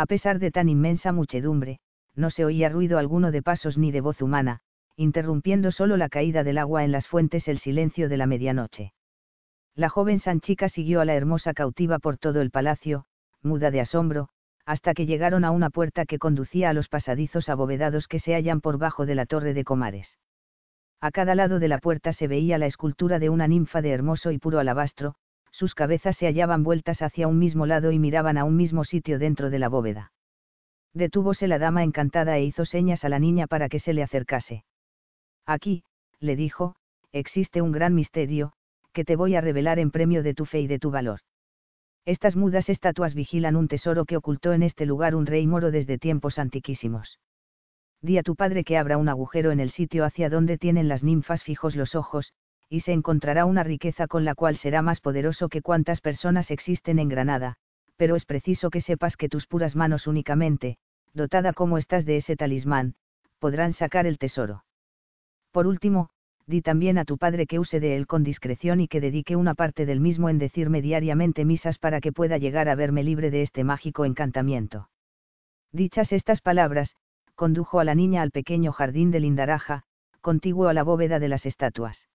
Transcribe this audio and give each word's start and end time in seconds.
A 0.00 0.06
pesar 0.06 0.38
de 0.38 0.50
tan 0.50 0.70
inmensa 0.70 1.12
muchedumbre, 1.12 1.78
no 2.14 2.30
se 2.30 2.46
oía 2.46 2.70
ruido 2.70 2.96
alguno 2.96 3.30
de 3.30 3.42
pasos 3.42 3.76
ni 3.76 3.92
de 3.92 4.00
voz 4.00 4.22
humana, 4.22 4.60
interrumpiendo 4.96 5.72
solo 5.72 5.98
la 5.98 6.08
caída 6.08 6.42
del 6.42 6.56
agua 6.56 6.84
en 6.84 6.90
las 6.90 7.06
fuentes 7.06 7.48
el 7.48 7.58
silencio 7.58 8.08
de 8.08 8.16
la 8.16 8.24
medianoche. 8.24 8.94
La 9.74 9.90
joven 9.90 10.18
Sanchica 10.18 10.70
siguió 10.70 11.02
a 11.02 11.04
la 11.04 11.16
hermosa 11.16 11.52
cautiva 11.52 11.98
por 11.98 12.16
todo 12.16 12.40
el 12.40 12.50
palacio, 12.50 13.04
muda 13.42 13.70
de 13.70 13.82
asombro, 13.82 14.30
hasta 14.64 14.94
que 14.94 15.04
llegaron 15.04 15.44
a 15.44 15.50
una 15.50 15.68
puerta 15.68 16.06
que 16.06 16.18
conducía 16.18 16.70
a 16.70 16.72
los 16.72 16.88
pasadizos 16.88 17.50
abovedados 17.50 18.08
que 18.08 18.20
se 18.20 18.32
hallan 18.32 18.62
por 18.62 18.78
bajo 18.78 19.04
de 19.04 19.16
la 19.16 19.26
torre 19.26 19.52
de 19.52 19.64
Comares. 19.64 20.16
A 21.02 21.10
cada 21.10 21.34
lado 21.34 21.58
de 21.58 21.68
la 21.68 21.76
puerta 21.76 22.14
se 22.14 22.26
veía 22.26 22.56
la 22.56 22.64
escultura 22.64 23.18
de 23.18 23.28
una 23.28 23.46
ninfa 23.48 23.82
de 23.82 23.90
hermoso 23.90 24.30
y 24.30 24.38
puro 24.38 24.60
alabastro, 24.60 25.16
sus 25.50 25.74
cabezas 25.74 26.16
se 26.16 26.26
hallaban 26.26 26.62
vueltas 26.62 27.02
hacia 27.02 27.28
un 27.28 27.38
mismo 27.38 27.66
lado 27.66 27.92
y 27.92 27.98
miraban 27.98 28.38
a 28.38 28.44
un 28.44 28.56
mismo 28.56 28.84
sitio 28.84 29.18
dentro 29.18 29.50
de 29.50 29.58
la 29.58 29.68
bóveda. 29.68 30.12
Detúvose 30.94 31.46
la 31.48 31.58
dama 31.58 31.84
encantada 31.84 32.36
e 32.38 32.44
hizo 32.44 32.64
señas 32.64 33.04
a 33.04 33.08
la 33.08 33.18
niña 33.18 33.46
para 33.46 33.68
que 33.68 33.78
se 33.78 33.92
le 33.92 34.02
acercase. 34.02 34.64
Aquí, 35.46 35.84
le 36.18 36.36
dijo, 36.36 36.76
existe 37.12 37.62
un 37.62 37.72
gran 37.72 37.94
misterio, 37.94 38.52
que 38.92 39.04
te 39.04 39.16
voy 39.16 39.36
a 39.36 39.40
revelar 39.40 39.78
en 39.78 39.90
premio 39.90 40.22
de 40.22 40.34
tu 40.34 40.46
fe 40.46 40.60
y 40.60 40.66
de 40.66 40.78
tu 40.78 40.90
valor. 40.90 41.20
Estas 42.04 42.34
mudas 42.34 42.68
estatuas 42.68 43.14
vigilan 43.14 43.56
un 43.56 43.68
tesoro 43.68 44.04
que 44.04 44.16
ocultó 44.16 44.52
en 44.52 44.62
este 44.62 44.86
lugar 44.86 45.14
un 45.14 45.26
rey 45.26 45.46
moro 45.46 45.70
desde 45.70 45.98
tiempos 45.98 46.38
antiquísimos. 46.38 47.20
Di 48.02 48.16
a 48.16 48.22
tu 48.22 48.34
padre 48.34 48.64
que 48.64 48.78
abra 48.78 48.96
un 48.96 49.08
agujero 49.08 49.50
en 49.50 49.60
el 49.60 49.70
sitio 49.70 50.04
hacia 50.04 50.30
donde 50.30 50.56
tienen 50.56 50.88
las 50.88 51.02
ninfas 51.04 51.42
fijos 51.42 51.76
los 51.76 51.94
ojos, 51.94 52.32
y 52.70 52.80
se 52.80 52.92
encontrará 52.92 53.44
una 53.44 53.64
riqueza 53.64 54.06
con 54.06 54.24
la 54.24 54.36
cual 54.36 54.56
será 54.56 54.80
más 54.80 55.00
poderoso 55.00 55.48
que 55.48 55.60
cuantas 55.60 56.00
personas 56.00 56.52
existen 56.52 57.00
en 57.00 57.08
Granada, 57.08 57.56
pero 57.96 58.14
es 58.14 58.24
preciso 58.24 58.70
que 58.70 58.80
sepas 58.80 59.16
que 59.16 59.28
tus 59.28 59.48
puras 59.48 59.74
manos 59.74 60.06
únicamente, 60.06 60.78
dotada 61.12 61.52
como 61.52 61.78
estás 61.78 62.06
de 62.06 62.16
ese 62.16 62.36
talismán, 62.36 62.94
podrán 63.40 63.72
sacar 63.72 64.06
el 64.06 64.18
tesoro. 64.18 64.64
Por 65.50 65.66
último, 65.66 66.10
di 66.46 66.62
también 66.62 66.96
a 66.96 67.04
tu 67.04 67.18
padre 67.18 67.46
que 67.46 67.58
use 67.58 67.80
de 67.80 67.96
él 67.96 68.06
con 68.06 68.22
discreción 68.22 68.80
y 68.80 68.86
que 68.86 69.00
dedique 69.00 69.34
una 69.34 69.54
parte 69.54 69.84
del 69.84 69.98
mismo 69.98 70.28
en 70.28 70.38
decirme 70.38 70.80
diariamente 70.80 71.44
misas 71.44 71.78
para 71.78 72.00
que 72.00 72.12
pueda 72.12 72.38
llegar 72.38 72.68
a 72.68 72.76
verme 72.76 73.02
libre 73.02 73.32
de 73.32 73.42
este 73.42 73.64
mágico 73.64 74.04
encantamiento. 74.04 74.88
Dichas 75.72 76.12
estas 76.12 76.40
palabras, 76.40 76.94
condujo 77.34 77.80
a 77.80 77.84
la 77.84 77.96
niña 77.96 78.22
al 78.22 78.30
pequeño 78.30 78.70
jardín 78.70 79.10
de 79.10 79.20
Lindaraja, 79.20 79.82
contiguo 80.20 80.68
a 80.68 80.74
la 80.74 80.84
bóveda 80.84 81.18
de 81.18 81.28
las 81.28 81.46
estatuas. 81.46 82.09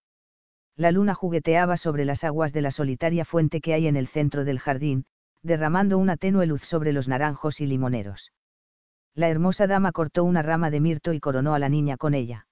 La 0.77 0.91
luna 0.91 1.13
jugueteaba 1.13 1.77
sobre 1.77 2.03
las 2.03 2.23
aguas 2.23 2.51
de 2.51 2.61
la 2.61 2.71
solitaria 2.71 3.23
fuente 3.23 3.61
que 3.61 3.73
hay 3.73 3.87
en 3.87 3.95
el 3.95 4.07
centro 4.07 4.43
del 4.43 4.59
jardín, 4.59 5.05
derramando 5.41 5.97
una 5.97 6.17
tenue 6.17 6.45
luz 6.45 6.61
sobre 6.63 6.91
los 6.91 7.07
naranjos 7.07 7.61
y 7.61 7.65
limoneros. 7.65 8.31
La 9.13 9.29
hermosa 9.29 9.67
dama 9.67 9.93
cortó 9.93 10.25
una 10.25 10.41
rama 10.41 10.69
de 10.69 10.81
mirto 10.81 11.13
y 11.13 11.21
coronó 11.21 11.53
a 11.53 11.59
la 11.59 11.69
niña 11.69 11.95
con 11.95 12.13
ella. 12.13 12.47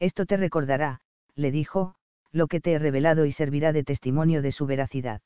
Esto 0.00 0.26
te 0.26 0.36
recordará, 0.36 1.00
le 1.36 1.52
dijo, 1.52 1.94
lo 2.32 2.48
que 2.48 2.60
te 2.60 2.72
he 2.72 2.78
revelado 2.78 3.26
y 3.26 3.32
servirá 3.32 3.72
de 3.72 3.84
testimonio 3.84 4.42
de 4.42 4.50
su 4.50 4.66
veracidad. 4.66 5.20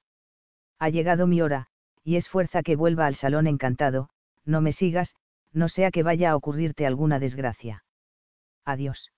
Ha 0.78 0.90
llegado 0.90 1.26
mi 1.26 1.40
hora, 1.40 1.68
y 2.04 2.16
es 2.16 2.28
fuerza 2.28 2.62
que 2.62 2.76
vuelva 2.76 3.06
al 3.06 3.14
salón 3.14 3.46
encantado, 3.46 4.10
no 4.44 4.60
me 4.60 4.72
sigas, 4.72 5.14
no 5.52 5.68
sea 5.68 5.90
que 5.90 6.02
vaya 6.02 6.30
a 6.30 6.36
ocurrirte 6.36 6.86
alguna 6.86 7.18
desgracia. 7.18 7.84
Adiós. 8.64 9.10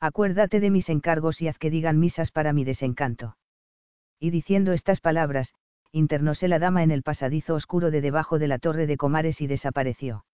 Acuérdate 0.00 0.60
de 0.60 0.70
mis 0.70 0.88
encargos 0.88 1.40
y 1.40 1.48
haz 1.48 1.58
que 1.58 1.70
digan 1.70 1.98
misas 1.98 2.30
para 2.30 2.52
mi 2.52 2.64
desencanto. 2.64 3.36
Y 4.20 4.30
diciendo 4.30 4.72
estas 4.72 5.00
palabras, 5.00 5.54
internóse 5.92 6.48
la 6.48 6.58
dama 6.58 6.82
en 6.82 6.90
el 6.90 7.02
pasadizo 7.02 7.54
oscuro 7.54 7.90
de 7.90 8.00
debajo 8.00 8.38
de 8.38 8.48
la 8.48 8.58
torre 8.58 8.86
de 8.86 8.96
Comares 8.96 9.40
y 9.40 9.46
desapareció 9.46 10.24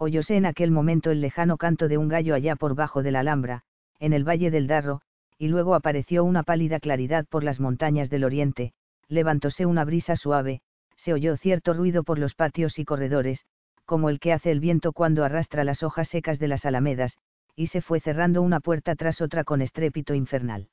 oyóse 0.00 0.36
en 0.36 0.46
aquel 0.46 0.70
momento 0.70 1.10
el 1.10 1.20
lejano 1.20 1.56
canto 1.56 1.88
de 1.88 1.98
un 1.98 2.08
gallo 2.08 2.34
allá 2.34 2.54
por 2.54 2.76
bajo 2.76 3.02
de 3.02 3.10
la 3.10 3.20
Alhambra, 3.20 3.62
en 3.98 4.12
el 4.12 4.26
valle 4.26 4.52
del 4.52 4.68
Darro, 4.68 5.00
y 5.38 5.48
luego 5.48 5.74
apareció 5.74 6.22
una 6.22 6.44
pálida 6.44 6.78
claridad 6.78 7.26
por 7.26 7.42
las 7.42 7.58
montañas 7.58 8.08
del 8.08 8.22
oriente, 8.22 8.72
levantóse 9.08 9.66
una 9.66 9.84
brisa 9.84 10.14
suave, 10.14 10.60
se 10.96 11.12
oyó 11.12 11.36
cierto 11.36 11.74
ruido 11.74 12.04
por 12.04 12.18
los 12.18 12.34
patios 12.34 12.78
y 12.78 12.84
corredores, 12.84 13.44
como 13.86 14.08
el 14.08 14.20
que 14.20 14.32
hace 14.32 14.52
el 14.52 14.60
viento 14.60 14.92
cuando 14.92 15.24
arrastra 15.24 15.64
las 15.64 15.82
hojas 15.82 16.08
secas 16.08 16.38
de 16.38 16.48
las 16.48 16.64
alamedas, 16.64 17.18
y 17.58 17.66
se 17.66 17.82
fue 17.82 18.00
cerrando 18.00 18.40
una 18.40 18.60
puerta 18.60 18.94
tras 18.94 19.20
otra 19.20 19.44
con 19.44 19.60
estrépito 19.60 20.14
infernal. 20.14 20.68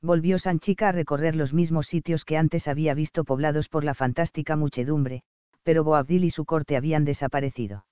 Volvió 0.00 0.38
Sanchica 0.38 0.88
a 0.88 0.92
recorrer 0.92 1.34
los 1.34 1.52
mismos 1.52 1.86
sitios 1.88 2.24
que 2.24 2.36
antes 2.36 2.68
había 2.68 2.94
visto 2.94 3.24
poblados 3.24 3.68
por 3.68 3.82
la 3.82 3.94
fantástica 3.94 4.54
muchedumbre, 4.56 5.22
pero 5.64 5.82
Boabdil 5.82 6.24
y 6.24 6.30
su 6.30 6.44
corte 6.44 6.76
habían 6.76 7.04
desaparecido 7.04 7.84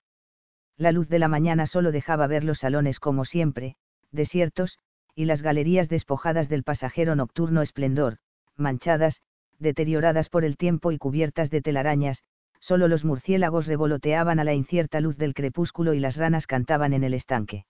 la 0.76 0.90
luz 0.90 1.08
de 1.08 1.18
la 1.18 1.28
mañana 1.28 1.66
solo 1.66 1.92
dejaba 1.92 2.26
ver 2.26 2.42
los 2.42 2.58
salones 2.58 2.98
como 2.98 3.24
siempre, 3.24 3.76
desiertos, 4.10 4.78
y 5.14 5.26
las 5.26 5.42
galerías 5.42 5.88
despojadas 5.88 6.48
del 6.48 6.64
pasajero 6.64 7.14
nocturno 7.14 7.62
esplendor, 7.62 8.18
manchadas, 8.56 9.20
deterioradas 9.58 10.28
por 10.28 10.44
el 10.44 10.56
tiempo 10.56 10.90
y 10.90 10.98
cubiertas 10.98 11.50
de 11.50 11.62
telarañas, 11.62 12.24
solo 12.58 12.88
los 12.88 13.04
murciélagos 13.04 13.66
revoloteaban 13.66 14.40
a 14.40 14.44
la 14.44 14.54
incierta 14.54 15.00
luz 15.00 15.16
del 15.16 15.34
crepúsculo 15.34 15.94
y 15.94 16.00
las 16.00 16.16
ranas 16.16 16.46
cantaban 16.46 16.92
en 16.92 17.04
el 17.04 17.14
estanque. 17.14 17.66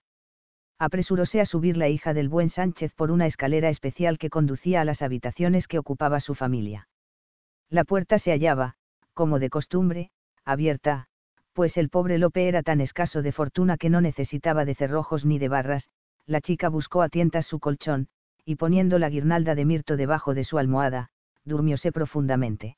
Apresuróse 0.77 1.39
a 1.39 1.45
subir 1.45 1.77
la 1.77 1.87
hija 1.87 2.13
del 2.13 2.27
buen 2.27 2.49
Sánchez 2.49 2.93
por 2.93 3.09
una 3.09 3.27
escalera 3.27 3.69
especial 3.69 4.17
que 4.17 4.29
conducía 4.29 4.81
a 4.81 4.85
las 4.85 5.01
habitaciones 5.01 5.67
que 5.67 5.79
ocupaba 5.79 6.19
su 6.19 6.35
familia. 6.35 6.89
La 7.69 7.85
puerta 7.85 8.19
se 8.19 8.31
hallaba, 8.31 8.75
como 9.13 9.39
de 9.39 9.49
costumbre, 9.49 10.11
abierta, 10.43 11.07
pues 11.53 11.77
el 11.77 11.89
pobre 11.89 12.17
Lope 12.17 12.49
era 12.49 12.61
tan 12.61 12.81
escaso 12.81 13.21
de 13.21 13.31
fortuna 13.31 13.77
que 13.77 13.89
no 13.89 14.01
necesitaba 14.01 14.65
de 14.65 14.75
cerrojos 14.75 15.23
ni 15.25 15.39
de 15.39 15.47
barras, 15.47 15.89
la 16.25 16.41
chica 16.41 16.67
buscó 16.67 17.01
a 17.01 17.09
tientas 17.09 17.45
su 17.45 17.59
colchón, 17.59 18.09
y 18.43 18.55
poniendo 18.55 18.99
la 18.99 19.09
guirnalda 19.09 19.55
de 19.55 19.63
mirto 19.63 19.95
debajo 19.95 20.33
de 20.33 20.43
su 20.43 20.57
almohada, 20.57 21.09
durmióse 21.45 21.93
profundamente. 21.93 22.77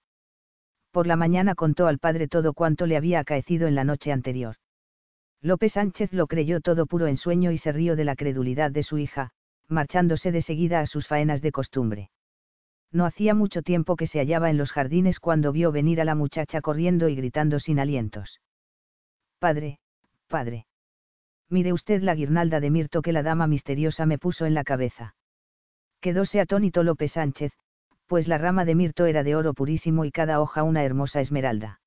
Por 0.92 1.08
la 1.08 1.16
mañana 1.16 1.56
contó 1.56 1.88
al 1.88 1.98
padre 1.98 2.28
todo 2.28 2.54
cuanto 2.54 2.86
le 2.86 2.96
había 2.96 3.20
acaecido 3.20 3.68
en 3.68 3.76
la 3.76 3.84
noche 3.84 4.12
anterior. 4.12 4.58
Lope 5.42 5.70
Sánchez 5.70 6.14
lo 6.14 6.28
creyó 6.28 6.62
todo 6.62 6.86
puro 6.86 7.08
ensueño 7.08 7.52
y 7.52 7.58
se 7.58 7.72
rió 7.72 7.96
de 7.96 8.06
la 8.06 8.16
credulidad 8.16 8.72
de 8.72 8.84
su 8.84 8.98
hija, 8.98 9.32
marchándose 9.68 10.32
de 10.32 10.42
seguida 10.42 10.80
a 10.80 10.88
sus 10.88 11.08
faenas 11.08 11.42
de 11.42 11.52
costumbre. 11.52 12.10
No 12.92 13.06
hacía 13.06 13.34
mucho 13.34 13.62
tiempo 13.62 13.96
que 13.96 14.08
se 14.08 14.20
hallaba 14.20 14.50
en 14.50 14.58
los 14.58 14.72
jardines 14.72 15.20
cuando 15.20 15.52
vio 15.52 15.72
venir 15.72 16.02
a 16.02 16.06
la 16.06 16.16
muchacha 16.16 16.62
corriendo 16.62 17.10
y 17.10 17.16
gritando 17.16 17.60
sin 17.60 17.80
alientos. 17.80 18.40
Padre, 19.40 19.80
padre. 20.28 20.66
Mire 21.50 21.74
usted 21.74 22.02
la 22.02 22.16
guirnalda 22.16 22.60
de 22.60 22.70
mirto 22.70 23.02
que 23.02 23.14
la 23.14 23.24
dama 23.24 23.48
misteriosa 23.48 24.06
me 24.06 24.18
puso 24.18 24.46
en 24.46 24.54
la 24.54 24.64
cabeza. 24.64 25.16
Quedóse 26.02 26.40
atónito 26.40 26.84
López 26.84 27.14
Sánchez, 27.14 27.52
pues 28.08 28.28
la 28.28 28.38
rama 28.38 28.66
de 28.66 28.76
mirto 28.76 29.06
era 29.06 29.24
de 29.24 29.36
oro 29.36 29.54
purísimo 29.54 30.06
y 30.06 30.12
cada 30.12 30.42
hoja 30.42 30.64
una 30.64 30.84
hermosa 30.84 31.22
esmeralda. 31.22 31.80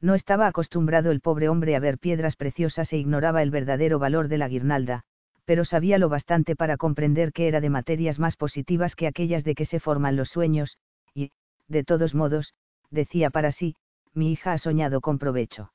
No 0.00 0.14
estaba 0.14 0.46
acostumbrado 0.46 1.10
el 1.10 1.20
pobre 1.20 1.48
hombre 1.48 1.74
a 1.74 1.80
ver 1.80 1.98
piedras 1.98 2.36
preciosas 2.36 2.92
e 2.92 2.98
ignoraba 2.98 3.42
el 3.42 3.50
verdadero 3.50 3.98
valor 3.98 4.28
de 4.28 4.38
la 4.38 4.48
guirnalda, 4.48 5.02
pero 5.44 5.64
sabía 5.64 5.98
lo 5.98 6.08
bastante 6.08 6.56
para 6.56 6.76
comprender 6.76 7.32
que 7.32 7.48
era 7.48 7.60
de 7.60 7.70
materias 7.70 8.18
más 8.18 8.36
positivas 8.36 8.94
que 8.94 9.06
aquellas 9.06 9.44
de 9.44 9.54
que 9.54 9.64
se 9.64 9.80
forman 9.80 10.16
los 10.16 10.28
sueños, 10.28 10.76
y, 11.14 11.30
de 11.68 11.84
todos 11.84 12.14
modos, 12.14 12.52
decía 12.90 13.30
para 13.30 13.52
sí, 13.52 13.76
mi 14.12 14.32
hija 14.32 14.52
ha 14.52 14.58
soñado 14.58 15.00
con 15.00 15.18
provecho. 15.18 15.72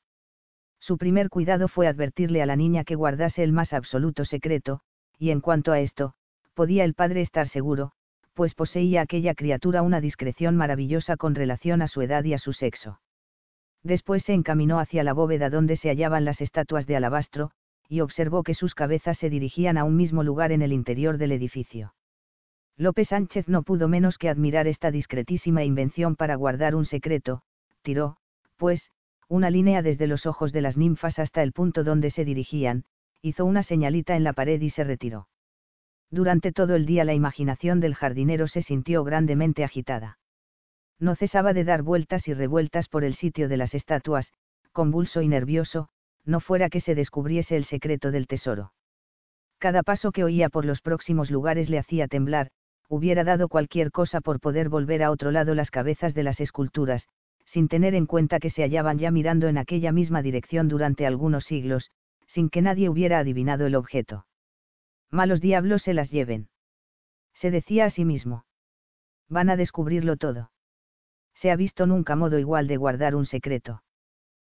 Su 0.80 0.98
primer 0.98 1.30
cuidado 1.30 1.68
fue 1.68 1.88
advertirle 1.88 2.42
a 2.42 2.46
la 2.46 2.56
niña 2.56 2.84
que 2.84 2.96
guardase 2.96 3.44
el 3.44 3.54
más 3.54 3.72
absoluto 3.72 4.26
secreto, 4.26 4.82
y 5.18 5.30
en 5.30 5.40
cuanto 5.40 5.72
a 5.72 5.80
esto, 5.80 6.14
podía 6.54 6.84
el 6.84 6.96
padre 6.96 7.22
estar 7.22 7.48
seguro, 7.48 7.92
pues 8.34 8.56
poseía 8.56 9.02
aquella 9.02 9.36
criatura 9.36 9.84
una 9.84 10.02
discreción 10.02 10.56
maravillosa 10.58 11.18
con 11.18 11.36
relación 11.36 11.82
a 11.82 11.88
su 11.88 12.02
edad 12.02 12.24
y 12.24 12.34
a 12.34 12.40
su 12.40 12.54
sexo. 12.54 13.00
Después 13.84 14.24
se 14.24 14.34
encaminó 14.34 14.80
hacia 14.80 15.04
la 15.04 15.14
bóveda 15.14 15.50
donde 15.50 15.76
se 15.76 15.90
hallaban 15.90 16.26
las 16.26 16.42
estatuas 16.42 16.86
de 16.86 16.96
alabastro, 16.96 17.52
y 17.90 18.02
observó 18.02 18.44
que 18.44 18.54
sus 18.54 18.76
cabezas 18.76 19.18
se 19.18 19.30
dirigían 19.30 19.78
a 19.78 19.84
un 19.84 19.96
mismo 19.96 20.24
lugar 20.24 20.52
en 20.52 20.62
el 20.62 20.72
interior 20.72 21.18
del 21.18 21.32
edificio. 21.32 21.94
López 22.78 23.10
Sánchez 23.10 23.48
no 23.48 23.64
pudo 23.64 23.88
menos 23.88 24.18
que 24.18 24.30
admirar 24.30 24.68
esta 24.68 24.92
discretísima 24.92 25.64
invención 25.64 26.16
para 26.16 26.36
guardar 26.36 26.76
un 26.76 26.86
secreto, 26.86 27.42
tiró, 27.82 28.18
pues, 28.58 28.92
una 29.28 29.50
línea 29.50 29.82
desde 29.82 30.08
los 30.08 30.26
ojos 30.26 30.52
de 30.52 30.62
las 30.62 30.78
ninfas 30.78 31.20
hasta 31.20 31.44
el 31.44 31.52
punto 31.52 31.84
donde 31.84 32.12
se 32.12 32.24
dirigían, 32.26 32.86
hizo 33.22 33.46
una 33.46 33.64
señalita 33.64 34.16
en 34.16 34.24
la 34.24 34.34
pared 34.34 34.62
y 34.62 34.70
se 34.70 34.84
retiró. 34.84 35.28
Durante 36.10 36.52
todo 36.52 36.76
el 36.76 36.86
día 36.86 37.04
la 37.04 37.14
imaginación 37.14 37.80
del 37.80 37.96
jardinero 37.96 38.48
se 38.48 38.62
sintió 38.62 39.04
grandemente 39.04 39.64
agitada. 39.64 40.18
No 41.02 41.16
cesaba 41.16 41.54
de 41.54 41.64
dar 41.64 41.82
vueltas 41.82 42.28
y 42.28 42.34
revueltas 42.36 42.88
por 42.88 43.04
el 43.04 43.16
sitio 43.16 43.50
de 43.50 43.58
las 43.58 43.74
estatuas, 43.74 44.32
convulso 44.72 45.24
y 45.24 45.28
nervioso, 45.28 45.90
no 46.26 46.40
fuera 46.40 46.70
que 46.70 46.80
se 46.80 46.94
descubriese 46.94 47.58
el 47.58 47.66
secreto 47.66 48.12
del 48.12 48.28
tesoro. 48.28 48.72
Cada 49.58 49.82
paso 49.82 50.12
que 50.12 50.24
oía 50.24 50.50
por 50.50 50.64
los 50.64 50.82
próximos 50.82 51.32
lugares 51.32 51.72
le 51.72 51.80
hacía 51.80 52.08
temblar, 52.08 52.52
hubiera 52.88 53.24
dado 53.24 53.48
cualquier 53.48 53.90
cosa 53.92 54.22
por 54.22 54.40
poder 54.40 54.70
volver 54.70 55.02
a 55.02 55.10
otro 55.10 55.32
lado 55.32 55.56
las 55.56 55.72
cabezas 55.72 56.14
de 56.14 56.22
las 56.22 56.40
esculturas, 56.40 57.08
sin 57.46 57.68
tener 57.68 57.96
en 57.96 58.06
cuenta 58.06 58.40
que 58.40 58.52
se 58.52 58.62
hallaban 58.62 59.00
ya 59.00 59.10
mirando 59.10 59.48
en 59.48 59.58
aquella 59.58 59.92
misma 59.92 60.22
dirección 60.22 60.68
durante 60.68 61.08
algunos 61.08 61.46
siglos, 61.46 61.90
sin 62.28 62.50
que 62.50 62.62
nadie 62.62 62.90
hubiera 62.90 63.18
adivinado 63.18 63.66
el 63.66 63.74
objeto. 63.74 64.28
Malos 65.10 65.42
diablos 65.42 65.82
se 65.82 65.96
las 65.96 66.12
lleven. 66.12 66.50
Se 67.34 67.50
decía 67.50 67.86
a 67.86 67.90
sí 67.90 68.06
mismo. 68.06 68.46
Van 69.30 69.50
a 69.50 69.58
descubrirlo 69.58 70.16
todo. 70.16 70.51
Se 71.42 71.50
ha 71.50 71.56
visto 71.56 71.88
nunca 71.88 72.16
modo 72.16 72.38
igual 72.38 72.68
de 72.68 72.78
guardar 72.78 73.16
un 73.16 73.26
secreto. 73.26 73.82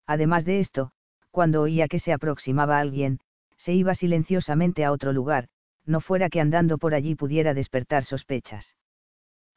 Además 0.04 0.44
de 0.44 0.58
esto, 0.58 0.90
cuando 1.30 1.62
oía 1.62 1.86
que 1.86 2.00
se 2.00 2.12
aproximaba 2.12 2.80
alguien, 2.80 3.20
se 3.56 3.72
iba 3.72 3.94
silenciosamente 3.94 4.84
a 4.84 4.90
otro 4.90 5.12
lugar, 5.12 5.46
no 5.86 6.00
fuera 6.00 6.28
que 6.28 6.40
andando 6.40 6.78
por 6.78 6.94
allí 6.94 7.14
pudiera 7.14 7.54
despertar 7.54 8.02
sospechas. 8.02 8.74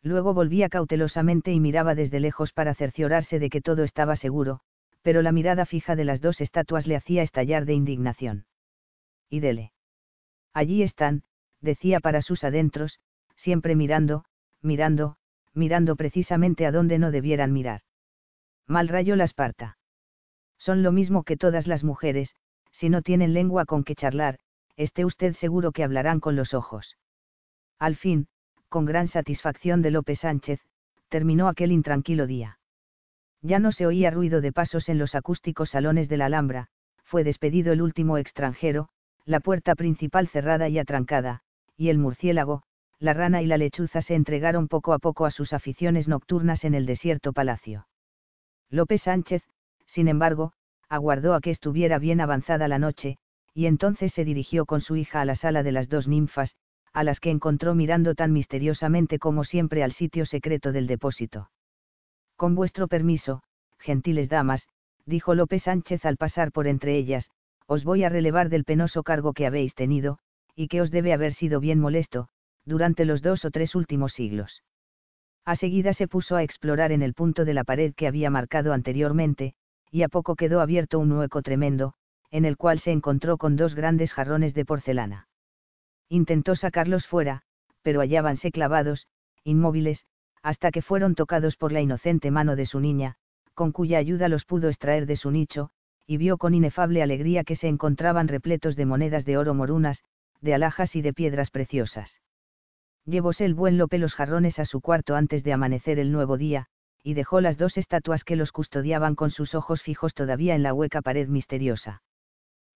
Luego 0.04 0.36
volvía 0.36 0.70
cautelosamente 0.70 1.52
y 1.52 1.60
miraba 1.60 1.96
desde 1.96 2.20
lejos 2.20 2.54
para 2.54 2.76
cerciorarse 2.76 3.40
de 3.40 3.50
que 3.50 3.60
todo 3.60 3.84
estaba 3.84 4.16
seguro, 4.16 4.60
pero 5.02 5.24
la 5.24 5.32
mirada 5.32 5.66
fija 5.66 5.96
de 5.96 6.06
las 6.06 6.22
dos 6.22 6.42
estatuas 6.42 6.86
le 6.86 6.96
hacía 6.96 7.24
estallar 7.24 7.66
de 7.66 7.74
indignación. 7.74 8.46
Y 9.32 9.40
dele. 9.40 9.72
Allí 10.54 10.84
están, 10.84 11.24
decía 11.60 12.02
para 12.02 12.22
sus 12.22 12.44
adentros, 12.44 13.00
siempre 13.36 13.76
mirando, 13.76 14.26
mirando, 14.62 15.18
mirando 15.56 15.96
precisamente 15.96 16.66
a 16.66 16.72
donde 16.72 17.00
no 17.00 17.12
debieran 17.12 17.54
mirar. 17.54 17.82
Mal 18.68 18.88
rayo 18.88 19.16
la 19.16 19.24
Esparta. 19.24 19.78
Son 20.58 20.84
lo 20.84 20.92
mismo 20.92 21.24
que 21.24 21.38
todas 21.38 21.68
las 21.68 21.84
mujeres, 21.84 22.36
si 22.72 22.90
no 22.90 23.02
tienen 23.02 23.34
lengua 23.34 23.66
con 23.66 23.84
que 23.84 23.96
charlar, 23.96 24.40
esté 24.76 25.06
usted 25.06 25.36
seguro 25.36 25.72
que 25.72 25.84
hablarán 25.84 26.20
con 26.20 26.36
los 26.36 26.54
ojos. 26.54 26.98
Al 27.80 27.96
fin, 27.96 28.28
con 28.70 28.86
gran 28.86 29.08
satisfacción 29.08 29.82
de 29.82 29.92
López 29.92 30.20
Sánchez, 30.20 30.60
terminó 31.10 31.48
aquel 31.48 31.72
intranquilo 31.72 32.28
día. 32.28 32.60
Ya 33.42 33.60
no 33.60 33.72
se 33.72 33.86
oía 33.86 34.12
ruido 34.12 34.42
de 34.42 34.52
pasos 34.52 34.90
en 34.90 34.98
los 34.98 35.16
acústicos 35.16 35.70
salones 35.70 36.10
de 36.10 36.18
la 36.18 36.26
Alhambra, 36.26 36.68
fue 37.04 37.24
despedido 37.24 37.72
el 37.74 37.82
último 37.82 38.18
extranjero, 38.18 38.90
la 39.24 39.40
puerta 39.40 39.76
principal 39.76 40.28
cerrada 40.28 40.68
y 40.68 40.80
atrancada, 40.80 41.42
y 41.78 41.90
el 41.90 41.98
murciélago, 41.98 42.64
la 43.00 43.14
rana 43.14 43.42
y 43.42 43.46
la 43.46 43.58
lechuza 43.58 44.02
se 44.02 44.16
entregaron 44.16 44.68
poco 44.68 44.94
a 44.94 45.00
poco 45.00 45.26
a 45.26 45.32
sus 45.32 45.54
aficiones 45.54 46.08
nocturnas 46.08 46.64
en 46.64 46.74
el 46.74 46.86
desierto 46.86 47.34
palacio. 47.34 47.88
López 48.70 49.04
Sánchez, 49.04 49.44
sin 49.86 50.08
embargo, 50.08 50.54
aguardó 50.90 51.34
a 51.34 51.42
que 51.42 51.52
estuviera 51.52 52.00
bien 52.00 52.22
avanzada 52.22 52.68
la 52.68 52.80
noche, 52.80 53.18
y 53.54 53.68
entonces 53.68 54.14
se 54.14 54.26
dirigió 54.26 54.66
con 54.66 54.82
su 54.82 54.96
hija 54.96 55.22
a 55.22 55.26
la 55.26 55.36
sala 55.36 55.64
de 55.64 55.72
las 55.72 55.90
dos 55.90 56.08
ninfas, 56.08 56.56
a 56.94 57.04
las 57.04 57.20
que 57.20 57.30
encontró 57.30 57.76
mirando 57.76 58.16
tan 58.16 58.32
misteriosamente 58.32 59.20
como 59.20 59.44
siempre 59.44 59.84
al 59.84 59.92
sitio 59.92 60.26
secreto 60.26 60.72
del 60.72 60.88
depósito. 60.88 61.50
Con 62.36 62.56
vuestro 62.56 62.88
permiso, 62.88 63.44
gentiles 63.80 64.30
damas, 64.30 64.68
dijo 65.06 65.36
López 65.36 65.64
Sánchez 65.64 66.06
al 66.06 66.18
pasar 66.18 66.52
por 66.52 66.68
entre 66.68 66.96
ellas, 66.98 67.30
os 67.68 67.84
voy 67.84 68.04
a 68.04 68.10
relevar 68.10 68.50
del 68.50 68.64
penoso 68.64 69.04
cargo 69.04 69.34
que 69.34 69.46
habéis 69.46 69.74
tenido, 69.76 70.20
y 70.56 70.68
que 70.68 70.82
os 70.82 70.92
debe 70.92 71.14
haber 71.14 71.34
sido 71.34 71.60
bien 71.60 71.80
molesto, 71.80 72.30
durante 72.66 73.06
los 73.06 73.22
dos 73.22 73.46
o 73.46 73.52
tres 73.52 73.76
últimos 73.76 74.14
siglos. 74.14 74.64
A 75.46 75.56
seguida 75.56 75.94
se 75.94 76.08
puso 76.08 76.36
a 76.36 76.44
explorar 76.44 76.92
en 76.92 77.04
el 77.04 77.14
punto 77.14 77.46
de 77.46 77.54
la 77.54 77.64
pared 77.64 77.94
que 77.94 78.08
había 78.08 78.30
marcado 78.30 78.74
anteriormente, 78.74 79.54
y 79.92 80.02
a 80.02 80.10
poco 80.10 80.36
quedó 80.36 80.60
abierto 80.60 81.00
un 81.00 81.12
hueco 81.12 81.42
tremendo, 81.42 81.94
en 82.32 82.46
el 82.46 82.58
cual 82.58 82.80
se 82.80 82.92
encontró 82.92 83.38
con 83.38 83.56
dos 83.56 83.76
grandes 83.76 84.12
jarrones 84.12 84.54
de 84.54 84.66
porcelana. 84.66 85.28
Intentó 86.10 86.56
sacarlos 86.56 87.08
fuera, 87.08 87.44
pero 87.84 88.02
hallábanse 88.02 88.52
clavados, 88.52 89.08
inmóviles, 89.44 90.06
hasta 90.42 90.72
que 90.72 90.82
fueron 90.82 91.16
tocados 91.16 91.56
por 91.58 91.72
la 91.72 91.82
inocente 91.82 92.32
mano 92.32 92.56
de 92.56 92.66
su 92.66 92.80
niña, 92.80 93.16
con 93.54 93.72
cuya 93.72 94.00
ayuda 94.00 94.28
los 94.28 94.46
pudo 94.46 94.70
extraer 94.70 95.06
de 95.06 95.16
su 95.16 95.32
nicho, 95.32 95.70
y 96.08 96.18
vio 96.18 96.38
con 96.38 96.54
inefable 96.54 97.02
alegría 97.02 97.44
que 97.44 97.56
se 97.56 97.68
encontraban 97.68 98.28
repletos 98.28 98.76
de 98.76 98.86
monedas 98.86 99.26
de 99.26 99.38
oro 99.38 99.54
morunas, 99.54 100.04
de 100.42 100.54
alhajas 100.56 100.96
y 100.96 101.02
de 101.02 101.14
piedras 101.14 101.52
preciosas. 101.52 102.20
Llevóse 103.06 103.46
el 103.46 103.54
buen 103.54 103.78
Lope 103.78 104.00
los 104.00 104.16
jarrones 104.16 104.58
a 104.58 104.66
su 104.66 104.82
cuarto 104.82 105.16
antes 105.16 105.44
de 105.44 105.54
amanecer 105.54 106.00
el 106.00 106.12
nuevo 106.12 106.38
día, 106.38 106.66
y 107.04 107.14
dejó 107.14 107.40
las 107.40 107.58
dos 107.58 107.78
estatuas 107.78 108.24
que 108.24 108.36
los 108.36 108.52
custodiaban 108.52 109.14
con 109.14 109.30
sus 109.30 109.54
ojos 109.54 109.84
fijos 109.84 110.16
todavía 110.16 110.56
en 110.56 110.64
la 110.64 110.74
hueca 110.74 111.04
pared 111.04 111.28
misteriosa. 111.28 112.02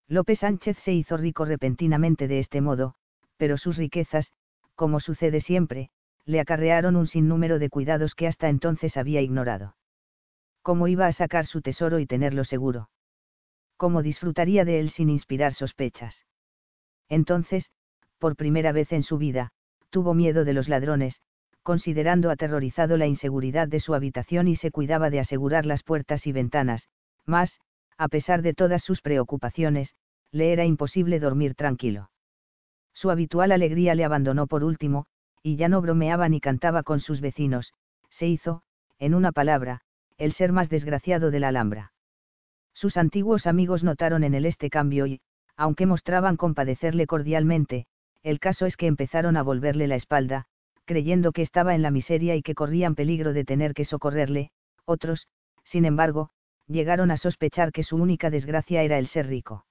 López 0.07 0.39
Sánchez 0.39 0.77
se 0.83 0.93
hizo 0.93 1.17
rico 1.17 1.45
repentinamente 1.45 2.27
de 2.27 2.39
este 2.39 2.61
modo, 2.61 2.93
pero 3.37 3.57
sus 3.57 3.77
riquezas, 3.77 4.31
como 4.75 4.99
sucede 4.99 5.41
siempre, 5.41 5.89
le 6.25 6.39
acarrearon 6.39 6.95
un 6.95 7.07
sinnúmero 7.07 7.57
de 7.57 7.69
cuidados 7.69 8.13
que 8.13 8.27
hasta 8.27 8.49
entonces 8.49 8.97
había 8.97 9.21
ignorado. 9.21 9.75
¿Cómo 10.61 10.87
iba 10.87 11.07
a 11.07 11.13
sacar 11.13 11.47
su 11.47 11.61
tesoro 11.61 11.97
y 11.97 12.05
tenerlo 12.05 12.43
seguro? 12.43 12.91
¿Cómo 13.77 14.03
disfrutaría 14.03 14.63
de 14.63 14.79
él 14.79 14.91
sin 14.91 15.09
inspirar 15.09 15.55
sospechas? 15.55 16.25
Entonces, 17.07 17.71
por 18.19 18.35
primera 18.35 18.71
vez 18.71 18.91
en 18.91 19.01
su 19.01 19.17
vida, 19.17 19.53
tuvo 19.89 20.13
miedo 20.13 20.45
de 20.45 20.53
los 20.53 20.69
ladrones, 20.69 21.21
considerando 21.63 22.31
aterrorizado 22.31 22.97
la 22.97 23.07
inseguridad 23.07 23.67
de 23.67 23.79
su 23.79 23.93
habitación 23.93 24.47
y 24.47 24.55
se 24.55 24.71
cuidaba 24.71 25.09
de 25.09 25.19
asegurar 25.19 25.65
las 25.65 25.83
puertas 25.83 26.25
y 26.27 26.31
ventanas, 26.31 26.87
mas, 27.25 27.59
a 27.97 28.07
pesar 28.07 28.41
de 28.41 28.53
todas 28.53 28.83
sus 28.83 29.01
preocupaciones, 29.01 29.93
le 30.31 30.51
era 30.51 30.65
imposible 30.65 31.19
dormir 31.19 31.55
tranquilo. 31.55 32.09
Su 32.93 33.11
habitual 33.11 33.51
alegría 33.51 33.95
le 33.95 34.05
abandonó 34.05 34.47
por 34.47 34.63
último, 34.63 35.05
y 35.43 35.55
ya 35.55 35.69
no 35.69 35.81
bromeaba 35.81 36.27
ni 36.29 36.39
cantaba 36.39 36.83
con 36.83 36.99
sus 36.99 37.21
vecinos, 37.21 37.73
se 38.09 38.27
hizo, 38.27 38.63
en 38.99 39.13
una 39.13 39.31
palabra, 39.31 39.81
el 40.17 40.33
ser 40.33 40.51
más 40.51 40.69
desgraciado 40.69 41.31
de 41.31 41.39
la 41.39 41.49
Alhambra. 41.49 41.93
Sus 42.73 42.97
antiguos 42.97 43.47
amigos 43.47 43.83
notaron 43.83 44.23
en 44.23 44.33
él 44.33 44.45
este 44.45 44.69
cambio 44.69 45.07
y, 45.07 45.21
aunque 45.55 45.85
mostraban 45.85 46.37
compadecerle 46.37 47.07
cordialmente, 47.07 47.85
el 48.23 48.39
caso 48.39 48.65
es 48.65 48.77
que 48.77 48.87
empezaron 48.87 49.37
a 49.37 49.43
volverle 49.43 49.87
la 49.87 49.95
espalda, 49.95 50.45
creyendo 50.85 51.31
que 51.31 51.41
estaba 51.41 51.75
en 51.75 51.81
la 51.81 51.91
miseria 51.91 52.35
y 52.35 52.41
que 52.41 52.55
corrían 52.55 52.95
peligro 52.95 53.33
de 53.33 53.45
tener 53.45 53.73
que 53.73 53.85
socorrerle, 53.85 54.51
otros, 54.85 55.27
sin 55.63 55.85
embargo, 55.85 56.31
llegaron 56.67 57.11
a 57.11 57.17
sospechar 57.17 57.71
que 57.71 57.83
su 57.83 57.95
única 57.95 58.29
desgracia 58.29 58.83
era 58.83 58.97
el 58.97 59.07
ser 59.07 59.27
rico. 59.27 59.65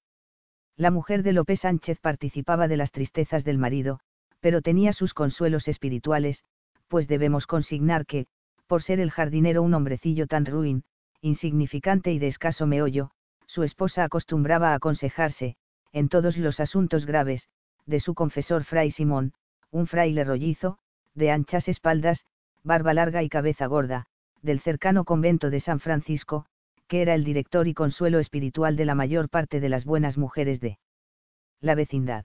La 0.77 0.91
mujer 0.91 1.23
de 1.23 1.33
López 1.33 1.61
Sánchez 1.61 1.99
participaba 2.01 2.69
de 2.69 2.77
las 2.77 2.93
tristezas 2.93 3.45
del 3.45 3.59
marido, 3.59 4.01
pero 4.41 4.63
tenía 4.63 4.93
sus 4.93 5.13
consuelos 5.13 5.67
espirituales, 5.67 6.45
pues 6.87 7.09
debemos 7.09 7.47
consignar 7.47 8.07
que, 8.07 8.27
por 8.67 8.83
ser 8.83 9.01
el 9.01 9.11
jardinero 9.11 9.63
un 9.63 9.75
hombrecillo 9.75 10.27
tan 10.27 10.47
ruin, 10.47 10.85
insignificante 11.21 12.13
y 12.13 12.19
de 12.19 12.29
escaso 12.29 12.67
meollo, 12.67 13.11
su 13.47 13.65
esposa 13.65 14.05
acostumbraba 14.05 14.71
a 14.71 14.75
aconsejarse, 14.75 15.57
en 15.93 16.09
todos 16.09 16.37
los 16.37 16.61
asuntos 16.61 17.07
graves, 17.07 17.49
de 17.89 18.01
su 18.01 18.15
confesor 18.15 18.65
fray 18.65 18.91
Simón, 18.91 19.33
un 19.71 19.87
fraile 19.87 20.23
rollizo, 20.23 20.79
de 21.15 21.31
anchas 21.31 21.69
espaldas, 21.69 22.25
barba 22.63 22.93
larga 22.95 23.23
y 23.23 23.29
cabeza 23.29 23.67
gorda, 23.67 24.07
del 24.43 24.61
cercano 24.61 25.05
convento 25.05 25.51
de 25.51 25.61
San 25.61 25.81
Francisco, 25.81 26.45
que 26.87 27.03
era 27.03 27.15
el 27.15 27.25
director 27.25 27.67
y 27.67 27.75
consuelo 27.75 28.19
espiritual 28.19 28.77
de 28.77 28.85
la 28.85 28.95
mayor 28.95 29.31
parte 29.31 29.59
de 29.61 29.69
las 29.71 29.85
buenas 29.85 30.19
mujeres 30.19 30.61
de 30.61 30.79
la 31.61 31.75
vecindad. 31.75 32.25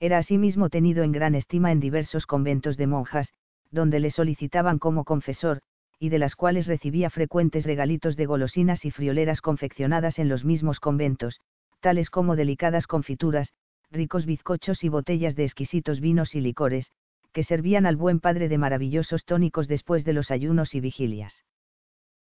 Era 0.00 0.18
asimismo 0.18 0.70
tenido 0.70 1.02
en 1.02 1.12
gran 1.12 1.34
estima 1.34 1.72
en 1.72 1.80
diversos 1.80 2.24
conventos 2.24 2.76
de 2.76 2.86
monjas, 2.86 3.32
donde 3.70 3.98
le 3.98 4.12
solicitaban 4.12 4.78
como 4.78 5.04
confesor, 5.04 5.60
y 5.98 6.08
de 6.08 6.20
las 6.20 6.36
cuales 6.36 6.68
recibía 6.68 7.10
frecuentes 7.10 7.64
regalitos 7.66 8.16
de 8.16 8.26
golosinas 8.26 8.84
y 8.84 8.92
frioleras 8.92 9.40
confeccionadas 9.40 10.20
en 10.20 10.28
los 10.28 10.44
mismos 10.44 10.78
conventos, 10.78 11.40
tales 11.80 12.10
como 12.10 12.36
delicadas 12.36 12.86
confituras, 12.86 13.52
ricos 13.90 14.26
bizcochos 14.26 14.84
y 14.84 14.88
botellas 14.88 15.34
de 15.34 15.44
exquisitos 15.44 16.00
vinos 16.00 16.34
y 16.34 16.40
licores, 16.40 16.92
que 17.32 17.44
servían 17.44 17.86
al 17.86 17.96
buen 17.96 18.20
padre 18.20 18.48
de 18.48 18.58
maravillosos 18.58 19.24
tónicos 19.24 19.68
después 19.68 20.04
de 20.04 20.12
los 20.12 20.30
ayunos 20.30 20.74
y 20.74 20.80
vigilias. 20.80 21.44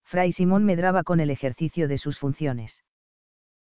Fray 0.03 0.34
Simón 0.34 0.65
medraba 0.65 1.03
con 1.03 1.19
el 1.19 1.29
ejercicio 1.29 1.88
de 1.88 1.98
sus 1.98 2.19
funciones. 2.19 2.84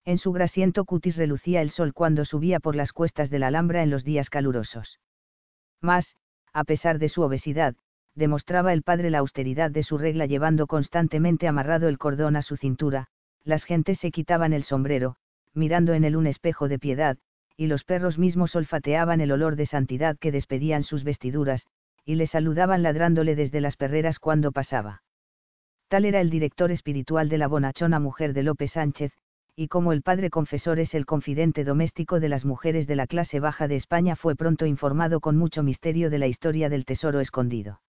En 0.04 0.18
su 0.18 0.32
grasiento 0.32 0.84
cutis 0.84 1.16
relucía 1.16 1.62
el 1.62 1.70
sol 1.70 1.94
cuando 1.94 2.26
subía 2.26 2.60
por 2.60 2.76
las 2.76 2.92
cuestas 2.92 3.30
de 3.30 3.38
la 3.38 3.46
Alhambra 3.46 3.82
en 3.82 3.90
los 3.90 4.04
días 4.04 4.28
calurosos. 4.28 5.00
Mas, 5.80 6.14
a 6.52 6.64
pesar 6.64 6.98
de 6.98 7.08
su 7.08 7.22
obesidad, 7.22 7.74
demostraba 8.14 8.72
el 8.74 8.82
padre 8.82 9.10
la 9.10 9.18
austeridad 9.18 9.70
de 9.70 9.82
su 9.82 9.96
regla 9.96 10.26
llevando 10.26 10.66
constantemente 10.66 11.48
amarrado 11.48 11.88
el 11.88 11.98
cordón 11.98 12.36
a 12.36 12.42
su 12.42 12.56
cintura, 12.56 13.06
las 13.44 13.64
gentes 13.64 13.98
se 13.98 14.10
quitaban 14.10 14.52
el 14.52 14.64
sombrero, 14.64 15.16
mirando 15.54 15.94
en 15.94 16.04
él 16.04 16.16
un 16.16 16.26
espejo 16.26 16.68
de 16.68 16.78
piedad, 16.78 17.16
y 17.56 17.66
los 17.66 17.84
perros 17.84 18.18
mismos 18.18 18.56
olfateaban 18.56 19.20
el 19.20 19.32
olor 19.32 19.56
de 19.56 19.66
santidad 19.66 20.16
que 20.18 20.32
despedían 20.32 20.82
sus 20.82 21.04
vestiduras, 21.04 21.66
y 22.04 22.16
le 22.16 22.26
saludaban 22.26 22.82
ladrándole 22.82 23.36
desde 23.36 23.60
las 23.60 23.76
perreras 23.76 24.18
cuando 24.18 24.52
pasaba. 24.52 25.02
Tal 25.88 26.04
era 26.04 26.20
el 26.20 26.30
director 26.30 26.70
espiritual 26.70 27.28
de 27.28 27.38
la 27.38 27.48
bonachona 27.48 28.00
mujer 28.00 28.32
de 28.32 28.42
López 28.42 28.72
Sánchez, 28.72 29.12
y 29.56 29.68
como 29.68 29.92
el 29.92 30.02
padre 30.02 30.30
confesor 30.30 30.80
es 30.80 30.94
el 30.94 31.06
confidente 31.06 31.62
doméstico 31.62 32.18
de 32.18 32.28
las 32.28 32.44
mujeres 32.44 32.88
de 32.88 32.96
la 32.96 33.06
clase 33.06 33.38
baja 33.38 33.68
de 33.68 33.76
España 33.76 34.16
fue 34.16 34.34
pronto 34.34 34.66
informado 34.66 35.20
con 35.20 35.36
mucho 35.36 35.62
misterio 35.62 36.10
de 36.10 36.18
la 36.18 36.26
historia 36.26 36.68
del 36.68 36.84
tesoro 36.84 37.20
escondido. 37.20 37.80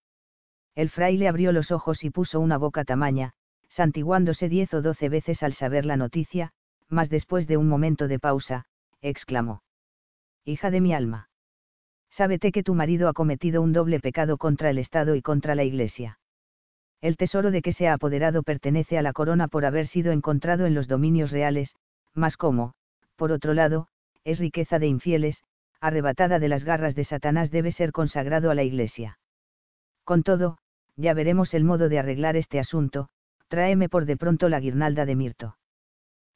El 0.75 0.89
fraile 0.89 1.27
abrió 1.27 1.51
los 1.51 1.72
ojos 1.72 2.03
y 2.03 2.12
puso 2.12 2.39
una 2.39 2.57
boca 2.57 2.84
tamaña, 2.84 3.31
santiguándose 3.69 4.48
diez 4.48 4.74
o 4.74 4.81
doce 4.81 5.10
veces 5.10 5.41
al 5.41 5.53
saber 5.53 5.86
la 5.86 5.98
noticia, 5.98 6.51
mas 6.88 7.10
después 7.10 7.48
de 7.48 7.57
un 7.57 7.67
momento 7.67 8.07
de 8.07 8.19
pausa, 8.19 8.65
exclamó. 9.09 9.62
Hija 10.43 10.71
de 10.71 10.81
mi 10.81 10.93
alma. 10.93 11.29
Sábete 12.09 12.51
que 12.51 12.63
tu 12.63 12.74
marido 12.74 13.07
ha 13.09 13.13
cometido 13.13 13.62
un 13.62 13.74
doble 13.74 14.00
pecado 14.00 14.38
contra 14.38 14.69
el 14.69 14.77
Estado 14.77 15.15
y 15.15 15.21
contra 15.21 15.53
la 15.53 15.63
Iglesia. 15.63 16.19
El 17.01 17.17
tesoro 17.17 17.51
de 17.51 17.62
que 17.62 17.74
se 17.74 17.88
ha 17.88 17.93
apoderado 17.93 18.41
pertenece 18.41 18.97
a 18.97 19.01
la 19.01 19.13
corona 19.13 19.47
por 19.47 19.65
haber 19.65 19.88
sido 19.88 20.12
encontrado 20.12 20.65
en 20.65 20.74
los 20.74 20.88
dominios 20.88 21.31
reales, 21.31 21.75
mas 22.13 22.38
como, 22.38 22.74
por 23.15 23.31
otro 23.31 23.53
lado, 23.53 23.88
es 24.24 24.39
riqueza 24.39 24.79
de 24.79 24.88
infieles, 24.88 25.43
arrebatada 25.79 26.39
de 26.39 26.47
las 26.47 26.63
garras 26.63 26.95
de 26.95 27.03
Satanás 27.03 27.51
debe 27.51 27.71
ser 27.71 27.91
consagrado 27.91 28.50
a 28.50 28.55
la 28.55 28.63
Iglesia. 28.63 29.19
Con 30.03 30.24
todo, 30.24 30.57
ya 30.95 31.13
veremos 31.13 31.53
el 31.53 31.63
modo 31.63 31.89
de 31.89 32.00
arreglar 32.00 32.38
este 32.38 32.59
asunto, 32.59 33.09
tráeme 33.50 33.89
por 33.89 34.05
de 34.05 34.17
pronto 34.17 34.50
la 34.50 34.59
guirnalda 34.59 35.05
de 35.05 35.15
mirto. 35.15 35.57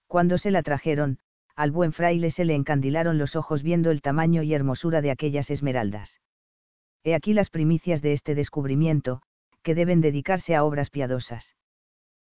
Cuando 0.07 0.37
se 0.37 0.51
la 0.51 0.61
trajeron, 0.61 1.19
al 1.59 1.71
buen 1.71 1.91
fraile 1.91 2.31
se 2.31 2.45
le 2.45 2.55
encandilaron 2.55 3.17
los 3.17 3.35
ojos 3.35 3.63
viendo 3.63 3.91
el 3.91 4.01
tamaño 4.01 4.43
y 4.43 4.53
hermosura 4.53 5.01
de 5.01 5.11
aquellas 5.11 5.49
esmeraldas. 5.49 6.21
He 7.03 7.13
aquí 7.13 7.33
las 7.33 7.49
primicias 7.49 8.01
de 8.01 8.13
este 8.13 8.33
descubrimiento, 8.33 9.21
que 9.61 9.75
deben 9.75 9.99
dedicarse 9.99 10.55
a 10.55 10.63
obras 10.63 10.89
piadosas. 10.89 11.57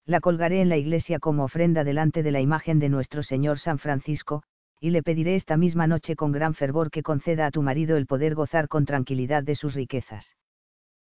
La 0.04 0.20
colgaré 0.20 0.60
en 0.60 0.68
la 0.68 0.76
iglesia 0.76 1.18
como 1.18 1.42
ofrenda 1.42 1.82
delante 1.82 2.22
de 2.22 2.30
la 2.30 2.40
imagen 2.40 2.78
de 2.78 2.88
nuestro 2.88 3.24
Señor 3.24 3.58
San 3.58 3.80
Francisco, 3.80 4.44
y 4.78 4.90
le 4.90 5.02
pediré 5.02 5.34
esta 5.34 5.56
misma 5.56 5.88
noche 5.88 6.14
con 6.14 6.30
gran 6.30 6.54
fervor 6.54 6.92
que 6.92 7.02
conceda 7.02 7.46
a 7.46 7.50
tu 7.50 7.62
marido 7.62 7.96
el 7.96 8.06
poder 8.06 8.36
gozar 8.36 8.68
con 8.68 8.84
tranquilidad 8.84 9.42
de 9.42 9.56
sus 9.56 9.74
riquezas. 9.74 10.36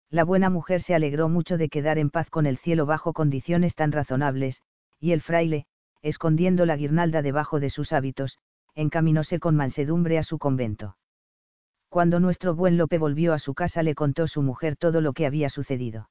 La 0.10 0.24
buena 0.24 0.50
mujer 0.50 0.82
se 0.82 0.96
alegró 0.96 1.30
mucho 1.30 1.60
de 1.60 1.70
quedar 1.70 2.00
en 2.00 2.10
paz 2.10 2.32
con 2.32 2.48
el 2.48 2.58
cielo 2.58 2.88
bajo 2.88 3.14
condiciones 3.14 3.76
tan 3.76 3.92
razonables, 3.92 4.60
y 5.00 5.12
el 5.12 5.22
fraile, 5.22 5.68
escondiendo 6.08 6.66
la 6.66 6.78
guirnalda 6.78 7.22
debajo 7.22 7.60
de 7.60 7.70
sus 7.70 7.92
hábitos, 7.94 8.38
encaminóse 8.76 9.40
con 9.40 9.56
mansedumbre 9.56 10.18
a 10.18 10.24
su 10.24 10.38
convento. 10.38 10.98
Cuando 11.90 12.20
nuestro 12.20 12.56
buen 12.56 12.78
Lope 12.78 12.98
volvió 12.98 13.34
a 13.34 13.40
su 13.40 13.54
casa 13.54 13.84
le 13.84 13.96
contó 13.96 14.28
su 14.28 14.42
mujer 14.42 14.76
todo 14.76 15.02
lo 15.02 15.14
que 15.14 15.26
había 15.26 15.50
sucedido. 15.50 16.10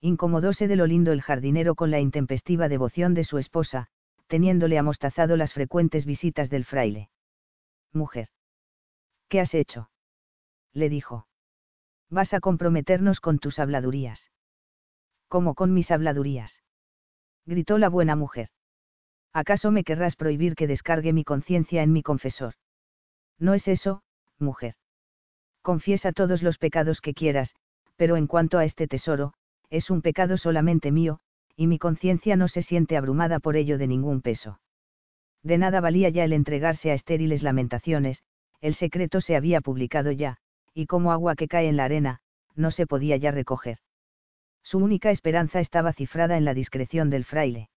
Incomodóse 0.00 0.68
de 0.68 0.76
lo 0.76 0.86
lindo 0.86 1.12
el 1.12 1.22
jardinero 1.22 1.74
con 1.74 1.90
la 1.90 2.00
intempestiva 2.00 2.68
devoción 2.68 3.14
de 3.14 3.24
su 3.24 3.38
esposa, 3.38 3.88
teniéndole 4.26 4.78
amostazado 4.78 5.36
las 5.36 5.52
frecuentes 5.52 6.04
visitas 6.04 6.50
del 6.50 6.64
fraile. 6.64 7.10
Mujer. 7.92 8.28
¿Qué 9.28 9.40
has 9.40 9.54
hecho? 9.54 9.90
le 10.72 10.88
dijo. 10.88 11.26
Vas 12.10 12.34
a 12.34 12.40
comprometernos 12.40 13.20
con 13.20 13.38
tus 13.38 13.58
habladurías. 13.58 14.30
¿Cómo 15.28 15.54
con 15.54 15.72
mis 15.72 15.90
habladurías? 15.90 16.62
gritó 17.46 17.78
la 17.78 17.88
buena 17.88 18.16
mujer. 18.16 18.50
¿Acaso 19.36 19.70
me 19.70 19.84
querrás 19.84 20.16
prohibir 20.16 20.54
que 20.54 20.66
descargue 20.66 21.12
mi 21.12 21.22
conciencia 21.22 21.82
en 21.82 21.92
mi 21.92 22.02
confesor? 22.02 22.54
No 23.38 23.52
es 23.52 23.68
eso, 23.68 24.00
mujer. 24.38 24.76
Confiesa 25.60 26.12
todos 26.12 26.42
los 26.42 26.56
pecados 26.56 27.02
que 27.02 27.12
quieras, 27.12 27.54
pero 27.96 28.16
en 28.16 28.28
cuanto 28.28 28.56
a 28.56 28.64
este 28.64 28.88
tesoro, 28.88 29.34
es 29.68 29.90
un 29.90 30.00
pecado 30.00 30.38
solamente 30.38 30.90
mío, 30.90 31.18
y 31.54 31.66
mi 31.66 31.78
conciencia 31.78 32.34
no 32.36 32.48
se 32.48 32.62
siente 32.62 32.96
abrumada 32.96 33.38
por 33.38 33.56
ello 33.56 33.76
de 33.76 33.86
ningún 33.86 34.22
peso. 34.22 34.58
De 35.42 35.58
nada 35.58 35.82
valía 35.82 36.08
ya 36.08 36.24
el 36.24 36.32
entregarse 36.32 36.90
a 36.90 36.94
estériles 36.94 37.42
lamentaciones, 37.42 38.22
el 38.62 38.74
secreto 38.74 39.20
se 39.20 39.36
había 39.36 39.60
publicado 39.60 40.12
ya, 40.12 40.38
y 40.72 40.86
como 40.86 41.12
agua 41.12 41.34
que 41.34 41.46
cae 41.46 41.68
en 41.68 41.76
la 41.76 41.84
arena, 41.84 42.20
no 42.54 42.70
se 42.70 42.86
podía 42.86 43.18
ya 43.18 43.32
recoger. 43.32 43.80
Su 44.62 44.78
única 44.78 45.10
esperanza 45.10 45.60
estaba 45.60 45.92
cifrada 45.92 46.38
en 46.38 46.46
la 46.46 46.54
discreción 46.54 47.10
del 47.10 47.26
fraile. 47.26 47.68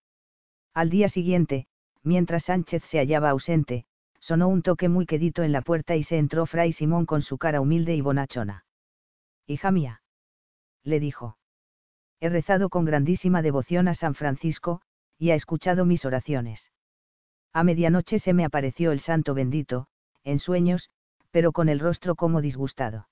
Al 0.74 0.90
día 0.90 1.10
siguiente, 1.10 1.68
mientras 2.04 2.44
Sánchez 2.44 2.84
se 2.90 3.00
hallaba 3.00 3.30
ausente, 3.30 3.86
sonó 4.20 4.48
un 4.48 4.62
toque 4.62 4.90
muy 4.90 5.06
quedito 5.06 5.44
en 5.44 5.52
la 5.52 5.62
puerta 5.62 5.96
y 5.96 6.04
se 6.04 6.18
entró 6.18 6.46
Fray 6.46 6.74
Simón 6.74 7.06
con 7.06 7.22
su 7.22 7.38
cara 7.38 7.62
humilde 7.62 7.96
y 7.96 8.02
bonachona. 8.02 8.66
Hija 9.48 9.72
mía. 9.72 10.02
Le 10.84 11.00
dijo 11.00 11.40
he 12.22 12.30
rezado 12.30 12.70
con 12.70 12.86
grandísima 12.86 13.42
devoción 13.42 13.88
a 13.88 13.94
San 13.94 14.14
Francisco, 14.14 14.82
y 15.18 15.32
ha 15.32 15.36
escuchado 15.36 15.86
mis 15.86 16.06
oraciones. 16.06 16.72
A 17.54 17.64
medianoche 17.64 18.20
se 18.20 18.34
me 18.34 18.46
apareció 18.46 18.92
el 18.92 19.00
santo 19.00 19.34
bendito, 19.34 19.88
en 20.24 20.40
sueños, 20.40 20.90
pero 21.32 21.52
con 21.52 21.70
el 21.70 21.80
rostro 21.80 22.16
como 22.16 22.42
disgustado. 22.42 23.08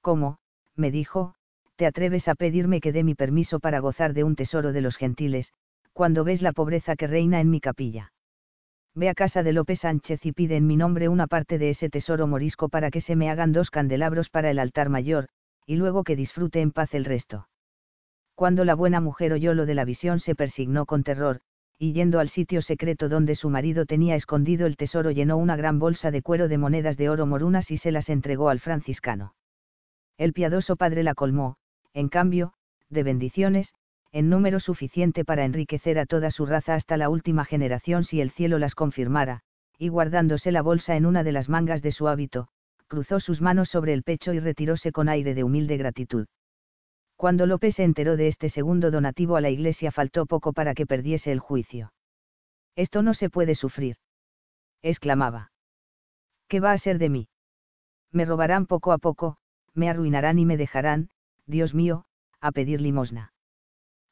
¿Cómo? 0.00 0.38
me 0.74 0.90
dijo, 0.90 1.34
te 1.76 1.86
atreves 1.86 2.28
a 2.28 2.34
pedirme 2.34 2.80
que 2.80 2.92
dé 2.92 3.04
mi 3.04 3.14
permiso 3.14 3.60
para 3.60 3.80
gozar 3.80 4.12
de 4.12 4.24
un 4.24 4.34
tesoro 4.34 4.72
de 4.72 4.80
los 4.80 4.96
gentiles, 4.96 5.52
cuando 5.96 6.24
ves 6.24 6.42
la 6.42 6.52
pobreza 6.52 6.94
que 6.94 7.06
reina 7.06 7.40
en 7.40 7.48
mi 7.48 7.58
capilla. 7.58 8.12
Ve 8.94 9.08
a 9.08 9.14
casa 9.14 9.42
de 9.42 9.54
López 9.54 9.80
Sánchez 9.80 10.26
y 10.26 10.32
pide 10.32 10.56
en 10.56 10.66
mi 10.66 10.76
nombre 10.76 11.08
una 11.08 11.26
parte 11.26 11.56
de 11.56 11.70
ese 11.70 11.88
tesoro 11.88 12.26
morisco 12.26 12.68
para 12.68 12.90
que 12.90 13.00
se 13.00 13.16
me 13.16 13.30
hagan 13.30 13.50
dos 13.50 13.70
candelabros 13.70 14.28
para 14.28 14.50
el 14.50 14.58
altar 14.58 14.90
mayor, 14.90 15.28
y 15.64 15.76
luego 15.76 16.04
que 16.04 16.14
disfrute 16.14 16.60
en 16.60 16.70
paz 16.70 16.92
el 16.92 17.06
resto. 17.06 17.48
Cuando 18.34 18.66
la 18.66 18.74
buena 18.74 19.00
mujer 19.00 19.32
oyó 19.32 19.54
lo 19.54 19.64
de 19.64 19.74
la 19.74 19.86
visión 19.86 20.20
se 20.20 20.34
persignó 20.34 20.84
con 20.84 21.02
terror, 21.02 21.40
y 21.78 21.94
yendo 21.94 22.20
al 22.20 22.28
sitio 22.28 22.60
secreto 22.60 23.08
donde 23.08 23.34
su 23.34 23.48
marido 23.48 23.86
tenía 23.86 24.16
escondido 24.16 24.66
el 24.66 24.76
tesoro 24.76 25.10
llenó 25.12 25.38
una 25.38 25.56
gran 25.56 25.78
bolsa 25.78 26.10
de 26.10 26.20
cuero 26.20 26.46
de 26.48 26.58
monedas 26.58 26.98
de 26.98 27.08
oro 27.08 27.24
morunas 27.24 27.70
y 27.70 27.78
se 27.78 27.90
las 27.90 28.10
entregó 28.10 28.50
al 28.50 28.60
franciscano. 28.60 29.34
El 30.18 30.34
piadoso 30.34 30.76
padre 30.76 31.02
la 31.02 31.14
colmó, 31.14 31.56
en 31.94 32.10
cambio, 32.10 32.52
de 32.90 33.02
bendiciones, 33.02 33.72
en 34.16 34.30
número 34.30 34.60
suficiente 34.60 35.26
para 35.26 35.44
enriquecer 35.44 35.98
a 35.98 36.06
toda 36.06 36.30
su 36.30 36.46
raza 36.46 36.74
hasta 36.74 36.96
la 36.96 37.10
última 37.10 37.44
generación 37.44 38.04
si 38.04 38.22
el 38.22 38.30
cielo 38.30 38.58
las 38.58 38.74
confirmara, 38.74 39.42
y 39.76 39.88
guardándose 39.88 40.52
la 40.52 40.62
bolsa 40.62 40.96
en 40.96 41.04
una 41.04 41.22
de 41.22 41.32
las 41.32 41.50
mangas 41.50 41.82
de 41.82 41.92
su 41.92 42.08
hábito, 42.08 42.48
cruzó 42.86 43.20
sus 43.20 43.42
manos 43.42 43.68
sobre 43.68 43.92
el 43.92 44.02
pecho 44.02 44.32
y 44.32 44.40
retiróse 44.40 44.90
con 44.90 45.10
aire 45.10 45.34
de 45.34 45.44
humilde 45.44 45.76
gratitud. 45.76 46.28
Cuando 47.16 47.44
López 47.44 47.74
se 47.74 47.84
enteró 47.84 48.16
de 48.16 48.28
este 48.28 48.48
segundo 48.48 48.90
donativo 48.90 49.36
a 49.36 49.42
la 49.42 49.50
iglesia 49.50 49.92
faltó 49.92 50.24
poco 50.24 50.54
para 50.54 50.72
que 50.72 50.86
perdiese 50.86 51.30
el 51.30 51.40
juicio. 51.40 51.92
Esto 52.74 53.02
no 53.02 53.12
se 53.12 53.28
puede 53.28 53.54
sufrir. 53.54 53.98
exclamaba. 54.80 55.52
¿Qué 56.48 56.60
va 56.60 56.72
a 56.72 56.78
ser 56.78 56.96
de 56.96 57.10
mí? 57.10 57.28
Me 58.12 58.24
robarán 58.24 58.64
poco 58.64 58.92
a 58.92 58.98
poco, 58.98 59.36
me 59.74 59.90
arruinarán 59.90 60.38
y 60.38 60.46
me 60.46 60.56
dejarán, 60.56 61.10
Dios 61.44 61.74
mío, 61.74 62.06
a 62.40 62.50
pedir 62.52 62.80
limosna. 62.80 63.34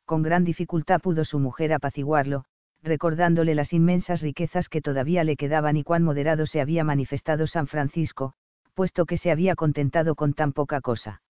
Con 0.04 0.23
gran 0.23 0.44
dificultad 0.44 1.00
pudo 1.00 1.25
su 1.25 1.38
mujer 1.38 1.73
apaciguarlo, 1.73 2.44
recordándole 2.82 3.54
las 3.54 3.73
inmensas 3.73 4.20
riquezas 4.20 4.68
que 4.68 4.82
todavía 4.82 5.25
le 5.25 5.37
quedaban 5.37 5.76
y 5.76 5.84
cuán 5.84 6.02
moderado 6.02 6.46
se 6.46 6.61
había 6.61 6.84
manifestado 6.84 7.46
San 7.46 7.66
Francisco, 7.66 8.34
puesto 8.75 9.06
que 9.06 9.16
se 9.16 9.30
había 9.30 9.54
contentado 9.54 10.14
con 10.14 10.34
tan 10.34 10.52
poca 10.52 10.80
cosa. 10.80 11.23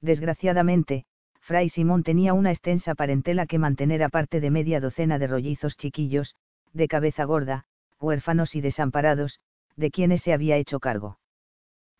Desgraciadamente, 0.00 1.04
Fray 1.40 1.68
Simón 1.68 2.02
tenía 2.02 2.34
una 2.34 2.50
extensa 2.50 2.94
parentela 2.94 3.46
que 3.46 3.58
mantener 3.58 4.02
aparte 4.02 4.40
de 4.40 4.50
media 4.50 4.80
docena 4.80 5.18
de 5.18 5.28
rollizos 5.28 5.76
chiquillos, 5.76 6.34
de 6.72 6.88
cabeza 6.88 7.24
gorda, 7.24 7.66
huérfanos 8.00 8.56
y 8.56 8.60
desamparados, 8.60 9.38
de 9.76 9.90
quienes 9.90 10.22
se 10.22 10.32
había 10.32 10.56
hecho 10.56 10.80
cargo. 10.80 11.18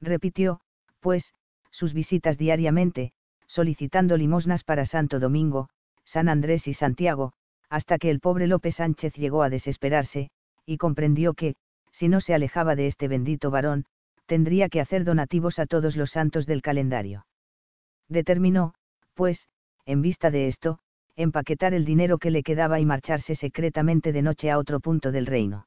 Repitió, 0.00 0.60
pues, 1.00 1.34
sus 1.70 1.94
visitas 1.94 2.38
diariamente, 2.38 3.12
solicitando 3.46 4.16
limosnas 4.16 4.64
para 4.64 4.84
Santo 4.84 5.20
Domingo, 5.20 5.68
San 6.12 6.28
Andrés 6.28 6.68
y 6.68 6.74
Santiago, 6.74 7.32
hasta 7.70 7.96
que 7.96 8.10
el 8.10 8.20
pobre 8.20 8.46
López 8.46 8.76
Sánchez 8.76 9.14
llegó 9.14 9.42
a 9.42 9.48
desesperarse, 9.48 10.28
y 10.66 10.76
comprendió 10.76 11.32
que, 11.32 11.54
si 11.90 12.08
no 12.08 12.20
se 12.20 12.34
alejaba 12.34 12.76
de 12.76 12.86
este 12.86 13.08
bendito 13.08 13.50
varón, 13.50 13.86
tendría 14.26 14.68
que 14.68 14.82
hacer 14.82 15.04
donativos 15.04 15.58
a 15.58 15.64
todos 15.64 15.96
los 15.96 16.10
santos 16.10 16.44
del 16.44 16.60
calendario. 16.60 17.24
Determinó, 18.10 18.74
pues, 19.14 19.48
en 19.86 20.02
vista 20.02 20.30
de 20.30 20.48
esto, 20.48 20.80
empaquetar 21.16 21.72
el 21.72 21.86
dinero 21.86 22.18
que 22.18 22.30
le 22.30 22.42
quedaba 22.42 22.78
y 22.78 22.84
marcharse 22.84 23.34
secretamente 23.34 24.12
de 24.12 24.20
noche 24.20 24.50
a 24.50 24.58
otro 24.58 24.80
punto 24.80 25.12
del 25.12 25.24
reino. 25.24 25.66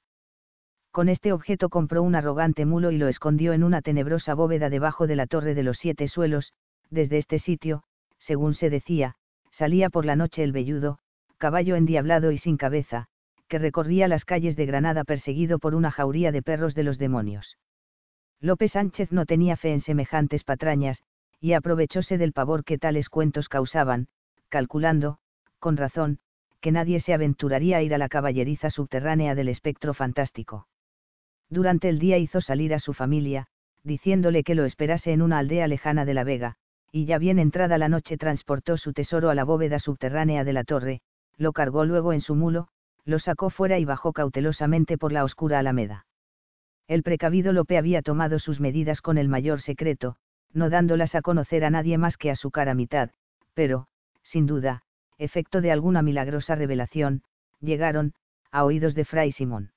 Con 0.91 1.09
este 1.09 1.33
objeto 1.33 1.69
compró 1.69 2.03
un 2.03 2.13
arrogante 2.13 2.67
mulo 2.67 2.91
y 2.91 2.99
lo 2.99 3.07
escondió 3.07 3.53
en 3.53 3.63
una 3.63 3.81
tenebrosa 3.81 4.35
bóveda 4.35 4.69
debajo 4.69 5.07
de 5.07 5.15
la 5.15 5.25
torre 5.25 5.55
de 5.55 5.63
los 5.63 5.77
siete 5.79 6.07
suelos, 6.07 6.53
desde 6.91 7.17
este 7.17 7.39
sitio, 7.39 7.81
según 8.19 8.53
se 8.53 8.69
decía, 8.69 9.15
salía 9.57 9.89
por 9.89 10.05
la 10.05 10.15
noche 10.15 10.43
el 10.43 10.51
velludo, 10.51 10.99
caballo 11.37 11.75
endiablado 11.75 12.31
y 12.31 12.37
sin 12.37 12.57
cabeza, 12.57 13.07
que 13.47 13.57
recorría 13.59 14.07
las 14.07 14.25
calles 14.25 14.55
de 14.55 14.65
Granada 14.65 15.03
perseguido 15.03 15.59
por 15.59 15.75
una 15.75 15.91
jauría 15.91 16.31
de 16.31 16.41
perros 16.41 16.75
de 16.75 16.83
los 16.83 16.97
demonios. 16.97 17.57
López 18.41 18.73
Sánchez 18.73 19.11
no 19.11 19.25
tenía 19.25 19.55
fe 19.55 19.71
en 19.71 19.81
semejantes 19.81 20.43
patrañas, 20.43 21.01
y 21.39 21.53
aprovechóse 21.53 22.17
del 22.17 22.33
pavor 22.33 22.63
que 22.65 22.77
tales 22.77 23.07
cuentos 23.07 23.47
causaban, 23.47 24.07
calculando, 24.49 25.19
con 25.59 25.77
razón, 25.77 26.19
que 26.59 26.71
nadie 26.71 26.99
se 26.99 27.13
aventuraría 27.13 27.77
a 27.77 27.81
ir 27.81 27.93
a 27.93 27.97
la 27.97 28.09
caballeriza 28.09 28.69
subterránea 28.69 29.35
del 29.35 29.49
espectro 29.49 29.93
fantástico. 29.93 30.67
Durante 31.49 31.89
el 31.89 31.99
día 31.99 32.17
hizo 32.17 32.41
salir 32.41 32.73
a 32.73 32.79
su 32.79 32.93
familia, 32.93 33.47
diciéndole 33.83 34.43
que 34.43 34.55
lo 34.55 34.65
esperase 34.65 35.13
en 35.13 35.21
una 35.21 35.37
aldea 35.37 35.67
lejana 35.67 36.03
de 36.03 36.13
la 36.13 36.23
Vega, 36.23 36.57
y 36.95 37.03
ya 37.03 37.17
bien 37.17 37.39
entrada 37.39 37.77
la 37.77 37.89
noche 37.89 38.15
transportó 38.17 38.77
su 38.77 38.93
tesoro 38.93 39.29
a 39.29 39.35
la 39.35 39.43
bóveda 39.43 39.79
subterránea 39.79 40.45
de 40.45 40.53
la 40.53 40.63
torre, 40.63 41.01
lo 41.35 41.51
cargó 41.51 41.83
luego 41.83 42.13
en 42.13 42.21
su 42.21 42.35
mulo, 42.35 42.69
lo 43.03 43.19
sacó 43.19 43.49
fuera 43.49 43.77
y 43.79 43.83
bajó 43.83 44.13
cautelosamente 44.13 44.97
por 44.97 45.11
la 45.11 45.25
oscura 45.25 45.59
alameda. 45.59 46.05
El 46.87 47.03
precavido 47.03 47.51
Lope 47.51 47.77
había 47.77 48.01
tomado 48.01 48.39
sus 48.39 48.61
medidas 48.61 49.01
con 49.01 49.17
el 49.17 49.27
mayor 49.27 49.59
secreto, 49.59 50.15
no 50.53 50.69
dándolas 50.69 51.15
a 51.15 51.21
conocer 51.21 51.65
a 51.65 51.69
nadie 51.69 51.97
más 51.97 52.15
que 52.15 52.31
a 52.31 52.37
su 52.37 52.49
cara 52.49 52.73
mitad, 52.73 53.09
pero, 53.53 53.87
sin 54.23 54.45
duda, 54.45 54.83
efecto 55.17 55.59
de 55.59 55.73
alguna 55.73 56.01
milagrosa 56.01 56.55
revelación, 56.55 57.23
llegaron, 57.59 58.13
a 58.51 58.63
oídos 58.63 58.95
de 58.95 59.03
Fray 59.03 59.33
Simón. 59.33 59.73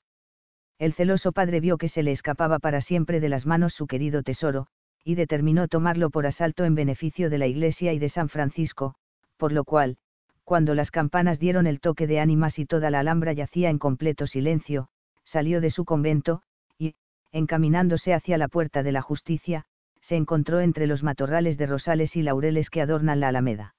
El 0.79 0.93
celoso 0.93 1.33
padre 1.33 1.59
vio 1.59 1.79
que 1.79 1.89
se 1.89 2.05
le 2.05 2.13
escapaba 2.13 2.61
para 2.61 2.81
siempre 2.81 3.19
de 3.19 3.29
las 3.29 3.45
manos 3.45 3.75
su 3.75 3.89
querido 3.89 4.23
tesoro, 4.23 4.69
y 5.05 5.15
determinó 5.15 5.69
tomarlo 5.69 6.11
por 6.11 6.27
asalto 6.27 6.65
en 6.65 6.75
beneficio 6.75 7.31
de 7.31 7.39
la 7.39 7.47
Iglesia 7.47 7.93
y 7.93 7.99
de 7.99 8.09
San 8.09 8.29
Francisco, 8.29 8.95
por 9.37 9.53
lo 9.53 9.65
cual, 9.65 9.97
cuando 10.45 10.75
las 10.75 10.91
campanas 10.91 11.39
dieron 11.39 11.67
el 11.67 11.81
toque 11.81 12.07
de 12.07 12.21
ánimas 12.21 12.59
y 12.59 12.67
toda 12.67 12.91
la 12.91 13.01
alhambra 13.01 13.33
yacía 13.33 13.71
en 13.71 13.79
completo 13.79 14.27
silencio, 14.27 14.89
salió 15.25 15.61
de 15.61 15.71
su 15.71 15.85
convento, 15.85 16.43
y, 16.79 16.95
encaminándose 17.33 18.15
hacia 18.15 18.39
la 18.39 18.49
puerta 18.49 18.83
de 18.83 18.93
la 18.93 19.03
justicia, 19.03 19.67
se 20.01 20.17
encontró 20.17 20.61
entre 20.61 20.87
los 20.87 21.03
matorrales 21.03 21.59
de 21.59 21.67
rosales 21.67 22.17
y 22.17 22.23
laureles 22.23 22.71
que 22.71 22.81
adornan 22.81 23.21
la 23.21 23.29
alameda. 23.29 23.75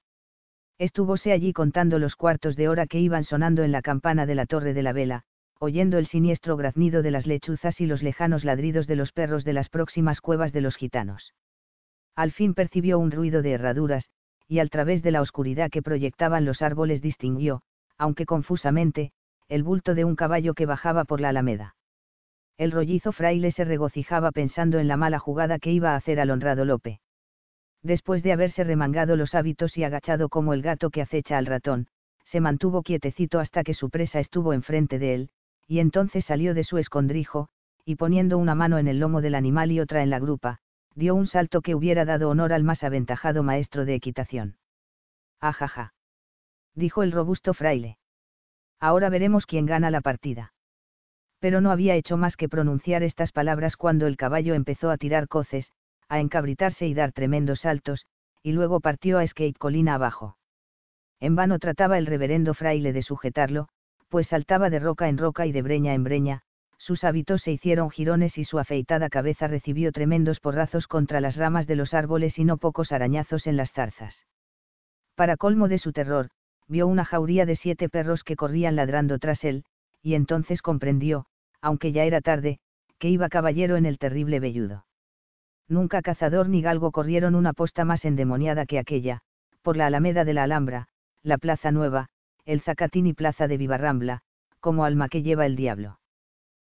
Estúvose 0.78 1.32
allí 1.32 1.52
contando 1.52 1.98
los 1.98 2.16
cuartos 2.16 2.56
de 2.56 2.68
hora 2.68 2.86
que 2.86 3.00
iban 3.00 3.24
sonando 3.24 3.64
en 3.64 3.72
la 3.72 3.82
campana 3.82 4.24
de 4.26 4.34
la 4.36 4.46
torre 4.46 4.72
de 4.72 4.82
la 4.82 4.92
vela, 4.92 5.24
oyendo 5.62 5.98
el 5.98 6.06
siniestro 6.06 6.56
graznido 6.56 7.02
de 7.02 7.10
las 7.10 7.26
lechuzas 7.26 7.82
y 7.82 7.86
los 7.86 8.02
lejanos 8.02 8.44
ladridos 8.44 8.86
de 8.86 8.96
los 8.96 9.12
perros 9.12 9.44
de 9.44 9.52
las 9.52 9.68
próximas 9.68 10.22
cuevas 10.22 10.54
de 10.54 10.62
los 10.62 10.74
gitanos. 10.74 11.34
Al 12.16 12.32
fin 12.32 12.54
percibió 12.54 12.98
un 12.98 13.10
ruido 13.10 13.42
de 13.42 13.52
herraduras, 13.52 14.08
y 14.48 14.60
al 14.60 14.70
través 14.70 15.02
de 15.02 15.10
la 15.10 15.20
oscuridad 15.20 15.70
que 15.70 15.82
proyectaban 15.82 16.46
los 16.46 16.62
árboles 16.62 17.02
distinguió, 17.02 17.60
aunque 17.98 18.24
confusamente, 18.24 19.12
el 19.48 19.62
bulto 19.62 19.94
de 19.94 20.06
un 20.06 20.16
caballo 20.16 20.54
que 20.54 20.64
bajaba 20.64 21.04
por 21.04 21.20
la 21.20 21.28
alameda. 21.28 21.76
El 22.56 22.72
rollizo 22.72 23.12
fraile 23.12 23.52
se 23.52 23.64
regocijaba 23.64 24.32
pensando 24.32 24.78
en 24.78 24.88
la 24.88 24.96
mala 24.96 25.18
jugada 25.18 25.58
que 25.58 25.72
iba 25.72 25.92
a 25.92 25.96
hacer 25.96 26.20
al 26.20 26.30
honrado 26.30 26.64
Lope. 26.64 27.00
Después 27.82 28.22
de 28.22 28.32
haberse 28.32 28.64
remangado 28.64 29.14
los 29.14 29.34
hábitos 29.34 29.76
y 29.76 29.84
agachado 29.84 30.30
como 30.30 30.54
el 30.54 30.62
gato 30.62 30.88
que 30.88 31.02
acecha 31.02 31.36
al 31.36 31.44
ratón, 31.44 31.86
se 32.24 32.40
mantuvo 32.40 32.82
quietecito 32.82 33.40
hasta 33.40 33.62
que 33.62 33.74
su 33.74 33.90
presa 33.90 34.20
estuvo 34.20 34.52
enfrente 34.52 34.98
de 34.98 35.14
él, 35.14 35.30
y 35.70 35.78
entonces 35.78 36.24
salió 36.24 36.52
de 36.52 36.64
su 36.64 36.78
escondrijo, 36.78 37.48
y 37.84 37.94
poniendo 37.94 38.38
una 38.38 38.56
mano 38.56 38.78
en 38.78 38.88
el 38.88 38.98
lomo 38.98 39.20
del 39.20 39.36
animal 39.36 39.70
y 39.70 39.78
otra 39.78 40.02
en 40.02 40.10
la 40.10 40.18
grupa, 40.18 40.58
dio 40.96 41.14
un 41.14 41.28
salto 41.28 41.60
que 41.62 41.76
hubiera 41.76 42.04
dado 42.04 42.28
honor 42.28 42.52
al 42.52 42.64
más 42.64 42.82
aventajado 42.82 43.44
maestro 43.44 43.84
de 43.84 43.94
equitación. 43.94 44.56
Ajaja. 45.38 45.94
Dijo 46.74 47.04
el 47.04 47.12
robusto 47.12 47.54
fraile. 47.54 47.98
Ahora 48.80 49.10
veremos 49.10 49.46
quién 49.46 49.64
gana 49.64 49.92
la 49.92 50.00
partida. 50.00 50.54
Pero 51.38 51.60
no 51.60 51.70
había 51.70 51.94
hecho 51.94 52.16
más 52.16 52.36
que 52.36 52.48
pronunciar 52.48 53.04
estas 53.04 53.30
palabras 53.30 53.76
cuando 53.76 54.08
el 54.08 54.16
caballo 54.16 54.54
empezó 54.54 54.90
a 54.90 54.96
tirar 54.96 55.28
coces, 55.28 55.70
a 56.08 56.18
encabritarse 56.18 56.88
y 56.88 56.94
dar 56.94 57.12
tremendos 57.12 57.60
saltos, 57.60 58.06
y 58.42 58.50
luego 58.54 58.80
partió 58.80 59.20
a 59.20 59.26
skate 59.28 59.56
colina 59.56 59.94
abajo. 59.94 60.36
En 61.20 61.36
vano 61.36 61.60
trataba 61.60 61.96
el 61.96 62.06
reverendo 62.06 62.54
fraile 62.54 62.92
de 62.92 63.02
sujetarlo, 63.02 63.68
pues 64.10 64.26
saltaba 64.26 64.68
de 64.68 64.80
roca 64.80 65.08
en 65.08 65.16
roca 65.16 65.46
y 65.46 65.52
de 65.52 65.62
breña 65.62 65.94
en 65.94 66.04
breña, 66.04 66.42
sus 66.76 67.04
hábitos 67.04 67.42
se 67.42 67.52
hicieron 67.52 67.90
jirones 67.90 68.36
y 68.36 68.44
su 68.44 68.58
afeitada 68.58 69.08
cabeza 69.08 69.46
recibió 69.46 69.92
tremendos 69.92 70.40
porrazos 70.40 70.88
contra 70.88 71.20
las 71.20 71.36
ramas 71.36 71.66
de 71.66 71.76
los 71.76 71.94
árboles 71.94 72.38
y 72.38 72.44
no 72.44 72.56
pocos 72.56 72.90
arañazos 72.90 73.46
en 73.46 73.56
las 73.56 73.72
zarzas. 73.72 74.26
Para 75.14 75.36
colmo 75.36 75.68
de 75.68 75.78
su 75.78 75.92
terror, 75.92 76.30
vio 76.66 76.86
una 76.86 77.04
jauría 77.04 77.46
de 77.46 77.54
siete 77.54 77.88
perros 77.88 78.24
que 78.24 78.36
corrían 78.36 78.76
ladrando 78.76 79.18
tras 79.18 79.44
él, 79.44 79.64
y 80.02 80.14
entonces 80.14 80.62
comprendió, 80.62 81.26
aunque 81.60 81.92
ya 81.92 82.04
era 82.04 82.20
tarde, 82.20 82.58
que 82.98 83.10
iba 83.10 83.28
caballero 83.28 83.76
en 83.76 83.86
el 83.86 83.98
terrible 83.98 84.40
velludo. 84.40 84.86
Nunca 85.68 86.02
cazador 86.02 86.48
ni 86.48 86.62
galgo 86.62 86.90
corrieron 86.90 87.36
una 87.36 87.52
posta 87.52 87.84
más 87.84 88.04
endemoniada 88.04 88.66
que 88.66 88.78
aquella, 88.78 89.20
por 89.62 89.76
la 89.76 89.86
alameda 89.86 90.24
de 90.24 90.34
la 90.34 90.42
Alhambra, 90.42 90.88
la 91.22 91.38
Plaza 91.38 91.70
Nueva, 91.70 92.08
el 92.44 92.60
Zacatín 92.60 93.06
y 93.06 93.12
Plaza 93.12 93.48
de 93.48 93.56
Vivarrambla, 93.56 94.22
como 94.60 94.84
alma 94.84 95.08
que 95.08 95.22
lleva 95.22 95.46
el 95.46 95.56
diablo. 95.56 95.98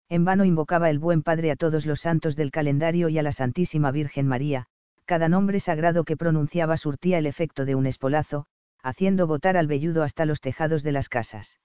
En 0.09 0.23
vano 0.25 0.45
invocaba 0.45 0.89
el 0.89 0.99
buen 0.99 1.21
Padre 1.21 1.51
a 1.51 1.55
todos 1.55 1.85
los 1.85 2.01
santos 2.01 2.35
del 2.35 2.51
calendario 2.51 3.09
y 3.09 3.17
a 3.17 3.23
la 3.23 3.33
Santísima 3.33 3.91
Virgen 3.91 4.27
María, 4.27 4.67
cada 5.05 5.29
nombre 5.29 5.59
sagrado 5.59 6.03
que 6.03 6.17
pronunciaba 6.17 6.77
surtía 6.77 7.17
el 7.17 7.25
efecto 7.25 7.65
de 7.65 7.75
un 7.75 7.85
espolazo, 7.85 8.45
haciendo 8.83 9.27
botar 9.27 9.57
al 9.57 9.67
velludo 9.67 10.03
hasta 10.03 10.25
los 10.25 10.41
tejados 10.41 10.83
de 10.83 10.91
las 10.91 11.09
casas. 11.09 11.59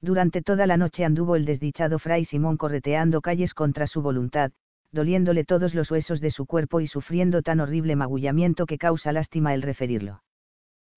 Durante 0.00 0.42
toda 0.42 0.66
la 0.66 0.76
noche 0.76 1.04
anduvo 1.04 1.36
el 1.36 1.44
desdichado 1.44 1.98
fray 1.98 2.24
Simón 2.24 2.56
correteando 2.56 3.20
calles 3.20 3.54
contra 3.54 3.86
su 3.86 4.02
voluntad, 4.02 4.52
doliéndole 4.92 5.44
todos 5.44 5.74
los 5.74 5.90
huesos 5.90 6.20
de 6.20 6.30
su 6.30 6.46
cuerpo 6.46 6.80
y 6.80 6.86
sufriendo 6.86 7.42
tan 7.42 7.60
horrible 7.60 7.96
magullamiento 7.96 8.66
que 8.66 8.78
causa 8.78 9.12
lástima 9.12 9.54
el 9.54 9.62
referirlo. 9.62 10.22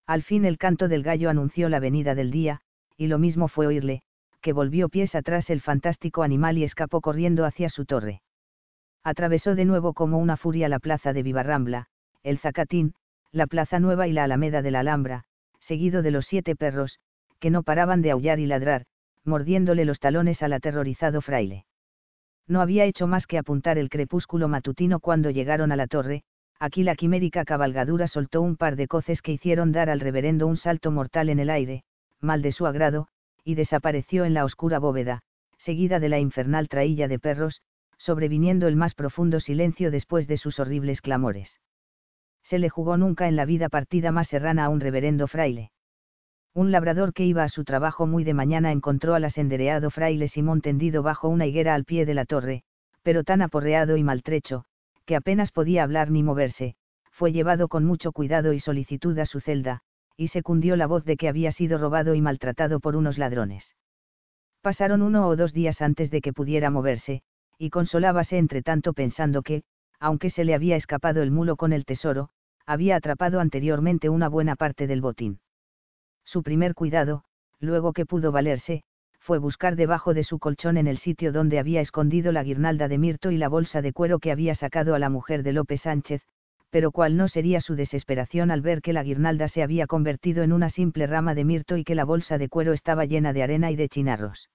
Al 0.08 0.22
fin 0.22 0.46
el 0.46 0.56
canto 0.56 0.88
del 0.88 1.02
gallo 1.02 1.28
anunció 1.28 1.68
la 1.68 1.80
venida 1.80 2.14
del 2.14 2.30
día, 2.30 2.62
y 2.96 3.08
lo 3.08 3.18
mismo 3.18 3.46
fue 3.46 3.66
oírle, 3.66 4.00
que 4.40 4.54
volvió 4.54 4.88
pies 4.88 5.14
atrás 5.14 5.50
el 5.50 5.60
fantástico 5.60 6.22
animal 6.22 6.56
y 6.56 6.64
escapó 6.64 7.02
corriendo 7.02 7.44
hacia 7.44 7.68
su 7.68 7.84
torre. 7.84 8.22
Atravesó 9.04 9.54
de 9.54 9.66
nuevo 9.66 9.92
como 9.92 10.16
una 10.16 10.38
furia 10.38 10.70
la 10.70 10.78
plaza 10.78 11.12
de 11.12 11.22
Vivarrambla, 11.22 11.88
el 12.22 12.38
Zacatín, 12.38 12.94
la 13.32 13.46
Plaza 13.46 13.80
Nueva 13.80 14.08
y 14.08 14.12
la 14.12 14.24
Alameda 14.24 14.62
de 14.62 14.70
la 14.70 14.80
Alhambra, 14.80 15.24
seguido 15.60 16.00
de 16.00 16.10
los 16.10 16.26
siete 16.26 16.56
perros, 16.56 17.00
que 17.38 17.50
no 17.50 17.62
paraban 17.62 18.00
de 18.00 18.12
aullar 18.12 18.40
y 18.40 18.46
ladrar, 18.46 18.86
mordiéndole 19.24 19.84
los 19.84 20.00
talones 20.00 20.42
al 20.42 20.54
aterrorizado 20.54 21.20
fraile. 21.20 21.66
No 22.46 22.62
había 22.62 22.86
hecho 22.86 23.06
más 23.06 23.26
que 23.26 23.36
apuntar 23.36 23.76
el 23.76 23.90
crepúsculo 23.90 24.48
matutino 24.48 25.00
cuando 25.00 25.28
llegaron 25.28 25.70
a 25.70 25.76
la 25.76 25.86
torre, 25.86 26.22
Aquí 26.60 26.82
la 26.82 26.96
quimérica 26.96 27.44
cabalgadura 27.44 28.08
soltó 28.08 28.42
un 28.42 28.56
par 28.56 28.74
de 28.74 28.88
coces 28.88 29.22
que 29.22 29.32
hicieron 29.32 29.70
dar 29.70 29.88
al 29.90 30.00
reverendo 30.00 30.46
un 30.46 30.56
salto 30.56 30.90
mortal 30.90 31.28
en 31.28 31.38
el 31.38 31.50
aire, 31.50 31.84
mal 32.20 32.42
de 32.42 32.50
su 32.50 32.66
agrado, 32.66 33.06
y 33.44 33.54
desapareció 33.54 34.24
en 34.24 34.34
la 34.34 34.44
oscura 34.44 34.80
bóveda, 34.80 35.22
seguida 35.58 36.00
de 36.00 36.08
la 36.08 36.18
infernal 36.18 36.68
trailla 36.68 37.06
de 37.06 37.18
perros, 37.18 37.62
sobreviniendo 37.96 38.66
el 38.66 38.76
más 38.76 38.94
profundo 38.94 39.38
silencio 39.38 39.90
después 39.90 40.26
de 40.26 40.36
sus 40.36 40.58
horribles 40.58 41.00
clamores. 41.00 41.60
Se 42.42 42.58
le 42.58 42.70
jugó 42.70 42.96
nunca 42.96 43.28
en 43.28 43.36
la 43.36 43.44
vida 43.44 43.68
partida 43.68 44.10
más 44.10 44.28
serrana 44.28 44.64
a 44.64 44.68
un 44.68 44.80
reverendo 44.80 45.28
fraile. 45.28 45.70
Un 46.54 46.72
labrador 46.72 47.12
que 47.12 47.24
iba 47.24 47.44
a 47.44 47.48
su 47.48 47.62
trabajo 47.64 48.06
muy 48.06 48.24
de 48.24 48.34
mañana 48.34 48.72
encontró 48.72 49.14
al 49.14 49.24
asendereado 49.24 49.90
fraile 49.90 50.28
Simón 50.28 50.60
tendido 50.60 51.02
bajo 51.02 51.28
una 51.28 51.46
higuera 51.46 51.74
al 51.74 51.84
pie 51.84 52.04
de 52.04 52.14
la 52.14 52.24
torre, 52.24 52.62
pero 53.02 53.22
tan 53.22 53.42
aporreado 53.42 53.96
y 53.96 54.02
maltrecho, 54.02 54.64
que 55.08 55.16
apenas 55.16 55.52
podía 55.52 55.84
hablar 55.84 56.10
ni 56.10 56.22
moverse, 56.22 56.76
fue 57.10 57.32
llevado 57.32 57.68
con 57.68 57.82
mucho 57.82 58.12
cuidado 58.12 58.52
y 58.52 58.60
solicitud 58.60 59.18
a 59.18 59.24
su 59.24 59.40
celda, 59.40 59.80
y 60.18 60.28
se 60.28 60.42
cundió 60.42 60.76
la 60.76 60.86
voz 60.86 61.02
de 61.06 61.16
que 61.16 61.30
había 61.30 61.50
sido 61.50 61.78
robado 61.78 62.14
y 62.14 62.20
maltratado 62.20 62.78
por 62.78 62.94
unos 62.94 63.16
ladrones. 63.16 63.74
Pasaron 64.60 65.00
uno 65.00 65.26
o 65.26 65.34
dos 65.34 65.54
días 65.54 65.80
antes 65.80 66.10
de 66.10 66.20
que 66.20 66.34
pudiera 66.34 66.68
moverse, 66.68 67.22
y 67.56 67.70
consolábase 67.70 68.36
entre 68.36 68.60
tanto 68.60 68.92
pensando 68.92 69.40
que, 69.40 69.62
aunque 69.98 70.28
se 70.28 70.44
le 70.44 70.54
había 70.54 70.76
escapado 70.76 71.22
el 71.22 71.30
mulo 71.30 71.56
con 71.56 71.72
el 71.72 71.86
tesoro, 71.86 72.28
había 72.66 72.96
atrapado 72.96 73.40
anteriormente 73.40 74.10
una 74.10 74.28
buena 74.28 74.56
parte 74.56 74.86
del 74.86 75.00
botín. 75.00 75.40
Su 76.22 76.42
primer 76.42 76.74
cuidado, 76.74 77.24
luego 77.60 77.94
que 77.94 78.04
pudo 78.04 78.30
valerse, 78.30 78.82
fue 79.28 79.36
buscar 79.36 79.76
debajo 79.76 80.14
de 80.14 80.24
su 80.24 80.38
colchón 80.38 80.78
en 80.78 80.86
el 80.86 80.96
sitio 80.96 81.32
donde 81.32 81.58
había 81.58 81.82
escondido 81.82 82.32
la 82.32 82.42
guirnalda 82.42 82.88
de 82.88 82.96
mirto 82.96 83.30
y 83.30 83.36
la 83.36 83.50
bolsa 83.50 83.82
de 83.82 83.92
cuero 83.92 84.20
que 84.20 84.32
había 84.32 84.54
sacado 84.54 84.94
a 84.94 84.98
la 84.98 85.10
mujer 85.10 85.42
de 85.42 85.52
López 85.52 85.82
Sánchez, 85.82 86.22
pero 86.70 86.92
cuál 86.92 87.18
no 87.18 87.28
sería 87.28 87.60
su 87.60 87.74
desesperación 87.74 88.50
al 88.50 88.62
ver 88.62 88.80
que 88.80 88.94
la 88.94 89.02
guirnalda 89.02 89.48
se 89.48 89.62
había 89.62 89.86
convertido 89.86 90.44
en 90.44 90.54
una 90.54 90.70
simple 90.70 91.06
rama 91.06 91.34
de 91.34 91.44
mirto 91.44 91.76
y 91.76 91.84
que 91.84 91.94
la 91.94 92.06
bolsa 92.06 92.38
de 92.38 92.48
cuero 92.48 92.72
estaba 92.72 93.04
llena 93.04 93.34
de 93.34 93.42
arena 93.42 93.70
y 93.70 93.76
de 93.76 93.90
chinarros. 93.90 94.48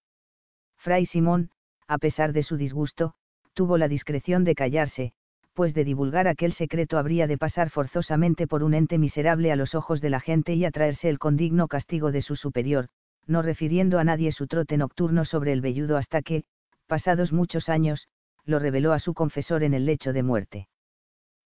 Fray 0.77 1.05
Simón, 1.05 1.51
a 1.87 1.99
pesar 1.99 2.33
de 2.33 2.41
su 2.41 2.57
disgusto, 2.57 3.13
tuvo 3.53 3.77
la 3.77 3.87
discreción 3.87 4.43
de 4.43 4.55
callarse, 4.55 5.13
pues 5.53 5.75
de 5.75 5.83
divulgar 5.83 6.27
aquel 6.27 6.53
secreto 6.53 6.97
habría 6.97 7.27
de 7.27 7.37
pasar 7.37 7.69
forzosamente 7.69 8.47
por 8.47 8.63
un 8.63 8.73
ente 8.73 8.97
miserable 8.97 9.51
a 9.51 9.55
los 9.55 9.75
ojos 9.75 10.01
de 10.01 10.09
la 10.09 10.19
gente 10.19 10.55
y 10.55 10.65
atraerse 10.65 11.09
el 11.09 11.19
condigno 11.19 11.67
castigo 11.67 12.11
de 12.11 12.23
su 12.23 12.35
superior, 12.35 12.89
no 13.27 13.41
refiriendo 13.41 13.99
a 13.99 14.03
nadie 14.03 14.31
su 14.31 14.47
trote 14.47 14.77
nocturno 14.77 15.25
sobre 15.25 15.53
el 15.53 15.61
velludo 15.61 15.97
hasta 15.97 16.21
que, 16.21 16.43
pasados 16.87 17.31
muchos 17.31 17.69
años, 17.69 18.07
lo 18.45 18.59
reveló 18.59 18.93
a 18.93 18.99
su 18.99 19.13
confesor 19.13 19.63
en 19.63 19.73
el 19.73 19.85
lecho 19.85 20.13
de 20.13 20.23
muerte. 20.23 20.67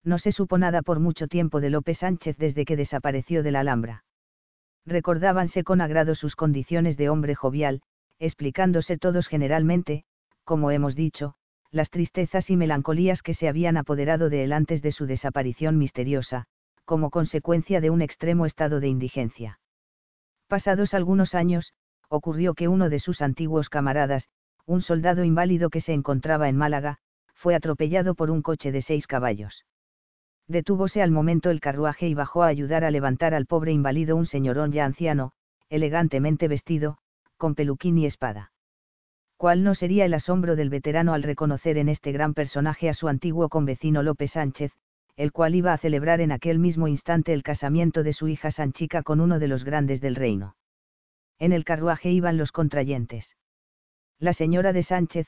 No 0.03 0.17
se 0.17 0.31
supo 0.31 0.57
nada 0.57 0.81
por 0.81 0.99
mucho 0.99 1.27
tiempo 1.27 1.61
de 1.61 1.69
López 1.69 1.99
Sánchez 1.99 2.37
desde 2.37 2.65
que 2.65 2.75
desapareció 2.75 3.43
de 3.43 3.51
la 3.51 3.59
Alhambra. 3.59 4.03
Recordábanse 4.85 5.63
con 5.63 5.81
agrado 5.81 6.15
sus 6.15 6.35
condiciones 6.35 6.97
de 6.97 7.09
hombre 7.09 7.35
jovial, 7.35 7.81
explicándose 8.19 8.97
todos 8.97 9.27
generalmente, 9.27 10.05
como 10.43 10.71
hemos 10.71 10.95
dicho, 10.95 11.35
las 11.71 11.89
tristezas 11.89 12.49
y 12.49 12.55
melancolías 12.55 13.21
que 13.21 13.33
se 13.33 13.49
habían 13.49 13.77
apoderado 13.77 14.29
de 14.29 14.45
él 14.45 14.53
antes 14.53 14.81
de 14.81 14.93
su 14.93 15.05
desaparición 15.05 15.77
misteriosa, 15.77 16.45
como 16.85 17.09
consecuencia 17.09 17.81
de 17.81 17.89
un 17.89 18.01
extremo 18.01 18.45
estado 18.45 18.79
de 18.79 18.87
indigencia 18.87 19.59
Pasados 20.47 20.93
algunos 20.93 21.35
años, 21.35 21.73
ocurrió 22.09 22.53
que 22.53 22.67
uno 22.67 22.89
de 22.89 22.99
sus 22.99 23.21
antiguos 23.21 23.69
camaradas, 23.69 24.29
un 24.65 24.81
soldado 24.81 25.23
inválido 25.23 25.69
que 25.69 25.81
se 25.81 25.93
encontraba 25.93 26.49
en 26.49 26.57
Málaga, 26.57 26.99
fue 27.33 27.53
atropellado 27.53 28.15
por 28.15 28.31
un 28.31 28.41
coche 28.41 28.71
de 28.71 28.81
seis 28.81 29.07
caballos. 29.07 29.65
Detúvose 30.47 31.01
al 31.01 31.11
momento 31.11 31.49
el 31.49 31.59
carruaje 31.59 32.07
y 32.07 32.13
bajó 32.13 32.43
a 32.43 32.47
ayudar 32.47 32.85
a 32.85 32.91
levantar 32.91 33.33
al 33.33 33.45
pobre 33.45 33.73
inválido 33.73 34.15
un 34.15 34.25
señorón 34.25 34.71
ya 34.71 34.85
anciano, 34.85 35.33
elegantemente 35.69 36.47
vestido, 36.47 36.97
con 37.35 37.53
peluquín 37.53 37.97
y 37.97 38.05
espada. 38.05 38.51
¿Cuál 39.35 39.63
no 39.63 39.75
sería 39.75 40.05
el 40.05 40.13
asombro 40.13 40.55
del 40.55 40.69
veterano 40.69 41.13
al 41.13 41.23
reconocer 41.23 41.77
en 41.77 41.89
este 41.89 42.11
gran 42.11 42.33
personaje 42.33 42.89
a 42.89 42.93
su 42.93 43.07
antiguo 43.07 43.49
convecino 43.49 44.01
López 44.01 44.31
Sánchez, 44.31 44.71
el 45.17 45.31
cual 45.31 45.55
iba 45.55 45.73
a 45.73 45.77
celebrar 45.77 46.21
en 46.21 46.31
aquel 46.31 46.59
mismo 46.59 46.87
instante 46.87 47.33
el 47.33 47.41
casamiento 47.41 48.03
de 48.03 48.13
su 48.13 48.27
hija 48.27 48.51
Sanchica 48.51 49.01
con 49.01 49.19
uno 49.19 49.39
de 49.39 49.47
los 49.47 49.63
grandes 49.63 49.99
del 49.99 50.15
reino. 50.15 50.55
En 51.39 51.51
el 51.51 51.65
carruaje 51.65 52.11
iban 52.11 52.37
los 52.37 52.51
contrayentes. 52.51 53.35
La 54.19 54.33
señora 54.33 54.73
de 54.73 54.83
Sánchez, 54.83 55.27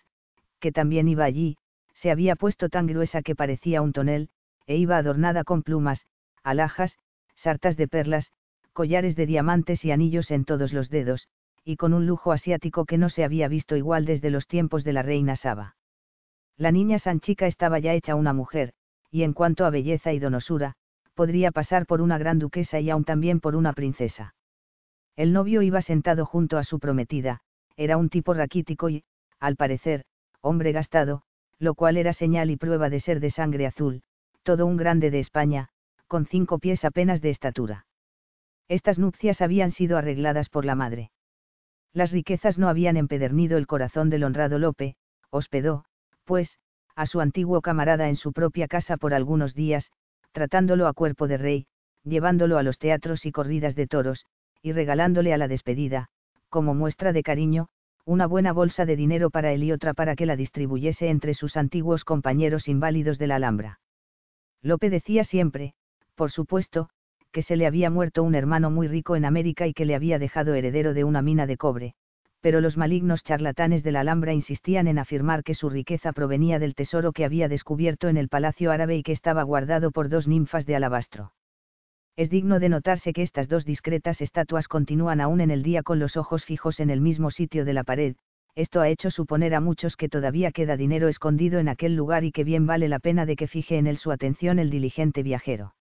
que 0.60 0.71
también 0.71 1.08
iba 1.08 1.23
allí, 1.23 1.58
se 1.95 2.12
había 2.12 2.36
puesto 2.36 2.69
tan 2.69 2.86
gruesa 2.86 3.23
que 3.23 3.36
parecía 3.36 3.82
un 3.82 3.91
tonel, 3.91 4.30
e 4.67 4.78
iba 4.78 4.97
adornada 4.97 5.43
con 5.43 5.63
plumas, 5.63 6.06
alhajas, 6.43 6.97
sartas 7.36 7.75
de 7.75 7.88
perlas, 7.88 8.32
collares 8.73 9.15
de 9.15 9.25
diamantes 9.25 9.84
y 9.86 9.91
anillos 9.91 10.30
en 10.30 10.45
todos 10.45 10.71
los 10.71 10.89
dedos, 10.89 11.28
y 11.65 11.78
con 11.78 11.93
un 11.93 12.06
lujo 12.06 12.32
asiático 12.32 12.86
que 12.86 12.97
no 12.99 13.10
se 13.10 13.23
había 13.23 13.47
visto 13.47 13.75
igual 13.75 14.06
desde 14.06 14.30
los 14.30 14.47
tiempos 14.47 14.84
de 14.84 14.93
la 14.93 15.02
reina 15.02 15.36
Saba. 15.36 15.75
La 16.58 16.71
niña 16.71 16.99
Sanchica 16.99 17.47
estaba 17.47 17.80
ya 17.80 17.93
hecha 17.93 18.15
una 18.15 18.34
mujer, 18.34 18.73
y 19.12 19.24
en 19.24 19.34
cuanto 19.34 19.65
a 19.65 19.69
belleza 19.69 20.13
y 20.13 20.19
donosura, 20.19 20.74
podría 21.13 21.52
pasar 21.52 21.86
por 21.86 22.02
una 22.02 22.17
gran 22.17 22.39
duquesa 22.39 22.80
y 22.80 22.89
aún 22.89 23.04
también 23.04 23.39
por 23.39 23.56
una 23.56 23.74
princesa. 23.74 24.36
El 25.15 25.34
novio 25.34 25.62
iba 25.62 25.82
sentado 25.82 26.26
junto 26.26 26.58
a 26.58 26.63
su 26.63 26.80
prometida, 26.80 27.41
era 27.76 27.98
un 27.98 28.10
tipo 28.10 28.34
raquítico 28.34 28.89
y, 28.89 29.04
al 29.39 29.56
parecer, 29.56 30.06
hombre 30.41 30.72
gastado, 30.72 31.24
lo 31.58 31.76
cual 31.76 31.98
era 31.98 32.13
señal 32.13 32.50
y 32.52 32.58
prueba 32.58 32.89
de 32.89 33.00
ser 33.00 33.19
de 33.19 33.32
sangre 33.32 33.65
azul, 33.65 34.02
todo 34.43 34.65
un 34.65 34.78
grande 34.78 35.12
de 35.12 35.19
España, 35.19 35.69
con 36.08 36.26
cinco 36.26 36.60
pies 36.60 36.86
apenas 36.86 37.22
de 37.22 37.30
estatura. 37.30 37.86
Estas 38.67 39.00
nupcias 39.00 39.41
habían 39.41 39.72
sido 39.72 39.98
arregladas 39.98 40.50
por 40.50 40.63
la 40.63 40.76
madre. 40.76 41.12
Las 41.91 42.12
riquezas 42.12 42.58
no 42.58 42.69
habían 42.69 42.98
empedernido 42.98 43.58
el 43.58 43.67
corazón 43.67 44.10
del 44.10 44.24
honrado 44.24 44.60
Lope, 44.60 44.95
hospedó, 45.32 45.86
pues, 46.24 46.60
a 47.00 47.06
su 47.06 47.22
antiguo 47.22 47.62
camarada 47.62 48.10
en 48.10 48.18
su 48.18 48.34
propia 48.34 48.68
casa 48.68 48.98
por 48.98 49.14
algunos 49.14 49.56
días, 49.56 49.90
tratándolo 50.34 50.86
a 50.86 50.92
cuerpo 50.92 51.30
de 51.30 51.38
rey, 51.38 51.66
llevándolo 52.04 52.58
a 52.58 52.64
los 52.64 52.78
teatros 52.78 53.26
y 53.26 53.32
corridas 53.32 53.74
de 53.74 53.88
toros, 53.88 54.26
y 54.62 54.74
regalándole 54.74 55.34
a 55.34 55.38
la 55.38 55.48
despedida, 55.48 56.10
como 56.50 56.74
muestra 56.74 57.14
de 57.14 57.24
cariño, 57.24 57.70
una 58.04 58.28
buena 58.28 58.52
bolsa 58.52 58.86
de 58.86 58.98
dinero 58.98 59.30
para 59.30 59.54
él 59.54 59.64
y 59.64 59.72
otra 59.72 59.94
para 59.94 60.18
que 60.18 60.26
la 60.26 60.36
distribuyese 60.36 61.08
entre 61.08 61.34
sus 61.36 61.56
antiguos 61.56 62.04
compañeros 62.04 62.68
inválidos 62.68 63.18
de 63.18 63.28
la 63.28 63.38
Alhambra. 63.38 63.80
Lope 64.62 64.90
decía 64.90 65.24
siempre, 65.24 65.76
por 66.16 66.32
supuesto, 66.32 66.90
que 67.32 67.44
se 67.44 67.56
le 67.56 67.66
había 67.66 67.90
muerto 67.90 68.24
un 68.24 68.36
hermano 68.36 68.72
muy 68.72 68.90
rico 68.90 69.16
en 69.16 69.24
América 69.24 69.68
y 69.68 69.74
que 69.74 69.86
le 69.86 69.96
había 69.96 70.20
dejado 70.20 70.54
heredero 70.54 70.94
de 70.94 71.06
una 71.06 71.22
mina 71.22 71.48
de 71.48 71.56
cobre, 71.56 71.94
pero 72.41 72.62
los 72.62 72.78
malignos 72.78 73.23
charlatanes 73.23 73.84
de 73.84 73.91
la 73.91 74.02
Alhambra 74.02 74.34
insistían 74.34 74.88
en 74.88 74.97
afirmar 74.97 75.43
que 75.43 75.56
su 75.56 75.69
riqueza 75.69 76.13
provenía 76.13 76.60
del 76.60 76.75
tesoro 76.75 77.12
que 77.12 77.25
había 77.25 77.49
descubierto 77.49 78.08
en 78.08 78.17
el 78.17 78.30
Palacio 78.30 78.71
Árabe 78.71 78.95
y 78.95 79.04
que 79.04 79.12
estaba 79.12 79.43
guardado 79.43 79.91
por 79.91 80.10
dos 80.10 80.28
ninfas 80.28 80.65
de 80.65 80.75
alabastro. 80.75 81.34
Es 82.15 82.30
digno 82.30 82.60
de 82.60 82.69
notarse 82.69 83.13
que 83.13 83.21
estas 83.21 83.47
dos 83.47 83.65
discretas 83.65 84.21
estatuas 84.21 84.67
continúan 84.67 85.21
aún 85.21 85.41
en 85.41 85.52
el 85.52 85.63
día 85.63 85.84
con 85.84 85.99
los 85.99 86.17
ojos 86.17 86.45
fijos 86.45 86.80
en 86.80 86.89
el 86.89 87.02
mismo 87.02 87.32
sitio 87.32 87.65
de 87.65 87.73
la 87.73 87.84
pared, 87.84 88.15
esto 88.56 88.82
ha 88.82 88.89
hecho 88.89 89.10
suponer 89.10 89.56
a 89.56 89.62
muchos 89.62 89.95
que 89.95 90.10
todavía 90.10 90.52
queda 90.52 90.75
dinero 90.75 91.08
escondido 91.08 91.60
en 91.60 91.69
aquel 91.69 91.95
lugar 91.95 92.25
y 92.25 92.32
que 92.32 92.43
bien 92.43 92.65
vale 92.65 92.89
la 92.89 92.99
pena 92.99 93.25
de 93.25 93.36
que 93.36 93.47
fije 93.47 93.78
en 93.78 93.88
él 93.88 93.97
su 93.97 94.12
atención 94.12 94.60
el 94.60 94.69
diligente 94.69 95.23
viajero. 95.23 95.75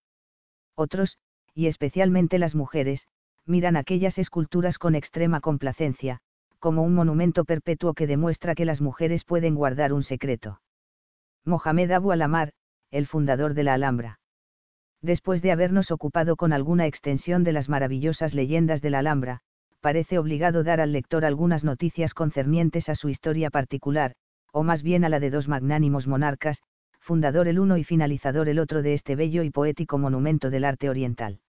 Otros, 0.76 1.18
y 1.54 1.66
especialmente 1.66 2.38
las 2.38 2.54
mujeres, 2.54 3.08
miran 3.46 3.76
aquellas 3.76 4.16
esculturas 4.18 4.78
con 4.78 4.94
extrema 4.94 5.40
complacencia, 5.40 6.20
como 6.58 6.82
un 6.82 6.94
monumento 6.94 7.44
perpetuo 7.44 7.94
que 7.94 8.06
demuestra 8.06 8.54
que 8.54 8.64
las 8.64 8.80
mujeres 8.80 9.24
pueden 9.24 9.54
guardar 9.54 9.92
un 9.92 10.02
secreto. 10.02 10.60
Mohamed 11.44 11.90
Abu 11.90 12.12
Alamar, 12.12 12.52
el 12.90 13.06
fundador 13.06 13.54
de 13.54 13.62
la 13.62 13.74
Alhambra. 13.74 14.20
Después 15.00 15.42
de 15.42 15.52
habernos 15.52 15.90
ocupado 15.90 16.36
con 16.36 16.52
alguna 16.52 16.86
extensión 16.86 17.44
de 17.44 17.52
las 17.52 17.68
maravillosas 17.68 18.34
leyendas 18.34 18.82
de 18.82 18.90
la 18.90 18.98
Alhambra, 18.98 19.40
parece 19.80 20.18
obligado 20.18 20.64
dar 20.64 20.80
al 20.80 20.92
lector 20.92 21.24
algunas 21.24 21.62
noticias 21.64 22.14
concernientes 22.14 22.88
a 22.88 22.94
su 22.94 23.08
historia 23.08 23.50
particular, 23.50 24.14
o 24.52 24.62
más 24.64 24.82
bien 24.82 25.04
a 25.04 25.08
la 25.08 25.20
de 25.20 25.30
dos 25.30 25.46
magnánimos 25.46 26.06
monarcas, 26.06 26.62
fundador 27.00 27.46
el 27.46 27.60
uno 27.60 27.76
y 27.76 27.84
finalizador 27.84 28.48
el 28.48 28.58
otro 28.58 28.82
de 28.82 28.94
este 28.94 29.14
bello 29.14 29.42
y 29.44 29.50
poético 29.50 29.98
monumento 29.98 30.50
del 30.50 30.64
arte 30.64 30.90
oriental 30.90 31.40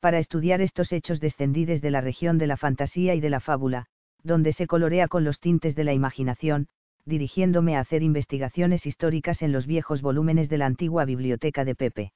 para 0.00 0.18
estudiar 0.18 0.60
estos 0.60 0.92
hechos 0.92 1.20
descendides 1.20 1.80
de 1.82 1.90
la 1.90 2.00
región 2.00 2.38
de 2.38 2.46
la 2.46 2.56
fantasía 2.56 3.14
y 3.14 3.20
de 3.20 3.30
la 3.30 3.40
fábula, 3.40 3.86
donde 4.22 4.52
se 4.52 4.66
colorea 4.66 5.08
con 5.08 5.24
los 5.24 5.40
tintes 5.40 5.74
de 5.74 5.84
la 5.84 5.92
imaginación, 5.92 6.68
dirigiéndome 7.04 7.76
a 7.76 7.80
hacer 7.80 8.02
investigaciones 8.02 8.86
históricas 8.86 9.42
en 9.42 9.52
los 9.52 9.66
viejos 9.66 10.02
volúmenes 10.02 10.48
de 10.48 10.58
la 10.58 10.66
antigua 10.66 11.04
biblioteca 11.04 11.64
de 11.64 11.74
Pepe. 11.74 12.12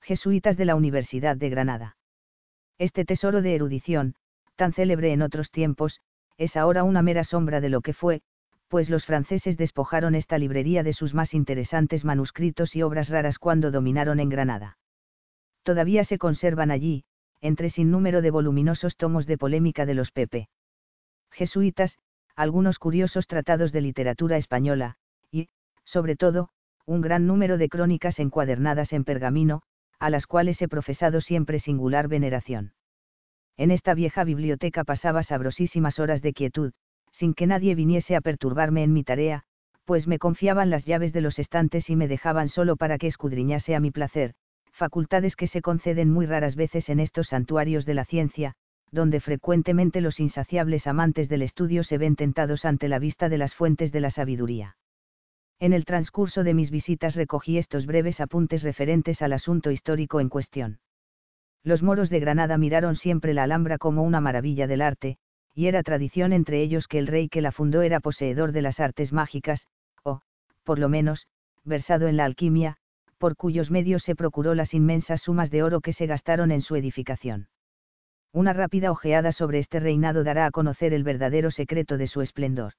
Jesuitas 0.00 0.56
de 0.56 0.64
la 0.66 0.76
Universidad 0.76 1.36
de 1.36 1.48
Granada. 1.48 1.96
Este 2.78 3.04
tesoro 3.04 3.42
de 3.42 3.54
erudición, 3.54 4.14
tan 4.56 4.72
célebre 4.72 5.12
en 5.12 5.22
otros 5.22 5.50
tiempos, 5.50 6.00
es 6.36 6.56
ahora 6.56 6.84
una 6.84 7.02
mera 7.02 7.24
sombra 7.24 7.60
de 7.60 7.68
lo 7.68 7.80
que 7.80 7.92
fue, 7.92 8.22
pues 8.68 8.90
los 8.90 9.06
franceses 9.06 9.56
despojaron 9.56 10.14
esta 10.14 10.38
librería 10.38 10.82
de 10.82 10.92
sus 10.92 11.14
más 11.14 11.34
interesantes 11.34 12.04
manuscritos 12.04 12.76
y 12.76 12.82
obras 12.82 13.08
raras 13.08 13.38
cuando 13.38 13.70
dominaron 13.70 14.20
en 14.20 14.28
Granada 14.28 14.76
todavía 15.64 16.04
se 16.04 16.18
conservan 16.18 16.70
allí, 16.70 17.04
entre 17.40 17.70
sin 17.70 17.90
número 17.90 18.22
de 18.22 18.30
voluminosos 18.30 18.96
tomos 18.96 19.26
de 19.26 19.36
polémica 19.36 19.86
de 19.86 19.94
los 19.94 20.12
Pepe. 20.12 20.48
Jesuitas, 21.34 21.98
algunos 22.36 22.78
curiosos 22.78 23.26
tratados 23.26 23.72
de 23.72 23.80
literatura 23.80 24.36
española, 24.36 24.96
y, 25.30 25.48
sobre 25.84 26.16
todo, 26.16 26.48
un 26.86 27.00
gran 27.00 27.26
número 27.26 27.58
de 27.58 27.68
crónicas 27.68 28.18
encuadernadas 28.18 28.92
en 28.92 29.04
pergamino, 29.04 29.62
a 29.98 30.10
las 30.10 30.26
cuales 30.26 30.60
he 30.62 30.68
profesado 30.68 31.20
siempre 31.20 31.58
singular 31.58 32.08
veneración. 32.08 32.72
En 33.56 33.70
esta 33.70 33.94
vieja 33.94 34.24
biblioteca 34.24 34.84
pasaba 34.84 35.22
sabrosísimas 35.22 35.98
horas 35.98 36.22
de 36.22 36.32
quietud, 36.32 36.72
sin 37.12 37.34
que 37.34 37.46
nadie 37.46 37.74
viniese 37.74 38.16
a 38.16 38.20
perturbarme 38.20 38.82
en 38.82 38.92
mi 38.92 39.04
tarea, 39.04 39.44
pues 39.84 40.06
me 40.06 40.18
confiaban 40.18 40.70
las 40.70 40.84
llaves 40.84 41.12
de 41.12 41.20
los 41.20 41.38
estantes 41.38 41.90
y 41.90 41.96
me 41.96 42.08
dejaban 42.08 42.48
solo 42.48 42.76
para 42.76 42.98
que 42.98 43.06
escudriñase 43.06 43.74
a 43.74 43.80
mi 43.80 43.90
placer, 43.90 44.34
facultades 44.72 45.36
que 45.36 45.46
se 45.46 45.62
conceden 45.62 46.10
muy 46.10 46.26
raras 46.26 46.56
veces 46.56 46.88
en 46.88 47.00
estos 47.00 47.28
santuarios 47.28 47.86
de 47.86 47.94
la 47.94 48.04
ciencia, 48.04 48.54
donde 48.94 49.20
frecuentemente 49.20 50.00
los 50.00 50.20
insaciables 50.20 50.86
amantes 50.86 51.28
del 51.28 51.42
estudio 51.42 51.82
se 51.82 51.98
ven 51.98 52.14
tentados 52.14 52.64
ante 52.64 52.88
la 52.88 52.98
vista 52.98 53.28
de 53.28 53.38
las 53.38 53.54
fuentes 53.54 53.92
de 53.92 54.00
la 54.00 54.10
sabiduría. 54.10 54.76
En 55.58 55.72
el 55.72 55.84
transcurso 55.84 56.44
de 56.44 56.54
mis 56.54 56.70
visitas 56.70 57.16
recogí 57.16 57.58
estos 57.58 57.86
breves 57.86 58.20
apuntes 58.20 58.62
referentes 58.62 59.20
al 59.20 59.32
asunto 59.32 59.70
histórico 59.70 60.20
en 60.20 60.28
cuestión. 60.28 60.78
Los 61.64 61.82
moros 61.82 62.08
de 62.08 62.20
Granada 62.20 62.56
miraron 62.56 62.94
siempre 62.94 63.34
la 63.34 63.42
Alhambra 63.42 63.78
como 63.78 64.02
una 64.02 64.20
maravilla 64.20 64.66
del 64.66 64.80
arte, 64.80 65.16
y 65.54 65.66
era 65.66 65.82
tradición 65.82 66.32
entre 66.32 66.62
ellos 66.62 66.86
que 66.86 66.98
el 66.98 67.06
rey 67.06 67.28
que 67.28 67.40
la 67.40 67.52
fundó 67.52 67.82
era 67.82 68.00
poseedor 68.00 68.52
de 68.52 68.62
las 68.62 68.80
artes 68.80 69.12
mágicas, 69.12 69.66
o, 70.04 70.20
por 70.62 70.78
lo 70.78 70.88
menos, 70.88 71.26
versado 71.64 72.06
en 72.06 72.16
la 72.16 72.26
alquimia, 72.26 72.76
por 73.18 73.36
cuyos 73.36 73.70
medios 73.70 74.02
se 74.02 74.14
procuró 74.14 74.54
las 74.54 74.74
inmensas 74.74 75.22
sumas 75.22 75.50
de 75.50 75.62
oro 75.62 75.80
que 75.80 75.92
se 75.92 76.06
gastaron 76.06 76.52
en 76.52 76.60
su 76.60 76.76
edificación. 76.76 77.48
Una 78.34 78.52
rápida 78.52 78.90
ojeada 78.90 79.30
sobre 79.30 79.60
este 79.60 79.78
reinado 79.78 80.24
dará 80.24 80.46
a 80.46 80.50
conocer 80.50 80.92
el 80.92 81.04
verdadero 81.04 81.52
secreto 81.52 81.96
de 81.96 82.08
su 82.08 82.20
esplendor. 82.20 82.72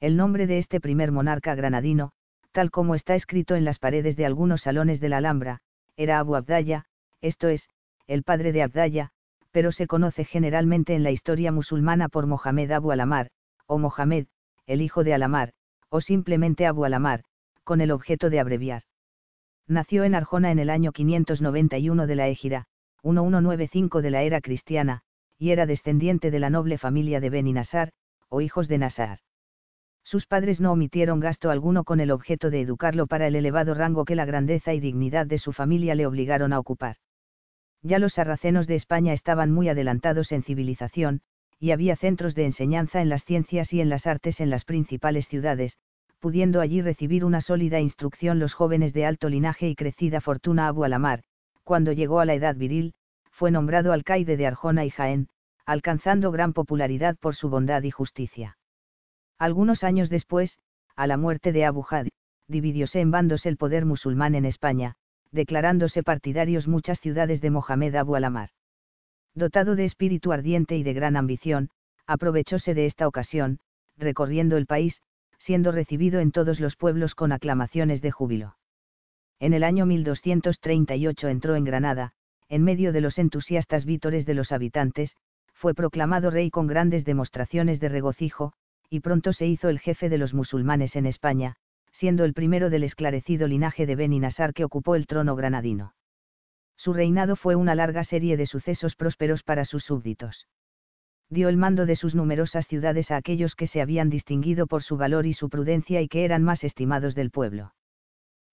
El 0.00 0.18
nombre 0.18 0.46
de 0.46 0.58
este 0.58 0.82
primer 0.82 1.12
monarca 1.12 1.54
granadino, 1.54 2.12
tal 2.52 2.70
como 2.70 2.94
está 2.94 3.14
escrito 3.14 3.54
en 3.54 3.64
las 3.64 3.78
paredes 3.78 4.16
de 4.16 4.26
algunos 4.26 4.60
salones 4.60 5.00
de 5.00 5.08
la 5.08 5.16
Alhambra, 5.16 5.60
era 5.96 6.18
Abu 6.18 6.36
Abdalla, 6.36 6.84
esto 7.22 7.48
es, 7.48 7.70
el 8.06 8.22
padre 8.22 8.52
de 8.52 8.64
Abdalla, 8.64 9.12
pero 9.50 9.72
se 9.72 9.86
conoce 9.86 10.26
generalmente 10.26 10.94
en 10.94 11.02
la 11.02 11.10
historia 11.10 11.52
musulmana 11.52 12.10
por 12.10 12.26
Mohamed 12.26 12.70
Abu 12.72 12.90
Alamar, 12.90 13.30
o 13.66 13.78
Mohamed, 13.78 14.26
el 14.66 14.82
hijo 14.82 15.04
de 15.04 15.14
Alamar, 15.14 15.54
o 15.88 16.02
simplemente 16.02 16.66
Abu 16.66 16.84
Alamar, 16.84 17.24
con 17.64 17.80
el 17.80 17.90
objeto 17.90 18.28
de 18.28 18.40
abreviar 18.40 18.82
nació 19.68 20.04
en 20.04 20.14
Arjona 20.14 20.52
en 20.52 20.58
el 20.58 20.70
año 20.70 20.92
591 20.92 22.06
de 22.06 22.14
la 22.14 22.28
Égira, 22.28 22.66
1195 23.12 24.02
de 24.02 24.10
la 24.10 24.22
era 24.22 24.40
cristiana, 24.40 25.02
y 25.38 25.50
era 25.50 25.66
descendiente 25.66 26.30
de 26.30 26.40
la 26.40 26.50
noble 26.50 26.76
familia 26.76 27.20
de 27.20 27.30
Beni 27.30 27.52
Nasar, 27.52 27.92
o 28.28 28.40
hijos 28.40 28.66
de 28.66 28.78
Nasar. 28.78 29.20
Sus 30.02 30.26
padres 30.26 30.60
no 30.60 30.72
omitieron 30.72 31.20
gasto 31.20 31.50
alguno 31.50 31.84
con 31.84 32.00
el 32.00 32.10
objeto 32.10 32.50
de 32.50 32.60
educarlo 32.60 33.06
para 33.06 33.26
el 33.26 33.36
elevado 33.36 33.74
rango 33.74 34.04
que 34.04 34.16
la 34.16 34.24
grandeza 34.24 34.72
y 34.74 34.80
dignidad 34.80 35.26
de 35.26 35.38
su 35.38 35.52
familia 35.52 35.94
le 35.94 36.06
obligaron 36.06 36.52
a 36.52 36.58
ocupar. 36.58 36.96
Ya 37.82 37.98
los 37.98 38.14
sarracenos 38.14 38.66
de 38.66 38.74
España 38.74 39.12
estaban 39.12 39.52
muy 39.52 39.68
adelantados 39.68 40.32
en 40.32 40.42
civilización, 40.42 41.20
y 41.58 41.70
había 41.70 41.96
centros 41.96 42.34
de 42.34 42.44
enseñanza 42.44 43.00
en 43.00 43.08
las 43.08 43.24
ciencias 43.24 43.72
y 43.72 43.80
en 43.80 43.88
las 43.88 44.06
artes 44.06 44.40
en 44.40 44.50
las 44.50 44.64
principales 44.64 45.28
ciudades, 45.28 45.78
pudiendo 46.18 46.60
allí 46.60 46.82
recibir 46.82 47.24
una 47.24 47.40
sólida 47.40 47.78
instrucción 47.80 48.38
los 48.38 48.54
jóvenes 48.54 48.92
de 48.92 49.06
alto 49.06 49.28
linaje 49.28 49.68
y 49.68 49.76
crecida 49.76 50.20
fortuna 50.20 50.66
Abu 50.66 50.84
Alamar, 50.84 51.22
cuando 51.66 51.90
llegó 51.90 52.20
a 52.20 52.24
la 52.24 52.34
edad 52.34 52.54
viril, 52.54 52.94
fue 53.32 53.50
nombrado 53.50 53.92
alcaide 53.92 54.36
de 54.36 54.46
Arjona 54.46 54.84
y 54.84 54.90
Jaén, 54.90 55.26
alcanzando 55.64 56.30
gran 56.30 56.52
popularidad 56.52 57.16
por 57.16 57.34
su 57.34 57.50
bondad 57.50 57.82
y 57.82 57.90
justicia. 57.90 58.56
Algunos 59.36 59.82
años 59.82 60.08
después, 60.08 60.60
a 60.94 61.08
la 61.08 61.16
muerte 61.16 61.50
de 61.50 61.64
Abu 61.64 61.84
Had, 61.90 62.06
dividióse 62.46 63.00
en 63.00 63.10
bandos 63.10 63.46
el 63.46 63.56
poder 63.56 63.84
musulmán 63.84 64.36
en 64.36 64.44
España, 64.44 64.94
declarándose 65.32 66.04
partidarios 66.04 66.68
muchas 66.68 67.00
ciudades 67.00 67.40
de 67.40 67.50
Mohamed 67.50 67.96
Abu 67.96 68.14
Alamar. 68.14 68.50
Dotado 69.34 69.74
de 69.74 69.86
espíritu 69.86 70.30
ardiente 70.30 70.76
y 70.76 70.84
de 70.84 70.94
gran 70.94 71.16
ambición, 71.16 71.70
aprovechóse 72.06 72.74
de 72.74 72.86
esta 72.86 73.08
ocasión, 73.08 73.58
recorriendo 73.96 74.56
el 74.56 74.66
país, 74.66 75.02
siendo 75.40 75.72
recibido 75.72 76.20
en 76.20 76.30
todos 76.30 76.60
los 76.60 76.76
pueblos 76.76 77.16
con 77.16 77.32
aclamaciones 77.32 78.02
de 78.02 78.12
júbilo. 78.12 78.55
En 79.38 79.52
el 79.52 79.64
año 79.64 79.84
1238 79.86 81.28
entró 81.28 81.56
en 81.56 81.64
Granada, 81.64 82.12
en 82.48 82.62
medio 82.62 82.92
de 82.92 83.00
los 83.00 83.18
entusiastas 83.18 83.84
vítores 83.84 84.24
de 84.24 84.34
los 84.34 84.52
habitantes, 84.52 85.14
fue 85.52 85.74
proclamado 85.74 86.30
rey 86.30 86.50
con 86.50 86.66
grandes 86.66 87.04
demostraciones 87.04 87.80
de 87.80 87.88
regocijo, 87.88 88.52
y 88.88 89.00
pronto 89.00 89.32
se 89.32 89.46
hizo 89.46 89.68
el 89.68 89.80
jefe 89.80 90.08
de 90.08 90.18
los 90.18 90.32
musulmanes 90.32 90.96
en 90.96 91.06
España, 91.06 91.56
siendo 91.92 92.24
el 92.24 92.34
primero 92.34 92.70
del 92.70 92.84
esclarecido 92.84 93.48
linaje 93.48 93.86
de 93.86 93.96
Beni 93.96 94.20
Nasar 94.20 94.52
que 94.52 94.64
ocupó 94.64 94.94
el 94.94 95.06
trono 95.06 95.34
granadino. 95.34 95.94
Su 96.76 96.92
reinado 96.92 97.36
fue 97.36 97.56
una 97.56 97.74
larga 97.74 98.04
serie 98.04 98.36
de 98.36 98.46
sucesos 98.46 98.96
prósperos 98.96 99.42
para 99.42 99.64
sus 99.64 99.84
súbditos. 99.84 100.46
Dio 101.30 101.48
el 101.48 101.56
mando 101.56 101.86
de 101.86 101.96
sus 101.96 102.14
numerosas 102.14 102.68
ciudades 102.68 103.10
a 103.10 103.16
aquellos 103.16 103.54
que 103.56 103.66
se 103.66 103.80
habían 103.80 104.10
distinguido 104.10 104.66
por 104.66 104.82
su 104.82 104.96
valor 104.96 105.26
y 105.26 105.32
su 105.32 105.48
prudencia 105.48 106.00
y 106.00 106.08
que 106.08 106.24
eran 106.24 106.42
más 106.42 106.62
estimados 106.62 107.14
del 107.14 107.30
pueblo. 107.30 107.72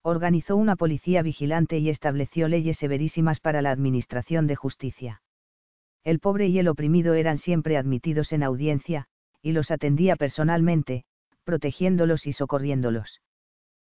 Organizó 0.05 0.57
una 0.57 0.75
policía 0.75 1.21
vigilante 1.21 1.77
y 1.77 1.89
estableció 1.89 2.49
leyes 2.49 2.77
severísimas 2.77 3.39
para 3.39 3.61
la 3.61 3.71
administración 3.71 4.47
de 4.47 4.57
justicia. 4.57 5.21
El 6.03 6.19
pobre 6.19 6.47
y 6.47 6.59
el 6.59 6.67
oprimido 6.67 7.13
eran 7.13 7.37
siempre 7.37 7.77
admitidos 7.77 8.33
en 8.33 8.43
audiencia, 8.43 9.05
y 9.41 9.53
los 9.53 9.71
atendía 9.71 10.17
personalmente, 10.17 11.05
protegiéndolos 11.45 12.27
y 12.27 12.33
socorriéndolos. 12.33 13.21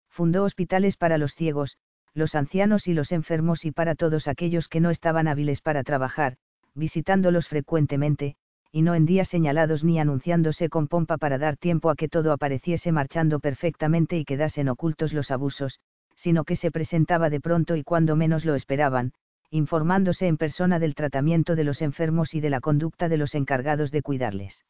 Fundó 0.09 0.45
hospitales 0.45 0.97
para 0.97 1.19
los 1.19 1.35
ciegos, 1.35 1.77
los 2.15 2.33
ancianos 2.33 2.87
y 2.87 2.95
los 2.95 3.11
enfermos 3.11 3.63
y 3.63 3.71
para 3.71 3.93
todos 3.93 4.27
aquellos 4.27 4.67
que 4.67 4.79
no 4.79 4.89
estaban 4.89 5.27
hábiles 5.27 5.61
para 5.61 5.83
trabajar, 5.83 6.37
visitándolos 6.73 7.47
frecuentemente, 7.47 8.35
y 8.71 8.81
no 8.81 8.95
en 8.95 9.05
días 9.05 9.27
señalados 9.27 9.83
ni 9.83 9.99
anunciándose 9.99 10.69
con 10.69 10.87
pompa 10.87 11.17
para 11.17 11.37
dar 11.37 11.55
tiempo 11.55 11.91
a 11.91 11.95
que 11.95 12.09
todo 12.09 12.31
apareciese 12.31 12.91
marchando 12.91 13.39
perfectamente 13.39 14.17
y 14.17 14.25
quedasen 14.25 14.69
ocultos 14.69 15.13
los 15.13 15.29
abusos, 15.29 15.79
sino 16.21 16.43
que 16.43 16.55
se 16.55 16.71
presentaba 16.71 17.29
de 17.29 17.41
pronto 17.41 17.75
y 17.75 17.83
cuando 17.83 18.15
menos 18.15 18.45
lo 18.45 18.55
esperaban, 18.55 19.13
informándose 19.49 20.27
en 20.27 20.37
persona 20.37 20.79
del 20.79 20.95
tratamiento 20.95 21.55
de 21.55 21.63
los 21.63 21.81
enfermos 21.81 22.33
y 22.33 22.39
de 22.39 22.49
la 22.49 22.61
conducta 22.61 23.09
de 23.09 23.17
los 23.17 23.35
encargados 23.35 23.91
de 23.91 24.01
cuidarles 24.01 24.63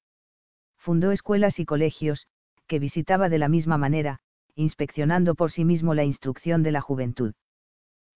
fundó 0.80 1.12
escuelas 1.12 1.60
y 1.60 1.66
colegios, 1.66 2.26
que 2.68 2.80
visitaba 2.80 3.30
de 3.30 3.38
la 3.38 3.50
misma 3.50 3.78
manera, 3.78 4.20
inspeccionando 4.56 5.36
por 5.36 5.52
sí 5.52 5.66
mismo 5.66 5.94
la 5.94 6.04
instrucción 6.04 6.64
de 6.64 6.72
la 6.72 6.82
juventud. 6.82 7.34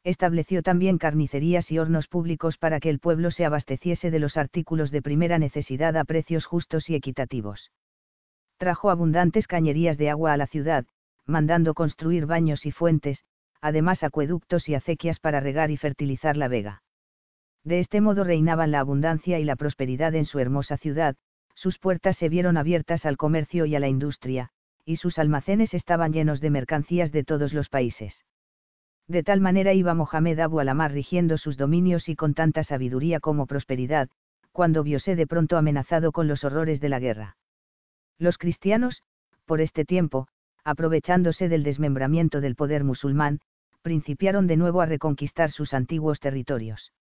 Estableció 0.04 0.64
también 0.64 0.98
carnicerías 0.98 1.72
y 1.72 1.80
hornos 1.80 2.08
públicos 2.08 2.58
para 2.58 2.80
que 2.80 2.90
el 2.90 3.00
pueblo 3.00 3.32
se 3.32 3.46
abasteciese 3.46 4.12
de 4.12 4.20
los 4.20 4.38
artículos 4.38 4.92
de 4.92 5.02
primera 5.02 5.40
necesidad 5.40 5.96
a 5.96 6.04
precios 6.04 6.46
justos 6.46 6.90
y 6.90 6.96
equitativos. 6.96 7.72
Trajo 8.58 8.90
abundantes 8.90 9.48
cañerías 9.48 9.98
de 9.98 10.10
agua 10.10 10.34
a 10.34 10.38
la 10.38 10.48
ciudad, 10.48 10.86
mandando 11.26 11.74
construir 11.74 12.26
baños 12.26 12.66
y 12.66 12.72
fuentes, 12.72 13.24
además 13.62 14.04
acueductos 14.04 14.68
y 14.68 14.76
acequias 14.76 15.20
para 15.20 15.40
regar 15.40 15.72
y 15.72 15.78
fertilizar 15.78 16.38
la 16.38 16.48
vega. 16.48 16.84
De 17.64 17.80
este 17.80 18.02
modo 18.02 18.24
reinaban 18.24 18.72
la 18.72 18.80
abundancia 18.80 19.40
y 19.40 19.46
la 19.46 19.56
prosperidad 19.56 20.16
en 20.16 20.26
su 20.26 20.40
hermosa 20.40 20.78
ciudad, 20.78 21.16
sus 21.56 21.80
puertas 21.80 22.18
se 22.18 22.30
vieron 22.30 22.58
abiertas 22.58 23.06
al 23.06 23.16
comercio 23.16 23.66
y 23.66 23.76
a 23.76 23.80
la 23.80 23.88
industria, 23.88 24.50
y 24.86 24.98
sus 24.98 25.18
almacenes 25.18 25.74
estaban 25.74 26.12
llenos 26.12 26.42
de 26.42 26.50
mercancías 26.50 27.12
de 27.12 27.24
todos 27.24 27.54
los 27.54 27.70
países. 27.70 28.26
De 29.08 29.24
tal 29.24 29.40
manera 29.40 29.74
iba 29.74 29.94
Mohamed 29.94 30.40
Abu 30.40 30.60
Alamar 30.60 30.92
rigiendo 30.92 31.38
sus 31.38 31.58
dominios 31.58 32.10
y 32.10 32.16
con 32.16 32.34
tanta 32.34 32.64
sabiduría 32.64 33.20
como 33.20 33.46
prosperidad, 33.46 34.10
cuando 34.52 34.84
viose 34.84 35.16
de 35.16 35.28
pronto 35.28 35.58
amenazado 35.58 36.12
con 36.12 36.28
los 36.28 36.44
horrores 36.44 36.80
de 36.82 36.90
la 36.90 37.00
guerra. 37.00 37.38
Los 38.18 38.38
cristianos, 38.38 39.04
por 39.46 39.62
este 39.62 39.86
tiempo, 39.86 40.28
aprovechándose 40.64 41.50
del 41.50 41.64
desmembramiento 41.64 42.42
del 42.42 42.56
poder 42.56 42.84
musulmán, 42.84 43.40
principiaron 43.82 44.48
de 44.48 44.58
nuevo 44.58 44.82
a 44.82 44.86
reconquistar 44.86 45.52
sus 45.52 45.74
antiguos 45.74 46.20
territorios. 46.20 46.94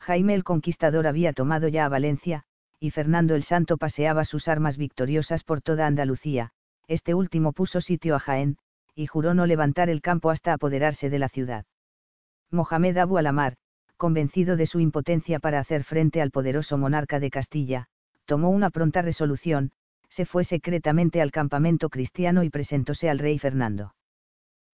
Jaime 0.00 0.34
el 0.34 0.44
Conquistador 0.44 1.06
había 1.06 1.32
tomado 1.32 1.68
ya 1.68 1.84
a 1.84 1.88
Valencia, 1.88 2.44
y 2.80 2.90
Fernando 2.90 3.34
el 3.34 3.42
Santo 3.42 3.76
paseaba 3.76 4.24
sus 4.24 4.48
armas 4.48 4.76
victoriosas 4.76 5.44
por 5.44 5.60
toda 5.60 5.86
Andalucía, 5.86 6.52
este 6.86 7.14
último 7.14 7.52
puso 7.52 7.80
sitio 7.80 8.14
a 8.14 8.20
Jaén, 8.20 8.56
y 8.94 9.06
juró 9.06 9.34
no 9.34 9.46
levantar 9.46 9.90
el 9.90 10.00
campo 10.00 10.30
hasta 10.30 10.52
apoderarse 10.52 11.10
de 11.10 11.18
la 11.18 11.28
ciudad. 11.28 11.66
Mohamed 12.50 12.96
Abu 12.96 13.18
Alamar, 13.18 13.56
convencido 13.96 14.56
de 14.56 14.66
su 14.66 14.80
impotencia 14.80 15.40
para 15.40 15.58
hacer 15.58 15.84
frente 15.84 16.22
al 16.22 16.30
poderoso 16.30 16.78
monarca 16.78 17.20
de 17.20 17.30
Castilla, 17.30 17.88
tomó 18.24 18.50
una 18.50 18.70
pronta 18.70 19.02
resolución, 19.02 19.72
se 20.10 20.26
fue 20.26 20.44
secretamente 20.44 21.20
al 21.20 21.30
campamento 21.30 21.88
cristiano 21.88 22.42
y 22.42 22.50
presentóse 22.50 23.08
al 23.08 23.18
rey 23.18 23.38
Fernando. 23.38 23.94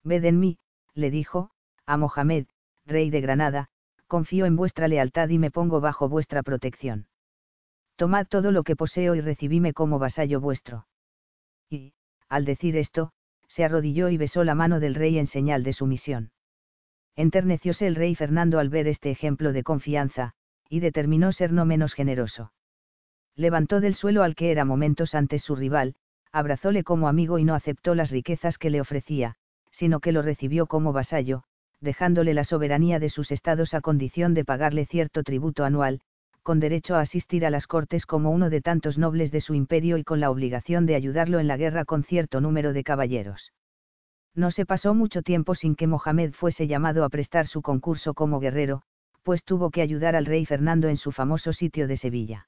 Ved 0.02 0.24
en 0.24 0.40
mí, 0.40 0.58
le 0.94 1.10
dijo, 1.10 1.50
a 1.86 1.96
Mohamed, 1.96 2.46
rey 2.86 3.10
de 3.10 3.20
Granada, 3.20 3.68
confío 4.06 4.46
en 4.46 4.56
vuestra 4.56 4.88
lealtad 4.88 5.28
y 5.28 5.38
me 5.38 5.50
pongo 5.50 5.80
bajo 5.80 6.08
vuestra 6.08 6.42
protección 6.42 7.06
tomad 7.96 8.26
todo 8.26 8.50
lo 8.50 8.62
que 8.64 8.76
poseo 8.76 9.14
y 9.14 9.20
recibíme 9.20 9.72
como 9.72 9.98
vasallo 9.98 10.40
vuestro. 10.40 10.86
Y, 11.70 11.94
al 12.28 12.44
decir 12.44 12.76
esto, 12.76 13.12
se 13.48 13.64
arrodilló 13.64 14.08
y 14.08 14.16
besó 14.16 14.44
la 14.44 14.54
mano 14.54 14.80
del 14.80 14.94
rey 14.94 15.18
en 15.18 15.26
señal 15.26 15.62
de 15.62 15.72
sumisión. 15.72 16.32
Enternecióse 17.16 17.86
el 17.86 17.94
rey 17.94 18.14
Fernando 18.14 18.58
al 18.58 18.68
ver 18.68 18.88
este 18.88 19.10
ejemplo 19.10 19.52
de 19.52 19.62
confianza, 19.62 20.32
y 20.68 20.80
determinó 20.80 21.30
ser 21.30 21.52
no 21.52 21.64
menos 21.64 21.94
generoso. 21.94 22.52
Levantó 23.36 23.80
del 23.80 23.94
suelo 23.94 24.22
al 24.22 24.34
que 24.34 24.50
era 24.50 24.64
momentos 24.64 25.14
antes 25.14 25.42
su 25.42 25.56
rival, 25.56 25.96
abrazóle 26.30 26.84
como 26.84 27.08
amigo 27.08 27.38
y 27.38 27.44
no 27.44 27.54
aceptó 27.54 27.94
las 27.94 28.10
riquezas 28.10 28.58
que 28.58 28.70
le 28.70 28.80
ofrecía, 28.80 29.36
sino 29.72 30.00
que 30.00 30.12
lo 30.12 30.22
recibió 30.22 30.66
como 30.66 30.92
vasallo, 30.92 31.42
dejándole 31.80 32.34
la 32.34 32.44
soberanía 32.44 32.98
de 32.98 33.08
sus 33.08 33.30
estados 33.32 33.74
a 33.74 33.80
condición 33.80 34.34
de 34.34 34.44
pagarle 34.44 34.86
cierto 34.86 35.22
tributo 35.22 35.64
anual, 35.64 36.00
con 36.42 36.60
derecho 36.60 36.94
a 36.94 37.00
asistir 37.00 37.44
a 37.44 37.50
las 37.50 37.66
cortes 37.66 38.06
como 38.06 38.30
uno 38.30 38.50
de 38.50 38.60
tantos 38.60 38.98
nobles 38.98 39.30
de 39.30 39.40
su 39.40 39.54
imperio 39.54 39.98
y 39.98 40.04
con 40.04 40.20
la 40.20 40.30
obligación 40.30 40.86
de 40.86 40.94
ayudarlo 40.94 41.40
en 41.40 41.48
la 41.48 41.56
guerra 41.56 41.84
con 41.84 42.04
cierto 42.04 42.40
número 42.40 42.72
de 42.72 42.84
caballeros. 42.84 43.52
No 44.34 44.50
se 44.50 44.66
pasó 44.66 44.94
mucho 44.94 45.22
tiempo 45.22 45.54
sin 45.54 45.74
que 45.74 45.86
Mohamed 45.86 46.32
fuese 46.32 46.66
llamado 46.66 47.04
a 47.04 47.08
prestar 47.08 47.46
su 47.46 47.62
concurso 47.62 48.14
como 48.14 48.40
guerrero, 48.40 48.82
pues 49.22 49.44
tuvo 49.44 49.70
que 49.70 49.80
ayudar 49.80 50.16
al 50.16 50.26
rey 50.26 50.44
Fernando 50.44 50.88
en 50.88 50.96
su 50.96 51.12
famoso 51.12 51.52
sitio 51.52 51.88
de 51.88 51.96
Sevilla. 51.96 52.46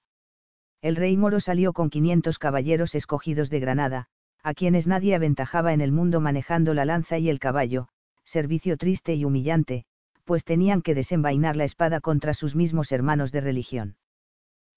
El 0.82 0.96
rey 0.96 1.16
moro 1.16 1.40
salió 1.40 1.72
con 1.72 1.90
500 1.90 2.38
caballeros 2.38 2.94
escogidos 2.94 3.50
de 3.50 3.60
Granada, 3.60 4.06
a 4.42 4.54
quienes 4.54 4.86
nadie 4.86 5.14
aventajaba 5.14 5.72
en 5.72 5.80
el 5.80 5.92
mundo 5.92 6.20
manejando 6.20 6.74
la 6.74 6.84
lanza 6.84 7.18
y 7.18 7.28
el 7.28 7.38
caballo, 7.38 7.88
servicio 8.24 8.76
triste 8.76 9.14
y 9.14 9.24
humillante, 9.24 9.84
pues 10.24 10.44
tenían 10.44 10.82
que 10.82 10.94
desenvainar 10.94 11.56
la 11.56 11.64
espada 11.64 12.00
contra 12.00 12.34
sus 12.34 12.54
mismos 12.54 12.92
hermanos 12.92 13.32
de 13.32 13.40
religión. 13.40 13.96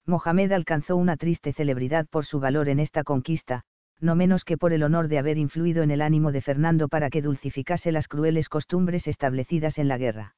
Mohamed 0.06 0.52
alcanzó 0.52 0.96
una 0.96 1.16
triste 1.16 1.52
celebridad 1.52 2.06
por 2.08 2.24
su 2.24 2.40
valor 2.40 2.68
en 2.68 2.80
esta 2.80 3.04
conquista, 3.04 3.62
no 4.00 4.14
menos 4.14 4.44
que 4.44 4.56
por 4.56 4.72
el 4.72 4.82
honor 4.82 5.08
de 5.08 5.18
haber 5.18 5.38
influido 5.38 5.82
en 5.82 5.90
el 5.90 6.02
ánimo 6.02 6.32
de 6.32 6.40
Fernando 6.40 6.88
para 6.88 7.10
que 7.10 7.22
dulcificase 7.22 7.92
las 7.92 8.08
crueles 8.08 8.48
costumbres 8.48 9.06
establecidas 9.06 9.78
en 9.78 9.88
la 9.88 9.98
guerra. 9.98 10.34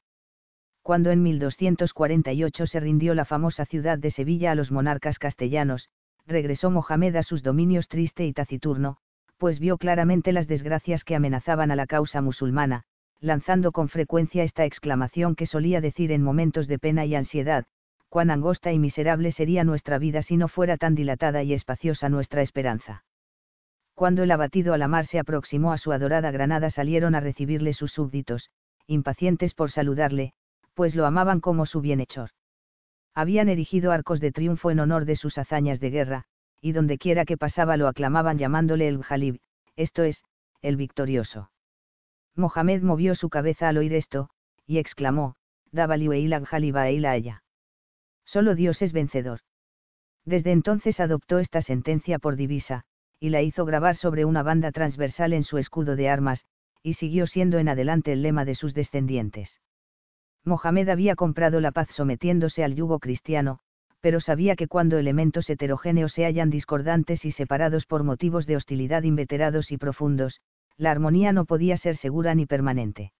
Cuando 0.82 1.12
en 1.12 1.22
1248 1.22 2.66
se 2.66 2.80
rindió 2.80 3.14
la 3.14 3.24
famosa 3.24 3.64
ciudad 3.64 3.98
de 3.98 4.10
Sevilla 4.10 4.50
a 4.50 4.54
los 4.56 4.72
monarcas 4.72 5.18
castellanos, 5.18 5.88
regresó 6.26 6.70
Mohamed 6.70 7.16
a 7.16 7.22
sus 7.22 7.42
dominios 7.42 7.88
triste 7.88 8.26
y 8.26 8.32
taciturno, 8.32 8.96
pues 9.38 9.60
vio 9.60 9.78
claramente 9.78 10.32
las 10.32 10.48
desgracias 10.48 11.04
que 11.04 11.14
amenazaban 11.14 11.70
a 11.70 11.76
la 11.76 11.86
causa 11.86 12.20
musulmana, 12.20 12.82
lanzando 13.20 13.70
con 13.70 13.88
frecuencia 13.88 14.42
esta 14.42 14.64
exclamación 14.64 15.36
que 15.36 15.46
solía 15.46 15.80
decir 15.80 16.10
en 16.10 16.22
momentos 16.22 16.66
de 16.66 16.80
pena 16.80 17.06
y 17.06 17.14
ansiedad, 17.14 17.64
cuán 18.08 18.30
angosta 18.30 18.72
y 18.72 18.78
miserable 18.80 19.30
sería 19.30 19.62
nuestra 19.62 19.98
vida 19.98 20.22
si 20.22 20.36
no 20.36 20.48
fuera 20.48 20.76
tan 20.76 20.96
dilatada 20.96 21.44
y 21.44 21.54
espaciosa 21.54 22.08
nuestra 22.08 22.42
esperanza. 22.42 23.04
Cuando 23.94 24.24
el 24.24 24.30
abatido 24.32 24.74
Alamar 24.74 25.06
se 25.06 25.20
aproximó 25.20 25.72
a 25.72 25.78
su 25.78 25.92
adorada 25.92 26.32
Granada 26.32 26.70
salieron 26.70 27.14
a 27.14 27.20
recibirle 27.20 27.72
sus 27.72 27.92
súbditos, 27.92 28.50
impacientes 28.86 29.54
por 29.54 29.70
saludarle, 29.70 30.34
pues 30.74 30.94
lo 30.94 31.06
amaban 31.06 31.40
como 31.40 31.66
su 31.66 31.80
bienhechor. 31.80 32.30
Habían 33.14 33.48
erigido 33.48 33.92
arcos 33.92 34.20
de 34.20 34.32
triunfo 34.32 34.70
en 34.70 34.80
honor 34.80 35.04
de 35.04 35.16
sus 35.16 35.36
hazañas 35.38 35.80
de 35.80 35.90
guerra, 35.90 36.24
y 36.60 36.72
dondequiera 36.72 37.24
que 37.24 37.36
pasaba 37.36 37.76
lo 37.76 37.88
aclamaban 37.88 38.38
llamándole 38.38 38.88
el 38.88 39.02
Jalib, 39.02 39.40
esto 39.76 40.02
es, 40.02 40.22
el 40.62 40.76
victorioso. 40.76 41.50
Mohamed 42.34 42.82
movió 42.82 43.14
su 43.14 43.28
cabeza 43.28 43.68
al 43.68 43.78
oír 43.78 43.92
esto, 43.92 44.30
y 44.66 44.78
exclamó, 44.78 45.34
Dabaliu 45.70 46.12
Eilag 46.12 46.44
Jaliba 46.44 46.88
ella. 46.88 47.42
Solo 48.24 48.54
Dios 48.54 48.80
es 48.82 48.92
vencedor. 48.92 49.40
Desde 50.24 50.52
entonces 50.52 51.00
adoptó 51.00 51.38
esta 51.38 51.62
sentencia 51.62 52.18
por 52.18 52.36
divisa, 52.36 52.84
y 53.18 53.30
la 53.30 53.42
hizo 53.42 53.64
grabar 53.64 53.96
sobre 53.96 54.24
una 54.24 54.42
banda 54.42 54.72
transversal 54.72 55.32
en 55.32 55.44
su 55.44 55.58
escudo 55.58 55.96
de 55.96 56.08
armas, 56.08 56.46
y 56.82 56.94
siguió 56.94 57.26
siendo 57.26 57.58
en 57.58 57.68
adelante 57.68 58.12
el 58.12 58.22
lema 58.22 58.44
de 58.44 58.54
sus 58.54 58.74
descendientes. 58.74 59.60
Mohamed 60.44 60.88
había 60.88 61.14
comprado 61.14 61.60
la 61.60 61.72
paz 61.72 61.88
sometiéndose 61.90 62.64
al 62.64 62.74
yugo 62.74 62.98
cristiano, 62.98 63.60
pero 64.00 64.20
sabía 64.20 64.56
que 64.56 64.66
cuando 64.66 64.98
elementos 64.98 65.48
heterogéneos 65.48 66.12
se 66.12 66.24
hallan 66.24 66.50
discordantes 66.50 67.24
y 67.24 67.30
separados 67.30 67.86
por 67.86 68.02
motivos 68.02 68.46
de 68.46 68.56
hostilidad 68.56 69.04
inveterados 69.04 69.70
y 69.70 69.78
profundos, 69.78 70.40
la 70.76 70.90
armonía 70.90 71.32
no 71.32 71.44
podía 71.44 71.76
ser 71.76 71.96
segura 71.96 72.34
ni 72.34 72.46
permanente. 72.46 73.12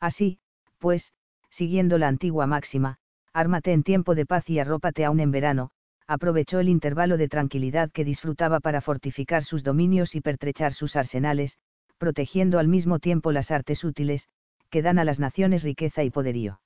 Así, 0.00 0.38
pues, 0.78 1.12
siguiendo 1.50 1.98
la 1.98 2.08
antigua 2.08 2.46
máxima, 2.46 2.98
ármate 3.34 3.72
en 3.72 3.82
tiempo 3.82 4.14
de 4.14 4.24
paz 4.24 4.48
y 4.48 4.58
arrópate 4.58 5.04
aún 5.04 5.20
en 5.20 5.30
verano, 5.30 5.70
aprovechó 6.06 6.60
el 6.60 6.70
intervalo 6.70 7.18
de 7.18 7.28
tranquilidad 7.28 7.90
que 7.90 8.04
disfrutaba 8.04 8.60
para 8.60 8.80
fortificar 8.80 9.44
sus 9.44 9.62
dominios 9.62 10.14
y 10.14 10.22
pertrechar 10.22 10.72
sus 10.72 10.96
arsenales, 10.96 11.58
protegiendo 11.98 12.58
al 12.58 12.68
mismo 12.68 12.98
tiempo 12.98 13.32
las 13.32 13.50
artes 13.50 13.84
útiles, 13.84 14.26
que 14.70 14.82
dan 14.82 14.98
a 14.98 15.04
las 15.04 15.18
naciones 15.18 15.62
riqueza 15.62 16.04
y 16.04 16.10
poderío. 16.10 16.60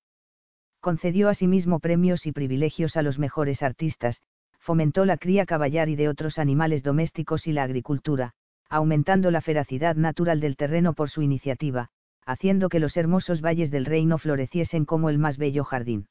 Concedió 0.81 1.29
asimismo 1.29 1.79
premios 1.79 2.27
y 2.27 2.33
privilegios 2.33 2.97
a 2.97 3.03
los 3.03 3.19
mejores 3.19 3.63
artistas, 3.63 4.21
fomentó 4.59 5.05
la 5.05 5.17
cría 5.17 5.45
y 5.45 5.97
de 5.97 6.09
otros 6.09 6.39
animales 6.39 6.83
domésticos 6.83 7.47
y 7.47 7.53
la 7.53 7.65
agricultura, 7.65 8.33
aumentando 8.69 9.31
la 9.31 9.41
feracidad 9.41 9.97
natural 9.97 10.41
del 10.41 10.57
terreno 10.57 10.95
por 10.95 11.11
su 11.11 11.23
iniciativa, 11.23 11.91
haciendo 12.25 12.69
que 12.69 12.81
los 12.81 12.97
hermosos 12.97 13.41
valles 13.41 13.71
del 13.71 13.85
reino 13.85 14.19
floreciesen 14.19 14.85
como 14.85 15.11
el 15.11 15.19
más 15.19 15.37
bello 15.37 15.65
jardín. 15.65 16.09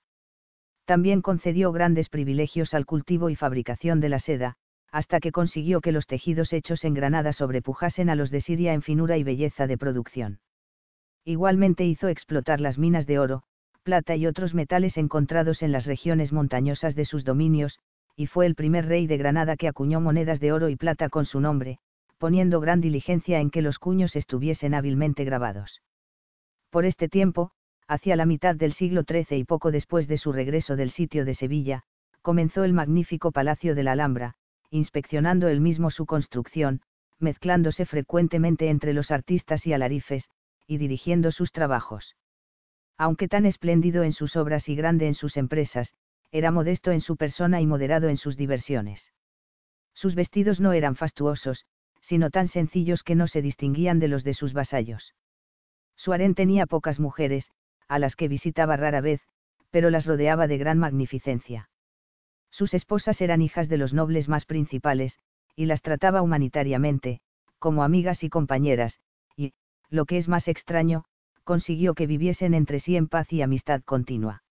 También 0.86 1.22
concedió 1.22 1.72
grandes 1.72 2.10
privilegios 2.10 2.74
al 2.74 2.86
cultivo 2.86 3.30
y 3.30 3.36
fabricación 3.36 4.00
de 4.00 4.10
la 4.10 4.20
seda, 4.20 4.56
hasta 4.92 5.20
que 5.20 5.32
consiguió 5.32 5.80
que 5.80 5.94
los 5.94 6.06
tejidos 6.06 6.52
hechos 6.52 6.84
en 6.84 6.94
Granada 6.94 7.32
sobrepujasen 7.32 8.10
a 8.10 8.16
los 8.16 8.30
de 8.30 8.42
Siria 8.42 8.74
en 8.74 8.82
finura 8.82 9.18
y 9.18 9.24
belleza 9.24 9.68
de 9.68 9.78
producción. 9.78 10.40
Igualmente 11.24 11.86
hizo 11.86 12.08
explotar 12.08 12.60
las 12.60 12.78
minas 12.78 13.06
de 13.06 13.20
oro, 13.20 13.44
plata 13.84 14.16
y 14.16 14.26
otros 14.26 14.54
metales 14.54 14.98
encontrados 14.98 15.62
en 15.62 15.72
las 15.72 15.86
regiones 15.86 16.32
montañosas 16.32 16.96
de 16.96 17.06
sus 17.06 17.24
dominios, 17.24 17.80
y 18.16 18.28
fue 18.28 18.46
el 18.46 18.56
primer 18.56 18.88
rey 18.88 19.08
de 19.08 19.18
Granada 19.18 19.56
que 19.56 19.68
acuñó 19.68 20.02
monedas 20.02 20.40
de 20.40 20.52
oro 20.52 20.70
y 20.70 20.76
plata 20.76 21.10
con 21.10 21.26
su 21.26 21.40
nombre, 21.40 21.80
poniendo 22.18 22.60
gran 22.60 22.82
diligencia 22.82 23.40
en 23.40 23.50
que 23.50 23.62
los 23.62 23.80
cuños 23.80 24.16
estuviesen 24.16 24.74
hábilmente 24.74 25.24
grabados. 25.24 25.82
Por 26.70 26.86
este 26.86 27.10
tiempo, 27.10 27.52
hacia 27.88 28.16
la 28.16 28.26
mitad 28.26 28.56
del 28.56 28.74
siglo 28.74 29.04
XIII 29.04 29.38
y 29.38 29.44
poco 29.44 29.72
después 29.72 30.08
de 30.08 30.18
su 30.18 30.32
regreso 30.32 30.76
del 30.76 30.92
sitio 30.92 31.26
de 31.26 31.36
Sevilla, 31.36 31.84
comenzó 32.22 32.64
el 32.64 32.74
magnífico 32.74 33.32
Palacio 33.32 33.76
de 33.76 33.84
la 33.84 33.94
Alhambra, 33.94 34.36
inspeccionando 34.70 35.50
él 35.50 35.62
mismo 35.62 35.92
su 35.92 36.06
construcción, 36.06 36.82
mezclándose 37.20 37.86
frecuentemente 37.86 38.70
entre 38.70 38.94
los 38.94 39.12
artistas 39.12 39.66
y 39.68 39.74
alarifes, 39.74 40.30
y 40.72 40.78
dirigiendo 40.78 41.34
sus 41.34 41.52
trabajos. 41.52 42.16
Aunque 42.98 43.28
tan 43.28 43.46
espléndido 43.46 44.04
en 44.04 44.14
sus 44.14 44.38
obras 44.38 44.70
y 44.70 44.76
grande 44.78 45.06
en 45.06 45.16
sus 45.16 45.36
empresas, 45.36 45.94
era 46.32 46.50
modesto 46.50 46.92
en 46.92 47.02
su 47.02 47.18
persona 47.18 47.60
y 47.60 47.68
moderado 47.68 48.08
en 48.08 48.16
sus 48.16 48.38
diversiones. 48.38 49.12
Sus 49.94 50.16
vestidos 50.16 50.62
no 50.62 50.72
eran 50.72 50.96
fastuosos, 50.96 51.66
sino 52.00 52.30
tan 52.30 52.48
sencillos 52.48 53.04
que 53.04 53.16
no 53.16 53.28
se 53.28 53.42
distinguían 53.42 54.00
de 54.00 54.08
los 54.08 54.24
de 54.24 54.34
sus 54.34 54.54
vasallos. 54.54 55.14
Su 55.98 56.14
harén 56.14 56.36
tenía 56.36 56.68
pocas 56.68 57.02
mujeres, 57.02 57.52
a 57.90 58.00
las 58.00 58.16
que 58.16 58.30
visitaba 58.30 58.78
rara 58.78 59.02
vez, 59.02 59.20
pero 59.72 59.90
las 59.90 60.06
rodeaba 60.06 60.48
de 60.48 60.58
gran 60.58 60.80
magnificencia. 60.80 61.70
Sus 62.50 62.74
esposas 62.74 63.20
eran 63.20 63.42
hijas 63.42 63.68
de 63.68 63.78
los 63.78 63.94
nobles 63.94 64.30
más 64.30 64.46
principales, 64.46 65.20
y 65.54 65.66
las 65.66 65.82
trataba 65.82 66.22
humanitariamente, 66.22 67.20
como 67.60 67.84
amigas 67.84 68.24
y 68.24 68.30
compañeras, 68.30 69.02
lo 69.92 70.06
que 70.06 70.18
es 70.18 70.28
más 70.28 70.48
extraño, 70.48 71.04
consiguió 71.44 71.94
que 71.94 72.08
viviesen 72.08 72.54
entre 72.54 72.80
sí 72.80 72.96
en 72.96 73.08
paz 73.08 73.32
y 73.34 73.42
amistad 73.42 73.82
continua. 73.84 74.44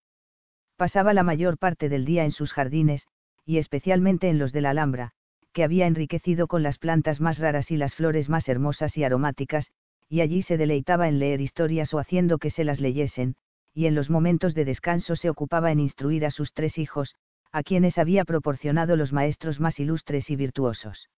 Pasaba 0.77 1.15
la 1.15 1.23
mayor 1.23 1.59
parte 1.59 1.89
del 1.89 2.05
día 2.05 2.25
en 2.25 2.31
sus 2.31 2.53
jardines, 2.53 3.07
y 3.45 3.59
especialmente 3.59 4.29
en 4.29 4.39
los 4.39 4.53
de 4.53 4.61
la 4.61 4.71
Alhambra, 4.71 5.13
que 5.53 5.65
había 5.65 5.87
enriquecido 5.87 6.47
con 6.47 6.63
las 6.63 6.79
plantas 6.79 7.21
más 7.21 7.39
raras 7.39 7.71
y 7.71 7.77
las 7.77 7.95
flores 7.95 8.29
más 8.29 8.49
hermosas 8.49 8.97
y 8.97 9.03
aromáticas, 9.05 9.73
y 10.09 10.21
allí 10.21 10.43
se 10.43 10.59
deleitaba 10.59 11.09
en 11.09 11.19
leer 11.19 11.41
historias 11.41 11.95
o 11.95 11.99
haciendo 11.99 12.39
que 12.39 12.51
se 12.51 12.65
las 12.65 12.79
leyesen, 12.79 13.35
y 13.73 13.87
en 13.87 13.95
los 13.95 14.11
momentos 14.11 14.55
de 14.55 14.65
descanso 14.65 15.17
se 15.17 15.31
ocupaba 15.31 15.73
en 15.73 15.81
instruir 15.81 16.27
a 16.27 16.31
sus 16.31 16.53
tres 16.53 16.77
hijos, 16.77 17.15
a 17.51 17.63
quienes 17.63 17.97
había 17.99 18.25
proporcionado 18.25 18.95
los 18.95 19.13
maestros 19.13 19.59
más 19.59 19.81
ilustres 19.81 20.29
y 20.31 20.37
virtuosos 20.37 21.09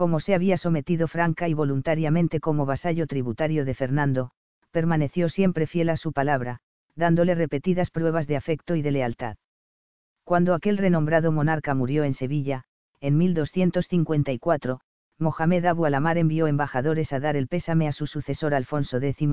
como 0.00 0.18
se 0.18 0.34
había 0.34 0.56
sometido 0.56 1.08
franca 1.08 1.46
y 1.46 1.52
voluntariamente 1.52 2.40
como 2.40 2.64
vasallo 2.64 3.06
tributario 3.06 3.66
de 3.66 3.74
Fernando, 3.74 4.30
permaneció 4.70 5.28
siempre 5.28 5.66
fiel 5.66 5.90
a 5.90 5.98
su 5.98 6.14
palabra, 6.14 6.60
dándole 6.96 7.34
repetidas 7.34 7.90
pruebas 7.90 8.26
de 8.26 8.38
afecto 8.38 8.76
y 8.76 8.80
de 8.80 8.92
lealtad. 8.92 9.36
Cuando 10.24 10.54
aquel 10.54 10.78
renombrado 10.78 11.32
monarca 11.32 11.74
murió 11.74 12.04
en 12.04 12.14
Sevilla, 12.14 12.64
en 13.02 13.18
1254, 13.18 14.80
Mohamed 15.18 15.66
Abu 15.66 15.84
Alamar 15.84 16.16
envió 16.16 16.46
embajadores 16.46 17.12
a 17.12 17.20
dar 17.20 17.36
el 17.36 17.46
pésame 17.46 17.86
a 17.86 17.92
su 17.92 18.06
sucesor 18.06 18.54
Alfonso 18.54 19.02
X, 19.02 19.28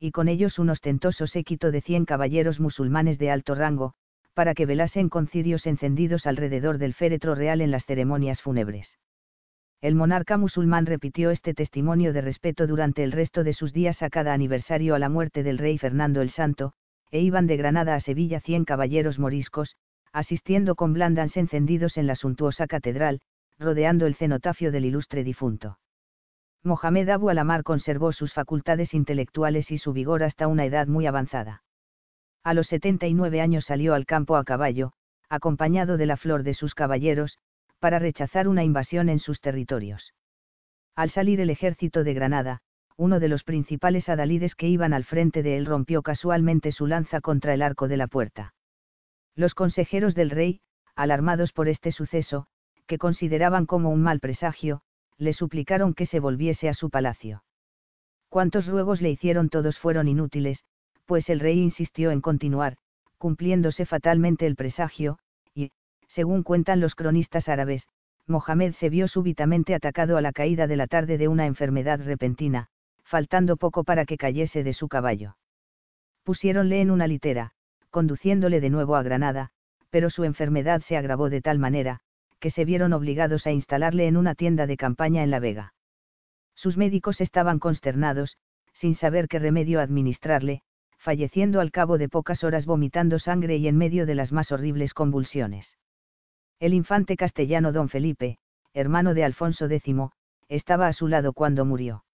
y 0.00 0.10
con 0.10 0.26
ellos 0.26 0.58
un 0.58 0.70
ostentoso 0.70 1.28
séquito 1.28 1.70
de 1.70 1.80
cien 1.80 2.04
caballeros 2.04 2.58
musulmanes 2.58 3.20
de 3.20 3.30
alto 3.30 3.54
rango, 3.54 3.94
para 4.34 4.54
que 4.54 4.66
velasen 4.66 5.10
con 5.10 5.28
cirios 5.28 5.64
encendidos 5.68 6.26
alrededor 6.26 6.78
del 6.78 6.94
féretro 6.94 7.36
real 7.36 7.60
en 7.60 7.70
las 7.70 7.86
ceremonias 7.86 8.42
fúnebres 8.42 8.98
el 9.80 9.94
monarca 9.94 10.36
musulmán 10.36 10.86
repitió 10.86 11.30
este 11.30 11.54
testimonio 11.54 12.12
de 12.12 12.20
respeto 12.20 12.66
durante 12.66 13.04
el 13.04 13.12
resto 13.12 13.44
de 13.44 13.52
sus 13.52 13.72
días 13.72 14.02
a 14.02 14.10
cada 14.10 14.32
aniversario 14.32 14.96
a 14.96 14.98
la 14.98 15.08
muerte 15.08 15.44
del 15.44 15.58
rey 15.58 15.78
Fernando 15.78 16.20
el 16.20 16.30
Santo, 16.30 16.72
e 17.10 17.20
iban 17.20 17.46
de 17.46 17.56
Granada 17.56 17.94
a 17.94 18.00
Sevilla 18.00 18.40
cien 18.40 18.64
caballeros 18.64 19.18
moriscos, 19.20 19.76
asistiendo 20.12 20.74
con 20.74 20.94
blandans 20.94 21.36
encendidos 21.36 21.96
en 21.96 22.08
la 22.08 22.16
suntuosa 22.16 22.66
catedral, 22.66 23.20
rodeando 23.58 24.06
el 24.06 24.16
cenotafio 24.16 24.72
del 24.72 24.84
ilustre 24.84 25.22
difunto. 25.22 25.78
Mohamed 26.64 27.08
Abu 27.08 27.30
Alamar 27.30 27.62
conservó 27.62 28.12
sus 28.12 28.32
facultades 28.32 28.94
intelectuales 28.94 29.70
y 29.70 29.78
su 29.78 29.92
vigor 29.92 30.24
hasta 30.24 30.48
una 30.48 30.64
edad 30.64 30.88
muy 30.88 31.06
avanzada. 31.06 31.62
A 32.42 32.52
los 32.52 32.66
79 32.68 33.40
años 33.40 33.66
salió 33.66 33.94
al 33.94 34.06
campo 34.06 34.36
a 34.36 34.44
caballo, 34.44 34.92
acompañado 35.28 35.96
de 35.96 36.06
la 36.06 36.16
flor 36.16 36.42
de 36.42 36.54
sus 36.54 36.74
caballeros, 36.74 37.38
para 37.78 37.98
rechazar 37.98 38.48
una 38.48 38.64
invasión 38.64 39.08
en 39.08 39.18
sus 39.18 39.40
territorios. 39.40 40.14
Al 40.94 41.10
salir 41.10 41.40
el 41.40 41.50
ejército 41.50 42.04
de 42.04 42.14
Granada, 42.14 42.60
uno 42.96 43.20
de 43.20 43.28
los 43.28 43.44
principales 43.44 44.08
adalides 44.08 44.56
que 44.56 44.66
iban 44.66 44.92
al 44.92 45.04
frente 45.04 45.42
de 45.44 45.56
él 45.56 45.66
rompió 45.66 46.02
casualmente 46.02 46.72
su 46.72 46.86
lanza 46.86 47.20
contra 47.20 47.54
el 47.54 47.62
arco 47.62 47.86
de 47.86 47.96
la 47.96 48.08
puerta. 48.08 48.54
Los 49.36 49.54
consejeros 49.54 50.16
del 50.16 50.30
rey, 50.30 50.60
alarmados 50.96 51.52
por 51.52 51.68
este 51.68 51.92
suceso, 51.92 52.48
que 52.88 52.98
consideraban 52.98 53.66
como 53.66 53.90
un 53.90 54.02
mal 54.02 54.18
presagio, 54.18 54.82
le 55.16 55.32
suplicaron 55.32 55.94
que 55.94 56.06
se 56.06 56.18
volviese 56.18 56.68
a 56.68 56.74
su 56.74 56.90
palacio. 56.90 57.44
Cuantos 58.28 58.66
ruegos 58.66 59.00
le 59.00 59.10
hicieron 59.10 59.48
todos 59.48 59.78
fueron 59.78 60.08
inútiles, 60.08 60.64
pues 61.06 61.28
el 61.30 61.38
rey 61.38 61.60
insistió 61.60 62.10
en 62.10 62.20
continuar, 62.20 62.76
cumpliéndose 63.16 63.86
fatalmente 63.86 64.46
el 64.46 64.56
presagio, 64.56 65.18
según 66.08 66.42
cuentan 66.42 66.80
los 66.80 66.94
cronistas 66.94 67.48
árabes, 67.48 67.88
Mohamed 68.26 68.74
se 68.74 68.90
vio 68.90 69.08
súbitamente 69.08 69.74
atacado 69.74 70.16
a 70.16 70.20
la 70.20 70.32
caída 70.32 70.66
de 70.66 70.76
la 70.76 70.86
tarde 70.86 71.16
de 71.16 71.28
una 71.28 71.46
enfermedad 71.46 72.00
repentina, 72.02 72.68
faltando 73.04 73.56
poco 73.56 73.84
para 73.84 74.04
que 74.04 74.18
cayese 74.18 74.62
de 74.62 74.74
su 74.74 74.88
caballo. 74.88 75.36
Pusiéronle 76.24 76.80
en 76.82 76.90
una 76.90 77.06
litera, 77.06 77.52
conduciéndole 77.90 78.60
de 78.60 78.68
nuevo 78.68 78.96
a 78.96 79.02
Granada, 79.02 79.50
pero 79.90 80.10
su 80.10 80.24
enfermedad 80.24 80.82
se 80.82 80.98
agravó 80.98 81.30
de 81.30 81.40
tal 81.40 81.58
manera, 81.58 82.00
que 82.38 82.50
se 82.50 82.64
vieron 82.64 82.92
obligados 82.92 83.46
a 83.46 83.50
instalarle 83.50 84.06
en 84.06 84.16
una 84.16 84.34
tienda 84.34 84.66
de 84.66 84.76
campaña 84.76 85.22
en 85.22 85.30
La 85.30 85.40
Vega. 85.40 85.72
Sus 86.54 86.76
médicos 86.76 87.20
estaban 87.20 87.58
consternados, 87.58 88.36
sin 88.74 88.94
saber 88.94 89.28
qué 89.28 89.38
remedio 89.38 89.80
administrarle, 89.80 90.62
falleciendo 90.98 91.60
al 91.60 91.70
cabo 91.70 91.96
de 91.96 92.08
pocas 92.08 92.44
horas 92.44 92.66
vomitando 92.66 93.18
sangre 93.18 93.56
y 93.56 93.68
en 93.68 93.76
medio 93.76 94.04
de 94.04 94.14
las 94.14 94.32
más 94.32 94.52
horribles 94.52 94.92
convulsiones. 94.94 95.76
El 96.60 96.74
infante 96.74 97.16
castellano 97.16 97.70
don 97.70 97.88
Felipe, 97.88 98.38
hermano 98.74 99.14
de 99.14 99.22
Alfonso 99.22 99.66
X, 99.66 99.94
estaba 100.48 100.88
a 100.88 100.92
su 100.92 101.06
lado 101.06 101.32
cuando 101.32 101.64
murió. 101.64 102.04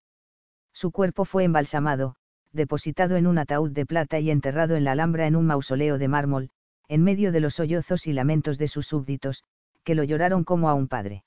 Su 0.71 0.91
cuerpo 0.91 1.25
fue 1.25 1.45
embalsamado, 1.45 2.15
depositado 2.51 3.15
en 3.15 3.25
un 3.25 3.39
ataúd 3.39 3.71
de 3.71 3.87
plata 3.87 4.19
y 4.19 4.29
enterrado 4.29 4.75
en 4.75 4.83
la 4.83 4.91
Alhambra 4.91 5.25
en 5.25 5.35
un 5.35 5.47
mausoleo 5.47 5.97
de 5.97 6.07
mármol, 6.07 6.49
en 6.87 7.03
medio 7.03 7.31
de 7.31 7.39
los 7.39 7.55
sollozos 7.55 8.05
y 8.05 8.13
lamentos 8.13 8.59
de 8.59 8.67
sus 8.67 8.85
súbditos, 8.85 9.43
que 9.83 9.95
lo 9.95 10.03
lloraron 10.03 10.43
como 10.43 10.69
a 10.69 10.75
un 10.75 10.87
padre. 10.87 11.23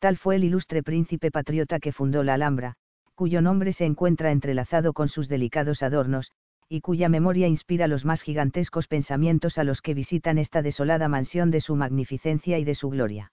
Tal 0.00 0.16
fue 0.16 0.34
el 0.36 0.44
ilustre 0.44 0.82
príncipe 0.82 1.30
patriota 1.30 1.78
que 1.78 1.92
fundó 1.92 2.24
la 2.24 2.34
Alhambra, 2.34 2.74
cuyo 3.14 3.42
nombre 3.42 3.72
se 3.72 3.84
encuentra 3.84 4.32
entrelazado 4.32 4.92
con 4.92 5.08
sus 5.08 5.28
delicados 5.28 5.84
adornos, 5.84 6.32
y 6.68 6.80
cuya 6.80 7.08
memoria 7.08 7.46
inspira 7.46 7.86
los 7.86 8.04
más 8.04 8.22
gigantescos 8.22 8.88
pensamientos 8.88 9.58
a 9.58 9.64
los 9.64 9.82
que 9.82 9.94
visitan 9.94 10.38
esta 10.38 10.62
desolada 10.62 11.08
mansión 11.08 11.50
de 11.50 11.60
su 11.60 11.76
magnificencia 11.76 12.58
y 12.58 12.64
de 12.64 12.74
su 12.74 12.90
gloria. 12.90 13.32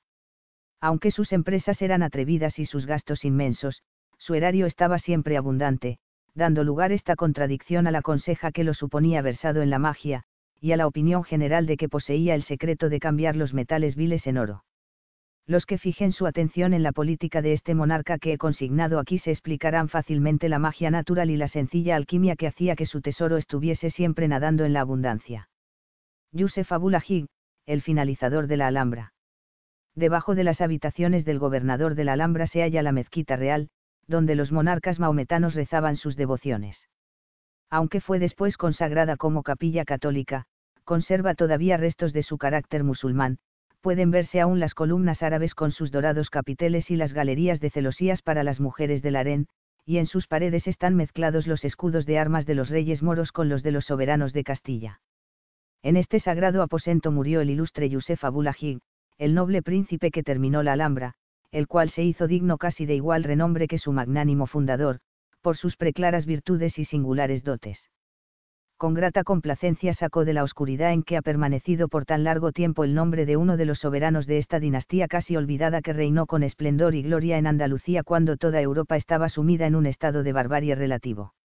Aunque 0.80 1.12
sus 1.12 1.32
empresas 1.32 1.82
eran 1.82 2.04
atrevidas 2.04 2.60
y 2.60 2.66
sus 2.66 2.86
gastos 2.86 3.24
inmensos, 3.24 3.84
su 4.18 4.34
erario 4.34 4.66
estaba 4.66 5.00
siempre 5.00 5.38
abundante, 5.38 6.00
dando 6.34 6.64
lugar 6.64 6.92
esta 6.92 7.16
contradicción 7.16 7.88
a 7.88 7.92
la 7.92 8.02
conseja 8.02 8.52
que 8.52 8.64
lo 8.64 8.74
suponía 8.74 9.22
versado 9.22 9.62
en 9.62 9.70
la 9.70 9.80
magia, 9.80 10.24
y 10.60 10.72
a 10.72 10.78
la 10.78 10.88
opinión 10.88 11.24
general 11.24 11.66
de 11.66 11.78
que 11.78 11.90
poseía 11.90 12.36
el 12.36 12.44
secreto 12.44 12.90
de 12.90 13.00
cambiar 13.00 13.36
los 13.36 13.54
metales 13.54 13.96
viles 13.96 14.28
en 14.28 14.38
oro. 14.38 14.64
Los 15.48 15.66
que 15.66 15.78
fijen 15.78 16.12
su 16.12 16.28
atención 16.28 16.74
en 16.74 16.84
la 16.84 16.92
política 16.92 17.42
de 17.42 17.54
este 17.54 17.76
monarca 17.76 18.18
que 18.20 18.34
he 18.34 18.38
consignado 18.38 19.00
aquí 19.00 19.18
se 19.18 19.32
explicarán 19.32 19.90
fácilmente 19.90 20.50
la 20.50 20.60
magia 20.60 20.92
natural 20.92 21.30
y 21.30 21.38
la 21.38 21.48
sencilla 21.48 21.96
alquimia 21.96 22.36
que 22.36 22.48
hacía 22.48 22.76
que 22.76 22.86
su 22.86 23.02
tesoro 23.02 23.38
estuviese 23.38 23.90
siempre 23.90 24.28
nadando 24.28 24.66
en 24.66 24.74
la 24.74 24.82
abundancia. 24.82 25.50
Yusef 26.32 26.72
Abulahig, 26.72 27.28
el 27.66 27.82
finalizador 27.82 28.48
de 28.48 28.58
la 28.58 28.68
Alhambra. 28.68 29.14
Debajo 29.96 30.36
de 30.36 30.44
las 30.44 30.62
habitaciones 30.62 31.26
del 31.26 31.40
gobernador 31.40 31.96
de 31.96 32.06
la 32.06 32.14
Alhambra 32.14 32.48
se 32.48 32.62
halla 32.62 32.82
la 32.82 32.94
mezquita 32.94 33.36
real, 33.36 33.70
donde 34.08 34.36
los 34.36 34.52
monarcas 34.52 35.00
maometanos 35.00 35.54
rezaban 35.54 35.98
sus 35.98 36.16
devociones. 36.16 36.88
Aunque 37.70 38.00
fue 38.00 38.20
después 38.20 38.58
consagrada 38.58 39.18
como 39.18 39.44
capilla 39.44 39.86
católica, 39.86 40.46
conserva 40.84 41.36
todavía 41.36 41.78
restos 41.78 42.14
de 42.14 42.24
su 42.24 42.38
carácter 42.38 42.84
musulmán, 42.84 43.38
pueden 43.82 44.12
verse 44.12 44.40
aún 44.40 44.60
las 44.60 44.74
columnas 44.74 45.24
árabes 45.24 45.56
con 45.56 45.72
sus 45.72 45.92
dorados 45.92 46.30
capiteles 46.30 46.90
y 46.92 46.96
las 46.96 47.14
galerías 47.14 47.60
de 47.60 47.70
celosías 47.70 48.22
para 48.22 48.44
las 48.44 48.60
mujeres 48.60 49.02
del 49.02 49.16
harén, 49.16 49.48
y 49.86 49.98
en 49.98 50.06
sus 50.06 50.28
paredes 50.28 50.68
están 50.68 50.96
mezclados 50.96 51.48
los 51.48 51.66
escudos 51.66 52.06
de 52.06 52.20
armas 52.20 52.46
de 52.46 52.56
los 52.56 52.70
reyes 52.70 53.02
moros 53.02 53.32
con 53.32 53.50
los 53.50 53.64
de 53.64 53.72
los 53.72 53.86
soberanos 53.86 54.32
de 54.34 54.44
Castilla. 54.44 55.02
En 55.82 55.98
este 55.98 56.20
sagrado 56.20 56.62
aposento 56.62 57.12
murió 57.12 57.42
el 57.42 57.50
ilustre 57.50 57.90
Yusef 57.90 58.24
Abulahig, 58.24 58.80
el 59.18 59.34
noble 59.34 59.62
príncipe 59.64 60.12
que 60.12 60.24
terminó 60.24 60.62
la 60.64 60.74
Alhambra, 60.74 61.16
el 61.52 61.68
cual 61.68 61.90
se 61.90 62.04
hizo 62.04 62.28
digno 62.28 62.58
casi 62.58 62.86
de 62.86 62.96
igual 62.96 63.24
renombre 63.24 63.68
que 63.68 63.80
su 63.80 63.92
magnánimo 63.92 64.46
fundador, 64.46 65.00
por 65.42 65.58
sus 65.58 65.76
preclaras 65.76 66.26
virtudes 66.26 66.78
y 66.78 66.86
singulares 66.86 67.44
dotes 67.44 67.92
con 68.82 68.96
grata 68.96 69.24
complacencia 69.24 69.94
sacó 69.94 70.26
de 70.26 70.34
la 70.34 70.44
oscuridad 70.44 70.92
en 70.92 71.04
que 71.04 71.16
ha 71.16 71.22
permanecido 71.22 71.88
por 71.88 72.04
tan 72.04 72.24
largo 72.24 72.52
tiempo 72.52 72.84
el 72.84 72.96
nombre 72.96 73.28
de 73.28 73.38
uno 73.38 73.56
de 73.56 73.66
los 73.66 73.78
soberanos 73.78 74.26
de 74.26 74.40
esta 74.40 74.60
dinastía 74.60 75.08
casi 75.08 75.36
olvidada 75.38 75.84
que 75.84 75.94
reinó 75.94 76.26
con 76.26 76.42
esplendor 76.42 76.96
y 76.96 77.04
gloria 77.04 77.38
en 77.38 77.46
Andalucía 77.46 78.02
cuando 78.02 78.38
toda 78.38 78.60
Europa 78.60 78.98
estaba 78.98 79.30
sumida 79.30 79.68
en 79.68 79.76
un 79.76 79.86
estado 79.86 80.24
de 80.24 80.34
barbarie 80.34 80.74
relativo. 80.74 81.36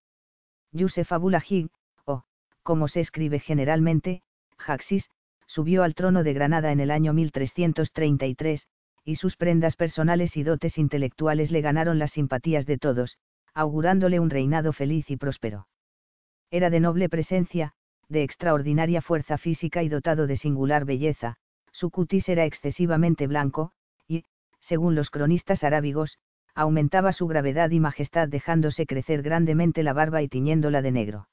Yusef 0.73 1.13
Abulahig, 1.13 1.69
o, 2.07 2.23
como 2.63 2.89
se 2.89 3.01
escribe 3.01 3.39
generalmente, 3.39 4.23
Jaxis, 4.57 5.11
subió 5.47 5.83
al 5.83 5.95
trono 5.95 6.23
de 6.23 6.33
Granada 6.33 6.73
en 6.73 6.81
el 6.81 6.91
año 6.91 7.13
1333, 7.13 8.67
y 9.05 9.17
sus 9.17 9.37
prendas 9.37 9.77
personales 9.77 10.39
y 10.39 10.43
dotes 10.43 10.79
intelectuales 10.79 11.51
le 11.51 11.61
ganaron 11.61 11.99
las 11.99 12.13
simpatías 12.13 12.65
de 12.65 12.79
todos, 12.79 13.19
augurándole 13.53 14.21
un 14.21 14.31
reinado 14.31 14.73
feliz 14.73 15.11
y 15.11 15.19
próspero. 15.19 15.67
Era 16.51 16.71
de 16.71 16.81
noble 16.81 17.09
presencia, 17.09 17.73
de 18.09 18.23
extraordinaria 18.23 19.03
fuerza 19.03 19.37
física 19.39 19.83
y 19.83 19.89
dotado 19.89 20.27
de 20.27 20.37
singular 20.37 20.85
belleza, 20.85 21.37
su 21.73 21.91
cutis 21.91 22.29
era 22.29 22.45
excesivamente 22.45 23.27
blanco, 23.27 23.73
y, 24.07 24.25
según 24.61 24.95
los 24.95 25.11
cronistas 25.11 25.65
arábigos, 25.65 26.19
aumentaba 26.55 27.13
su 27.13 27.27
gravedad 27.27 27.71
y 27.71 27.81
majestad 27.81 28.29
dejándose 28.29 28.87
crecer 28.87 29.23
grandemente 29.23 29.83
la 29.83 29.93
barba 29.93 30.23
y 30.23 30.29
tiñéndola 30.29 30.83
de 30.83 30.93
negro. 30.93 31.29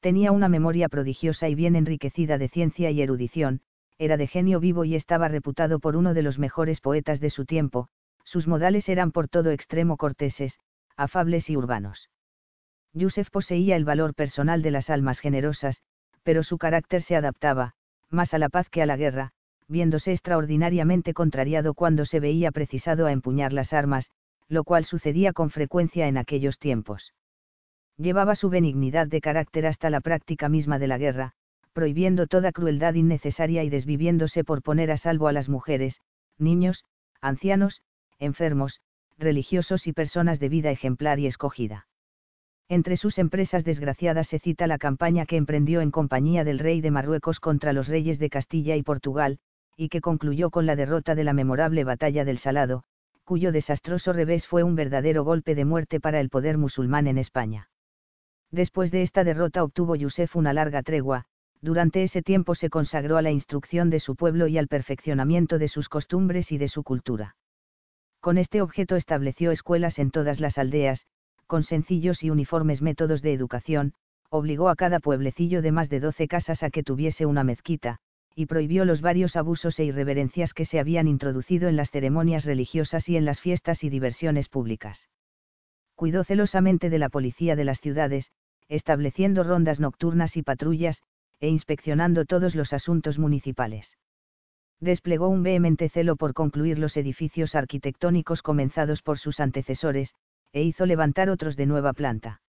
Tenía 0.00 0.32
una 0.32 0.48
memoria 0.48 0.88
prodigiosa 0.88 1.48
y 1.48 1.54
bien 1.54 1.76
enriquecida 1.76 2.38
de 2.38 2.48
ciencia 2.48 2.90
y 2.90 3.02
erudición, 3.02 3.60
era 3.98 4.16
de 4.16 4.26
genio 4.26 4.58
vivo 4.58 4.84
y 4.84 4.96
estaba 4.96 5.28
reputado 5.28 5.78
por 5.78 5.94
uno 5.94 6.12
de 6.12 6.22
los 6.22 6.38
mejores 6.38 6.80
poetas 6.80 7.20
de 7.20 7.30
su 7.30 7.44
tiempo, 7.44 7.88
sus 8.24 8.48
modales 8.48 8.88
eran 8.88 9.12
por 9.12 9.28
todo 9.28 9.52
extremo 9.52 9.96
corteses, 9.96 10.58
afables 10.96 11.48
y 11.48 11.56
urbanos. 11.56 12.10
Yusef 12.94 13.30
poseía 13.30 13.76
el 13.76 13.84
valor 13.84 14.14
personal 14.14 14.62
de 14.62 14.70
las 14.70 14.90
almas 14.90 15.18
generosas, 15.18 15.82
pero 16.22 16.42
su 16.42 16.58
carácter 16.58 17.02
se 17.02 17.16
adaptaba, 17.16 17.74
más 18.10 18.34
a 18.34 18.38
la 18.38 18.48
paz 18.48 18.68
que 18.68 18.82
a 18.82 18.86
la 18.86 18.96
guerra, 18.96 19.32
viéndose 19.68 20.12
extraordinariamente 20.12 21.14
contrariado 21.14 21.74
cuando 21.74 22.04
se 22.04 22.20
veía 22.20 22.52
precisado 22.52 23.06
a 23.06 23.12
empuñar 23.12 23.52
las 23.52 23.72
armas, 23.72 24.10
lo 24.48 24.64
cual 24.64 24.84
sucedía 24.84 25.32
con 25.32 25.50
frecuencia 25.50 26.08
en 26.08 26.18
aquellos 26.18 26.58
tiempos. 26.58 27.14
Llevaba 27.96 28.36
su 28.36 28.50
benignidad 28.50 29.06
de 29.06 29.20
carácter 29.20 29.66
hasta 29.66 29.88
la 29.88 30.00
práctica 30.00 30.48
misma 30.48 30.78
de 30.78 30.88
la 30.88 30.98
guerra, 30.98 31.32
prohibiendo 31.72 32.26
toda 32.26 32.52
crueldad 32.52 32.94
innecesaria 32.94 33.64
y 33.64 33.70
desviviéndose 33.70 34.44
por 34.44 34.62
poner 34.62 34.90
a 34.90 34.98
salvo 34.98 35.28
a 35.28 35.32
las 35.32 35.48
mujeres, 35.48 36.00
niños, 36.38 36.84
ancianos, 37.22 37.80
enfermos, 38.18 38.80
religiosos 39.18 39.86
y 39.86 39.92
personas 39.92 40.38
de 40.38 40.48
vida 40.50 40.70
ejemplar 40.70 41.18
y 41.18 41.26
escogida. 41.26 41.86
Entre 42.68 42.96
sus 42.96 43.18
empresas 43.18 43.64
desgraciadas 43.64 44.28
se 44.28 44.38
cita 44.38 44.66
la 44.66 44.78
campaña 44.78 45.26
que 45.26 45.36
emprendió 45.36 45.80
en 45.80 45.90
compañía 45.90 46.44
del 46.44 46.58
rey 46.58 46.80
de 46.80 46.90
Marruecos 46.90 47.40
contra 47.40 47.72
los 47.72 47.88
reyes 47.88 48.18
de 48.18 48.30
Castilla 48.30 48.76
y 48.76 48.82
Portugal, 48.82 49.38
y 49.76 49.88
que 49.88 50.00
concluyó 50.00 50.50
con 50.50 50.66
la 50.66 50.76
derrota 50.76 51.14
de 51.14 51.24
la 51.24 51.32
memorable 51.32 51.84
batalla 51.84 52.24
del 52.24 52.38
Salado, 52.38 52.84
cuyo 53.24 53.52
desastroso 53.52 54.12
revés 54.12 54.46
fue 54.46 54.62
un 54.62 54.74
verdadero 54.74 55.24
golpe 55.24 55.54
de 55.54 55.64
muerte 55.64 56.00
para 56.00 56.20
el 56.20 56.28
poder 56.28 56.58
musulmán 56.58 57.06
en 57.06 57.18
España. 57.18 57.68
Después 58.50 58.90
de 58.90 59.02
esta 59.02 59.24
derrota 59.24 59.64
obtuvo 59.64 59.96
Yusef 59.96 60.36
una 60.36 60.52
larga 60.52 60.82
tregua, 60.82 61.24
durante 61.62 62.02
ese 62.02 62.22
tiempo 62.22 62.54
se 62.54 62.68
consagró 62.70 63.16
a 63.16 63.22
la 63.22 63.30
instrucción 63.30 63.88
de 63.88 64.00
su 64.00 64.16
pueblo 64.16 64.48
y 64.48 64.58
al 64.58 64.68
perfeccionamiento 64.68 65.58
de 65.58 65.68
sus 65.68 65.88
costumbres 65.88 66.50
y 66.50 66.58
de 66.58 66.68
su 66.68 66.82
cultura. 66.82 67.36
Con 68.20 68.36
este 68.36 68.60
objeto 68.60 68.96
estableció 68.96 69.52
escuelas 69.52 69.98
en 69.98 70.10
todas 70.10 70.40
las 70.40 70.58
aldeas, 70.58 71.06
con 71.52 71.64
sencillos 71.64 72.22
y 72.22 72.30
uniformes 72.30 72.80
métodos 72.80 73.20
de 73.20 73.34
educación, 73.34 73.92
obligó 74.30 74.70
a 74.70 74.74
cada 74.74 75.00
pueblecillo 75.00 75.60
de 75.60 75.70
más 75.70 75.90
de 75.90 76.00
doce 76.00 76.26
casas 76.26 76.62
a 76.62 76.70
que 76.70 76.82
tuviese 76.82 77.26
una 77.26 77.44
mezquita, 77.44 77.98
y 78.34 78.46
prohibió 78.46 78.86
los 78.86 79.02
varios 79.02 79.36
abusos 79.36 79.78
e 79.78 79.84
irreverencias 79.84 80.54
que 80.54 80.64
se 80.64 80.80
habían 80.80 81.08
introducido 81.08 81.68
en 81.68 81.76
las 81.76 81.90
ceremonias 81.90 82.46
religiosas 82.46 83.06
y 83.06 83.18
en 83.18 83.26
las 83.26 83.42
fiestas 83.42 83.84
y 83.84 83.90
diversiones 83.90 84.48
públicas. 84.48 85.10
Cuidó 85.94 86.24
celosamente 86.24 86.88
de 86.88 86.98
la 86.98 87.10
policía 87.10 87.54
de 87.54 87.64
las 87.64 87.82
ciudades, 87.82 88.32
estableciendo 88.70 89.44
rondas 89.44 89.78
nocturnas 89.78 90.38
y 90.38 90.42
patrullas, 90.42 91.02
e 91.38 91.48
inspeccionando 91.50 92.24
todos 92.24 92.54
los 92.54 92.72
asuntos 92.72 93.18
municipales. 93.18 93.98
Desplegó 94.80 95.28
un 95.28 95.42
vehemente 95.42 95.90
celo 95.90 96.16
por 96.16 96.32
concluir 96.32 96.78
los 96.78 96.96
edificios 96.96 97.54
arquitectónicos 97.54 98.40
comenzados 98.40 99.02
por 99.02 99.18
sus 99.18 99.38
antecesores, 99.38 100.14
e 100.52 100.62
hizo 100.62 100.86
levantar 100.86 101.30
otros 101.30 101.56
de 101.56 101.66
nueva 101.66 101.92
planta. 101.92 102.40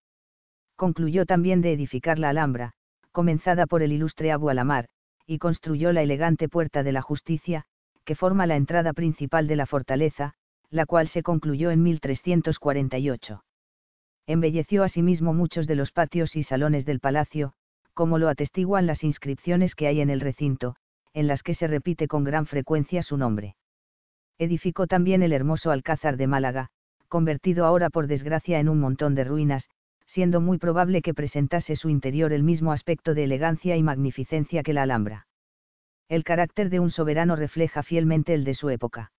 Concluyó 0.76 1.26
también 1.26 1.62
de 1.62 1.74
edificar 1.74 2.20
la 2.20 2.30
Alhambra, 2.30 2.74
comenzada 3.12 3.68
por 3.68 3.84
el 3.84 3.92
ilustre 3.92 4.32
Abu 4.32 4.50
Alamar, 4.50 4.88
y 5.26 5.38
construyó 5.38 5.94
la 5.94 6.02
elegante 6.02 6.50
Puerta 6.50 6.84
de 6.84 6.92
la 6.92 7.02
Justicia, 7.02 7.66
que 8.04 8.16
forma 8.16 8.48
la 8.48 8.56
entrada 8.56 8.94
principal 8.94 9.48
de 9.48 9.56
la 9.56 9.66
fortaleza, 9.66 10.34
la 10.70 10.86
cual 10.86 11.08
se 11.08 11.24
concluyó 11.24 11.72
en 11.72 11.84
1348. 11.84 13.44
Embelleció 14.26 14.84
asimismo 14.84 15.34
muchos 15.34 15.68
de 15.68 15.76
los 15.76 15.92
patios 15.92 16.36
y 16.36 16.44
salones 16.44 16.86
del 16.86 17.00
palacio, 17.00 17.54
como 17.94 18.18
lo 18.18 18.30
atestiguan 18.30 18.88
las 18.88 19.04
inscripciones 19.04 19.76
que 19.76 19.88
hay 19.88 20.02
en 20.02 20.10
el 20.10 20.20
recinto, 20.20 20.76
en 21.14 21.28
las 21.28 21.44
que 21.44 21.54
se 21.54 21.68
repite 21.68 22.08
con 22.08 22.24
gran 22.24 22.46
frecuencia 22.46 23.04
su 23.04 23.18
nombre. 23.18 23.56
Edificó 24.40 24.88
también 24.88 25.22
el 25.22 25.32
hermoso 25.32 25.72
Alcázar 25.72 26.18
de 26.18 26.28
Málaga, 26.28 26.70
convertido 27.14 27.68
ahora 27.68 27.92
por 27.92 28.08
desgracia 28.08 28.60
en 28.60 28.68
un 28.68 28.80
montón 28.80 29.14
de 29.14 29.24
ruinas, 29.24 29.70
siendo 30.08 30.42
muy 30.42 30.58
probable 30.58 31.04
que 31.04 31.14
presentase 31.14 31.76
su 31.76 31.90
interior 31.90 32.34
el 32.34 32.42
mismo 32.42 32.72
aspecto 32.72 33.14
de 33.14 33.26
elegancia 33.26 33.78
y 33.78 33.84
magnificencia 33.84 34.64
que 34.64 34.74
la 34.74 34.82
Alhambra. 34.82 35.28
El 36.10 36.24
carácter 36.24 36.72
de 36.72 36.80
un 36.80 36.90
soberano 36.90 37.36
refleja 37.36 37.84
fielmente 37.84 38.34
el 38.34 38.44
de 38.44 38.56
su 38.56 38.72
época. 38.72 39.12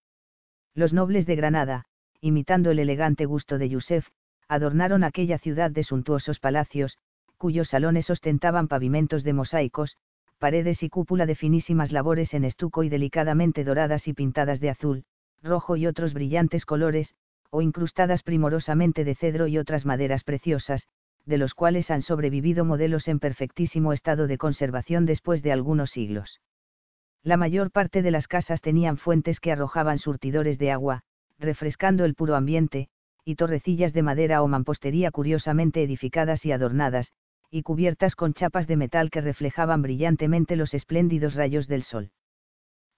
Los 0.75 0.93
nobles 0.93 1.25
de 1.25 1.37
Granada, 1.37 1.85
imitando 2.21 2.73
el 2.73 2.81
elegante 2.81 3.27
gusto 3.27 3.59
de 3.59 3.69
Yusef, 3.69 4.09
adornaron 4.49 5.05
aquella 5.05 5.39
ciudad 5.39 5.71
de 5.71 5.85
suntuosos 5.85 6.41
palacios, 6.41 6.99
cuyos 7.39 7.69
salones 7.69 8.11
ostentaban 8.11 8.67
pavimentos 8.67 9.23
de 9.23 9.35
mosaicos, 9.35 9.97
paredes 10.41 10.83
y 10.83 10.89
cúpula 10.89 11.27
de 11.27 11.37
finísimas 11.37 11.93
labores 11.93 12.35
en 12.35 12.43
estuco 12.43 12.83
y 12.83 12.89
delicadamente 12.89 13.63
doradas 13.63 14.09
y 14.09 14.15
pintadas 14.15 14.59
de 14.59 14.71
azul, 14.71 15.05
rojo 15.45 15.77
y 15.77 15.87
otros 15.87 16.13
brillantes 16.13 16.67
colores, 16.67 17.15
o 17.55 17.63
incrustadas 17.63 18.25
primorosamente 18.25 19.05
de 19.05 19.15
cedro 19.15 19.47
y 19.47 19.59
otras 19.59 19.87
maderas 19.87 20.25
preciosas, 20.25 20.89
de 21.25 21.39
los 21.39 21.55
cuales 21.55 21.89
han 21.89 22.03
sobrevivido 22.03 22.65
modelos 22.65 23.07
en 23.07 23.21
perfectísimo 23.21 23.93
estado 23.93 24.27
de 24.27 24.39
conservación 24.39 25.07
después 25.07 25.41
de 25.41 25.53
algunos 25.53 25.91
siglos. 25.91 26.41
La 27.23 27.37
mayor 27.37 27.71
parte 27.71 28.03
de 28.03 28.11
las 28.11 28.27
casas 28.27 28.61
tenían 28.61 28.97
fuentes 28.97 29.39
que 29.39 29.53
arrojaban 29.53 30.01
surtidores 30.01 30.59
de 30.59 30.73
agua, 30.73 31.03
refrescando 31.39 32.05
el 32.05 32.17
puro 32.17 32.35
ambiente, 32.35 32.89
y 33.25 33.37
torrecillas 33.37 33.93
de 33.93 34.03
madera 34.03 34.43
o 34.43 34.49
mampostería 34.49 35.13
curiosamente 35.13 35.85
edificadas 35.85 36.45
y 36.45 36.51
adornadas, 36.51 37.13
y 37.53 37.63
cubiertas 37.63 38.17
con 38.17 38.35
chapas 38.35 38.67
de 38.67 38.77
metal 38.77 39.11
que 39.11 39.21
reflejaban 39.21 39.81
brillantemente 39.81 40.57
los 40.57 40.75
espléndidos 40.75 41.37
rayos 41.37 41.69
del 41.69 41.85
sol. 41.85 42.11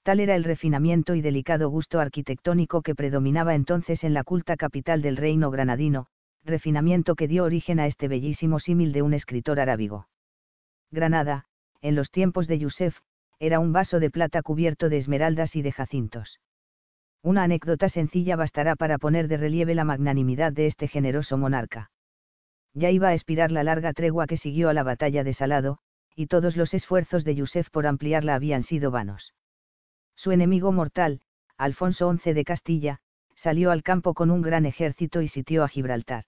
Tal 0.07 0.21
era 0.21 0.37
el 0.37 0.45
refinamiento 0.45 1.17
y 1.17 1.21
delicado 1.21 1.69
gusto 1.69 1.99
arquitectónico 1.99 2.81
que 2.81 2.95
predominaba 2.95 3.57
entonces 3.57 4.05
en 4.05 4.15
la 4.15 4.23
culta 4.23 4.55
capital 4.57 5.03
del 5.03 5.17
reino 5.17 5.51
granadino, 5.51 6.07
refinamiento 6.45 7.17
que 7.17 7.27
dio 7.27 7.43
origen 7.43 7.81
a 7.81 7.89
este 7.89 8.07
bellísimo 8.07 8.61
símil 8.61 8.93
de 8.93 9.03
un 9.03 9.15
escritor 9.15 9.59
arábigo. 9.59 10.07
Granada, 10.93 11.47
en 11.81 11.97
los 11.97 12.13
tiempos 12.13 12.47
de 12.47 12.61
Yusef, 12.61 13.01
era 13.41 13.59
un 13.59 13.73
vaso 13.73 13.99
de 13.99 14.13
plata 14.13 14.43
cubierto 14.43 14.89
de 14.89 14.99
esmeraldas 14.99 15.57
y 15.57 15.63
de 15.63 15.73
jacintos. 15.73 16.39
Una 17.25 17.43
anécdota 17.43 17.89
sencilla 17.89 18.37
bastará 18.37 18.77
para 18.77 18.99
poner 18.99 19.27
de 19.27 19.39
relieve 19.39 19.75
la 19.75 19.83
magnanimidad 19.83 20.53
de 20.53 20.69
este 20.69 20.87
generoso 20.87 21.37
monarca. 21.37 21.91
Ya 22.75 22.93
iba 22.93 23.09
a 23.09 23.15
expirar 23.15 23.51
la 23.51 23.65
larga 23.65 23.93
tregua 23.93 24.29
que 24.29 24.37
siguió 24.37 24.69
a 24.69 24.73
la 24.73 24.85
batalla 24.85 25.25
de 25.25 25.35
Salado, 25.35 25.79
y 26.15 26.29
todos 26.29 26.57
los 26.57 26.75
esfuerzos 26.75 27.25
de 27.25 27.35
Yusef 27.35 27.71
por 27.71 27.89
ampliarla 27.89 28.37
habían 28.37 28.63
sido 28.63 28.93
vanos. 28.93 29.33
Su 30.17 30.33
enemigo 30.33 30.73
mortal, 30.73 31.21
Alfonso 31.57 32.13
XI 32.13 32.33
de 32.33 32.45
Castilla, 32.45 33.01
salió 33.35 33.71
al 33.71 33.83
campo 33.83 34.15
con 34.15 34.31
un 34.31 34.43
gran 34.43 34.67
ejército 34.67 35.23
y 35.23 35.29
sitió 35.29 35.63
a 35.63 35.69
Gibraltar. 35.69 36.25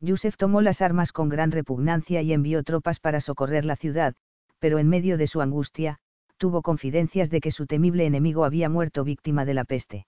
Yusef 0.00 0.36
tomó 0.36 0.60
las 0.60 0.82
armas 0.82 1.12
con 1.12 1.28
gran 1.28 1.52
repugnancia 1.52 2.20
y 2.20 2.32
envió 2.32 2.62
tropas 2.62 3.00
para 3.00 3.20
socorrer 3.20 3.64
la 3.64 3.76
ciudad, 3.76 4.14
pero 4.58 4.78
en 4.78 4.88
medio 4.88 5.16
de 5.16 5.26
su 5.26 5.40
angustia, 5.40 5.98
tuvo 6.36 6.62
confidencias 6.62 7.30
de 7.30 7.40
que 7.40 7.50
su 7.50 7.66
temible 7.66 8.04
enemigo 8.04 8.44
había 8.44 8.68
muerto 8.68 9.04
víctima 9.04 9.44
de 9.44 9.54
la 9.54 9.64
peste. 9.64 10.06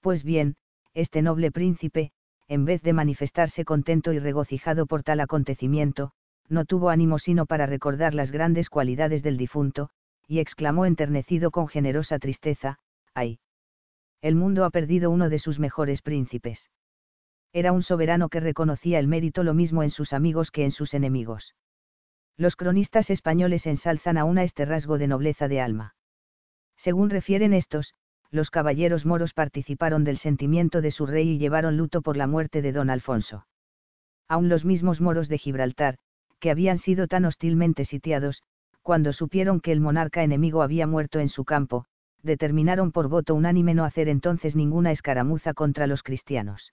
Pues 0.00 0.22
bien, 0.22 0.56
este 0.94 1.22
noble 1.22 1.50
príncipe, 1.50 2.12
en 2.46 2.64
vez 2.64 2.82
de 2.82 2.92
manifestarse 2.92 3.64
contento 3.64 4.12
y 4.12 4.18
regocijado 4.18 4.86
por 4.86 5.02
tal 5.02 5.20
acontecimiento, 5.20 6.12
no 6.48 6.64
tuvo 6.64 6.90
ánimo 6.90 7.18
sino 7.18 7.46
para 7.46 7.66
recordar 7.66 8.14
las 8.14 8.30
grandes 8.30 8.68
cualidades 8.68 9.22
del 9.22 9.36
difunto, 9.36 9.90
y 10.32 10.40
exclamó 10.40 10.86
enternecido 10.86 11.50
con 11.50 11.68
generosa 11.68 12.18
tristeza, 12.18 12.78
¡ay! 13.12 13.38
El 14.22 14.34
mundo 14.34 14.64
ha 14.64 14.70
perdido 14.70 15.10
uno 15.10 15.28
de 15.28 15.38
sus 15.38 15.58
mejores 15.58 16.00
príncipes. 16.00 16.70
Era 17.52 17.70
un 17.72 17.82
soberano 17.82 18.30
que 18.30 18.40
reconocía 18.40 18.98
el 18.98 19.08
mérito 19.08 19.42
lo 19.42 19.52
mismo 19.52 19.82
en 19.82 19.90
sus 19.90 20.14
amigos 20.14 20.50
que 20.50 20.64
en 20.64 20.70
sus 20.70 20.94
enemigos. 20.94 21.54
Los 22.38 22.56
cronistas 22.56 23.10
españoles 23.10 23.66
ensalzan 23.66 24.16
aún 24.16 24.38
a 24.38 24.44
este 24.44 24.64
rasgo 24.64 24.96
de 24.96 25.06
nobleza 25.06 25.48
de 25.48 25.60
alma. 25.60 25.96
Según 26.78 27.10
refieren 27.10 27.52
estos, 27.52 27.92
los 28.30 28.48
caballeros 28.48 29.04
moros 29.04 29.34
participaron 29.34 30.02
del 30.02 30.16
sentimiento 30.16 30.80
de 30.80 30.92
su 30.92 31.04
rey 31.04 31.28
y 31.28 31.38
llevaron 31.38 31.76
luto 31.76 32.00
por 32.00 32.16
la 32.16 32.26
muerte 32.26 32.62
de 32.62 32.72
don 32.72 32.88
Alfonso. 32.88 33.46
Aun 34.28 34.48
los 34.48 34.64
mismos 34.64 34.98
moros 34.98 35.28
de 35.28 35.36
Gibraltar, 35.36 35.98
que 36.40 36.50
habían 36.50 36.78
sido 36.78 37.06
tan 37.06 37.26
hostilmente 37.26 37.84
sitiados, 37.84 38.42
cuando 38.82 39.12
supieron 39.12 39.60
que 39.60 39.72
el 39.72 39.80
monarca 39.80 40.22
enemigo 40.22 40.62
había 40.62 40.86
muerto 40.86 41.20
en 41.20 41.28
su 41.28 41.44
campo, 41.44 41.86
determinaron 42.22 42.92
por 42.92 43.08
voto 43.08 43.34
unánime 43.34 43.74
no 43.74 43.84
hacer 43.84 44.08
entonces 44.08 44.54
ninguna 44.54 44.92
escaramuza 44.92 45.54
contra 45.54 45.86
los 45.86 46.02
cristianos 46.02 46.72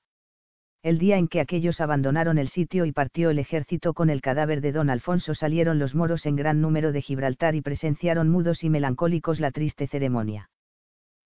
el 0.82 0.98
día 0.98 1.18
en 1.18 1.28
que 1.28 1.42
aquellos 1.42 1.82
abandonaron 1.82 2.38
el 2.38 2.48
sitio 2.48 2.86
y 2.86 2.94
partió 2.94 3.32
el 3.32 3.40
ejército 3.40 3.94
con 3.94 4.10
el 4.10 4.22
cadáver 4.22 4.62
de 4.62 4.72
don 4.72 4.90
Alfonso 4.90 5.34
salieron 5.34 5.78
los 5.78 5.94
moros 5.94 6.26
en 6.26 6.38
gran 6.38 6.62
número 6.62 6.94
de 6.94 7.02
Gibraltar 7.02 7.56
y 7.56 7.62
presenciaron 7.62 8.30
mudos 8.30 8.64
y 8.64 8.70
melancólicos 8.70 9.42
la 9.42 9.52
triste 9.52 9.88
ceremonia. 9.88 10.50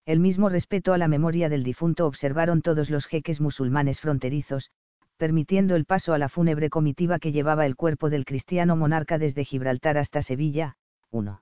El 0.08 0.20
mismo 0.20 0.50
respeto 0.50 0.92
a 0.92 0.98
la 0.98 1.08
memoria 1.08 1.50
del 1.50 1.64
difunto 1.64 2.08
observaron 2.08 2.64
todos 2.64 2.90
los 2.90 3.06
jeques 3.06 3.40
musulmanes 3.40 4.02
fronterizos, 4.02 4.72
permitiendo 5.24 5.78
el 5.78 5.86
paso 5.86 6.12
a 6.12 6.18
la 6.18 6.28
fúnebre 6.28 6.70
comitiva 6.70 7.18
que 7.18 7.32
llevaba 7.32 7.66
el 7.66 7.78
cuerpo 7.78 8.10
del 8.10 8.26
cristiano 8.26 8.76
monarca 8.76 9.18
desde 9.18 9.46
Gibraltar 9.46 9.98
hasta 9.98 10.22
Sevilla. 10.22 10.76
1. 11.12 11.42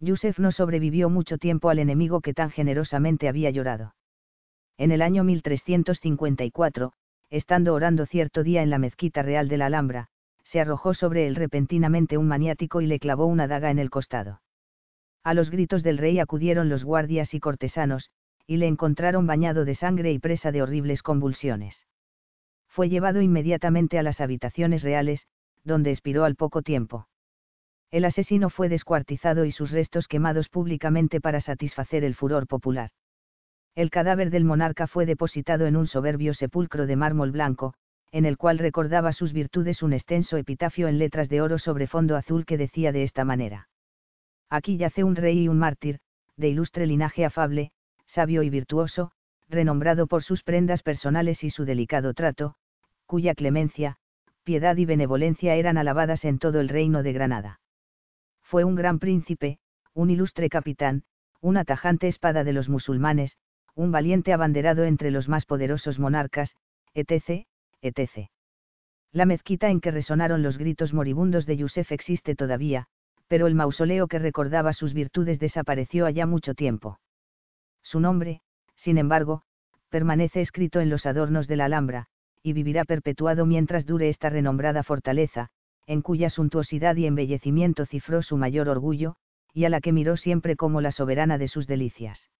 Yusef 0.00 0.38
no 0.38 0.50
sobrevivió 0.50 1.10
mucho 1.10 1.36
tiempo 1.36 1.68
al 1.68 1.78
enemigo 1.78 2.22
que 2.22 2.32
tan 2.32 2.48
generosamente 2.48 3.28
había 3.28 3.50
llorado. 3.50 3.94
En 4.78 4.92
el 4.92 5.02
año 5.02 5.24
1354, 5.24 6.94
estando 7.28 7.74
orando 7.74 8.06
cierto 8.06 8.42
día 8.42 8.62
en 8.62 8.70
la 8.70 8.78
mezquita 8.78 9.20
real 9.20 9.48
de 9.48 9.58
la 9.58 9.66
Alhambra, 9.66 10.06
se 10.44 10.58
arrojó 10.58 10.94
sobre 10.94 11.26
él 11.26 11.34
repentinamente 11.34 12.16
un 12.16 12.28
maniático 12.28 12.80
y 12.80 12.86
le 12.86 12.98
clavó 12.98 13.26
una 13.26 13.46
daga 13.46 13.70
en 13.70 13.78
el 13.78 13.90
costado. 13.90 14.40
A 15.22 15.34
los 15.34 15.50
gritos 15.50 15.82
del 15.82 15.98
rey 15.98 16.18
acudieron 16.18 16.70
los 16.70 16.82
guardias 16.82 17.34
y 17.34 17.40
cortesanos, 17.40 18.10
y 18.46 18.56
le 18.56 18.68
encontraron 18.68 19.26
bañado 19.26 19.66
de 19.66 19.74
sangre 19.74 20.12
y 20.12 20.18
presa 20.18 20.50
de 20.50 20.62
horribles 20.62 21.02
convulsiones. 21.02 21.85
Fue 22.76 22.90
llevado 22.90 23.22
inmediatamente 23.22 23.98
a 23.98 24.02
las 24.02 24.20
habitaciones 24.20 24.82
reales, 24.82 25.26
donde 25.64 25.92
expiró 25.92 26.24
al 26.24 26.36
poco 26.36 26.60
tiempo. 26.60 27.08
El 27.90 28.04
asesino 28.04 28.50
fue 28.50 28.68
descuartizado 28.68 29.46
y 29.46 29.50
sus 29.50 29.70
restos 29.70 30.08
quemados 30.08 30.50
públicamente 30.50 31.22
para 31.22 31.40
satisfacer 31.40 32.04
el 32.04 32.14
furor 32.14 32.46
popular. 32.46 32.90
El 33.74 33.88
cadáver 33.88 34.28
del 34.28 34.44
monarca 34.44 34.86
fue 34.88 35.06
depositado 35.06 35.64
en 35.64 35.74
un 35.74 35.86
soberbio 35.86 36.34
sepulcro 36.34 36.86
de 36.86 36.96
mármol 36.96 37.30
blanco, 37.30 37.72
en 38.12 38.26
el 38.26 38.36
cual 38.36 38.58
recordaba 38.58 39.14
sus 39.14 39.32
virtudes 39.32 39.82
un 39.82 39.94
extenso 39.94 40.36
epitafio 40.36 40.86
en 40.86 40.98
letras 40.98 41.30
de 41.30 41.40
oro 41.40 41.58
sobre 41.58 41.86
fondo 41.86 42.14
azul 42.14 42.44
que 42.44 42.58
decía 42.58 42.92
de 42.92 43.04
esta 43.04 43.24
manera. 43.24 43.70
Aquí 44.50 44.76
yace 44.76 45.02
un 45.02 45.16
rey 45.16 45.44
y 45.44 45.48
un 45.48 45.58
mártir, 45.58 46.00
de 46.36 46.50
ilustre 46.50 46.86
linaje 46.86 47.24
afable, 47.24 47.70
sabio 48.04 48.42
y 48.42 48.50
virtuoso, 48.50 49.12
renombrado 49.48 50.06
por 50.06 50.22
sus 50.22 50.42
prendas 50.42 50.82
personales 50.82 51.42
y 51.42 51.48
su 51.48 51.64
delicado 51.64 52.12
trato, 52.12 52.56
cuya 53.06 53.34
clemencia, 53.34 53.96
piedad 54.44 54.76
y 54.76 54.84
benevolencia 54.84 55.54
eran 55.54 55.78
alabadas 55.78 56.24
en 56.24 56.38
todo 56.38 56.60
el 56.60 56.68
reino 56.68 57.02
de 57.02 57.12
Granada. 57.12 57.60
Fue 58.42 58.64
un 58.64 58.74
gran 58.74 58.98
príncipe, 58.98 59.58
un 59.94 60.10
ilustre 60.10 60.48
capitán, 60.48 61.04
una 61.40 61.64
tajante 61.64 62.08
espada 62.08 62.44
de 62.44 62.52
los 62.52 62.68
musulmanes, 62.68 63.36
un 63.74 63.92
valiente 63.92 64.32
abanderado 64.32 64.84
entre 64.84 65.10
los 65.10 65.28
más 65.28 65.46
poderosos 65.46 65.98
monarcas, 65.98 66.54
etc., 66.94 67.46
etc. 67.82 68.28
La 69.12 69.26
mezquita 69.26 69.70
en 69.70 69.80
que 69.80 69.90
resonaron 69.90 70.42
los 70.42 70.58
gritos 70.58 70.92
moribundos 70.92 71.46
de 71.46 71.56
Yusef 71.56 71.92
existe 71.92 72.34
todavía, 72.34 72.86
pero 73.28 73.46
el 73.46 73.54
mausoleo 73.54 74.06
que 74.06 74.18
recordaba 74.18 74.72
sus 74.72 74.94
virtudes 74.94 75.38
desapareció 75.38 76.06
allá 76.06 76.26
mucho 76.26 76.54
tiempo. 76.54 77.00
Su 77.82 78.00
nombre, 78.00 78.40
sin 78.76 78.98
embargo, 78.98 79.42
permanece 79.88 80.40
escrito 80.40 80.80
en 80.80 80.90
los 80.90 81.06
adornos 81.06 81.48
de 81.48 81.56
la 81.56 81.66
Alhambra, 81.66 82.08
y 82.46 82.52
vivirá 82.52 82.84
perpetuado 82.84 83.44
mientras 83.44 83.86
dure 83.86 84.08
esta 84.08 84.30
renombrada 84.30 84.84
fortaleza, 84.84 85.48
en 85.84 86.00
cuya 86.00 86.30
suntuosidad 86.30 86.94
y 86.94 87.06
embellecimiento 87.06 87.86
cifró 87.86 88.22
su 88.22 88.36
mayor 88.36 88.68
orgullo, 88.68 89.16
y 89.52 89.64
a 89.64 89.68
la 89.68 89.80
que 89.80 89.92
miró 89.92 90.16
siempre 90.16 90.54
como 90.54 90.80
la 90.80 90.92
soberana 90.92 91.38
de 91.38 91.48
sus 91.48 91.66
delicias. 91.66 92.30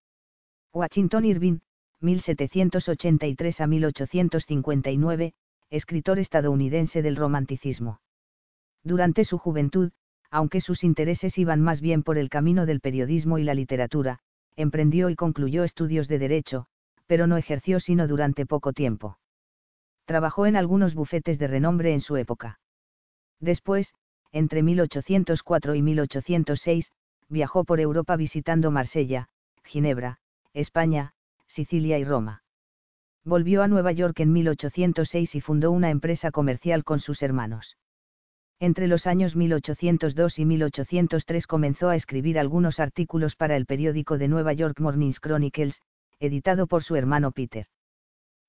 Washington 0.72 1.24
Irving, 1.24 1.58
1783 2.02 3.60
a 3.60 3.66
1859, 3.66 5.32
escritor 5.70 6.20
estadounidense 6.20 7.02
del 7.02 7.16
romanticismo. 7.16 8.00
Durante 8.84 9.24
su 9.24 9.38
juventud, 9.38 9.90
aunque 10.30 10.60
sus 10.60 10.84
intereses 10.84 11.36
iban 11.36 11.60
más 11.60 11.80
bien 11.80 12.04
por 12.04 12.16
el 12.16 12.28
camino 12.28 12.64
del 12.64 12.78
periodismo 12.78 13.38
y 13.38 13.42
la 13.42 13.54
literatura, 13.54 14.20
emprendió 14.54 15.10
y 15.10 15.16
concluyó 15.16 15.64
estudios 15.64 16.06
de 16.06 16.20
derecho, 16.20 16.66
pero 17.08 17.26
no 17.26 17.38
ejerció 17.38 17.80
sino 17.80 18.06
durante 18.06 18.46
poco 18.46 18.72
tiempo. 18.72 19.18
Trabajó 20.06 20.46
en 20.46 20.56
algunos 20.56 20.94
bufetes 20.94 21.38
de 21.38 21.48
renombre 21.48 21.92
en 21.92 22.00
su 22.00 22.16
época. 22.16 22.58
Después, 23.40 23.92
entre 24.32 24.62
1804 24.62 25.74
y 25.74 25.82
1806, 25.82 26.90
viajó 27.28 27.64
por 27.64 27.80
Europa 27.80 28.16
visitando 28.16 28.70
Marsella, 28.70 29.28
Ginebra, 29.64 30.18
España, 30.54 31.12
Sicilia 31.48 31.98
y 31.98 32.04
Roma. 32.04 32.42
Volvió 33.24 33.62
a 33.62 33.68
Nueva 33.68 33.90
York 33.90 34.20
en 34.20 34.32
1806 34.32 35.34
y 35.34 35.40
fundó 35.40 35.72
una 35.72 35.90
empresa 35.90 36.30
comercial 36.30 36.84
con 36.84 37.00
sus 37.00 37.22
hermanos. 37.22 37.76
Entre 38.60 38.86
los 38.86 39.06
años 39.06 39.34
1802 39.34 40.38
y 40.38 40.44
1803 40.44 41.46
comenzó 41.46 41.88
a 41.88 41.96
escribir 41.96 42.38
algunos 42.38 42.78
artículos 42.78 43.36
para 43.36 43.56
el 43.56 43.66
periódico 43.66 44.16
de 44.16 44.28
Nueva 44.28 44.52
York 44.52 44.80
Morning's 44.80 45.20
Chronicles, 45.20 45.82
editado 46.20 46.68
por 46.68 46.84
su 46.84 46.94
hermano 46.94 47.32
Peter. 47.32 47.66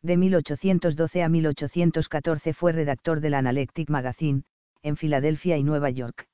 De 0.02 0.18
1812 0.18 1.24
a 1.24 1.30
1814 1.30 2.54
fue 2.54 2.72
redactor 2.72 3.20
del 3.20 3.34
Analectic 3.34 3.90
Magazine, 3.90 4.44
en 4.84 4.96
Filadelfia 4.96 5.58
y 5.58 5.64
Nueva 5.64 5.90
York. 5.90 6.28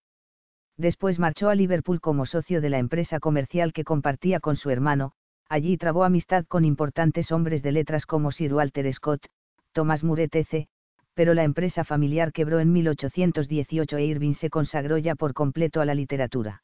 Después 0.77 1.19
marchó 1.19 1.49
a 1.49 1.55
Liverpool 1.55 2.01
como 2.01 2.25
socio 2.25 2.59
de 2.59 2.69
la 2.69 2.79
empresa 2.79 3.19
comercial 3.19 3.73
que 3.73 3.83
compartía 3.83 4.39
con 4.39 4.55
su 4.55 4.69
hermano, 4.69 5.13
allí 5.47 5.77
trabó 5.77 6.03
amistad 6.03 6.45
con 6.45 6.65
importantes 6.65 7.31
hombres 7.31 7.61
de 7.61 7.71
letras 7.71 8.05
como 8.05 8.31
Sir 8.31 8.53
Walter 8.53 8.91
Scott, 8.91 9.27
Thomas 9.71 10.03
More 10.03 10.23
etc., 10.23 10.67
pero 11.13 11.33
la 11.33 11.43
empresa 11.43 11.83
familiar 11.83 12.31
quebró 12.33 12.59
en 12.59 12.71
1818 12.71 13.97
e 13.97 14.05
Irving 14.05 14.33
se 14.33 14.49
consagró 14.49 14.97
ya 14.97 15.15
por 15.15 15.33
completo 15.33 15.79
a 15.79 15.85
la 15.85 15.93
literatura. 15.93 16.63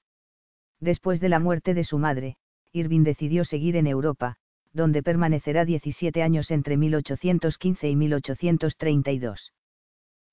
Después 0.79 1.19
de 1.19 1.29
la 1.29 1.39
muerte 1.39 1.73
de 1.73 1.83
su 1.83 1.99
madre, 1.99 2.37
Irving 2.71 3.03
decidió 3.03 3.45
seguir 3.45 3.75
en 3.75 3.85
Europa, 3.85 4.37
donde 4.73 5.03
permanecerá 5.03 5.65
17 5.65 6.21
años 6.21 6.51
entre 6.51 6.77
1815 6.77 7.89
y 7.89 7.95
1832. 7.95 9.53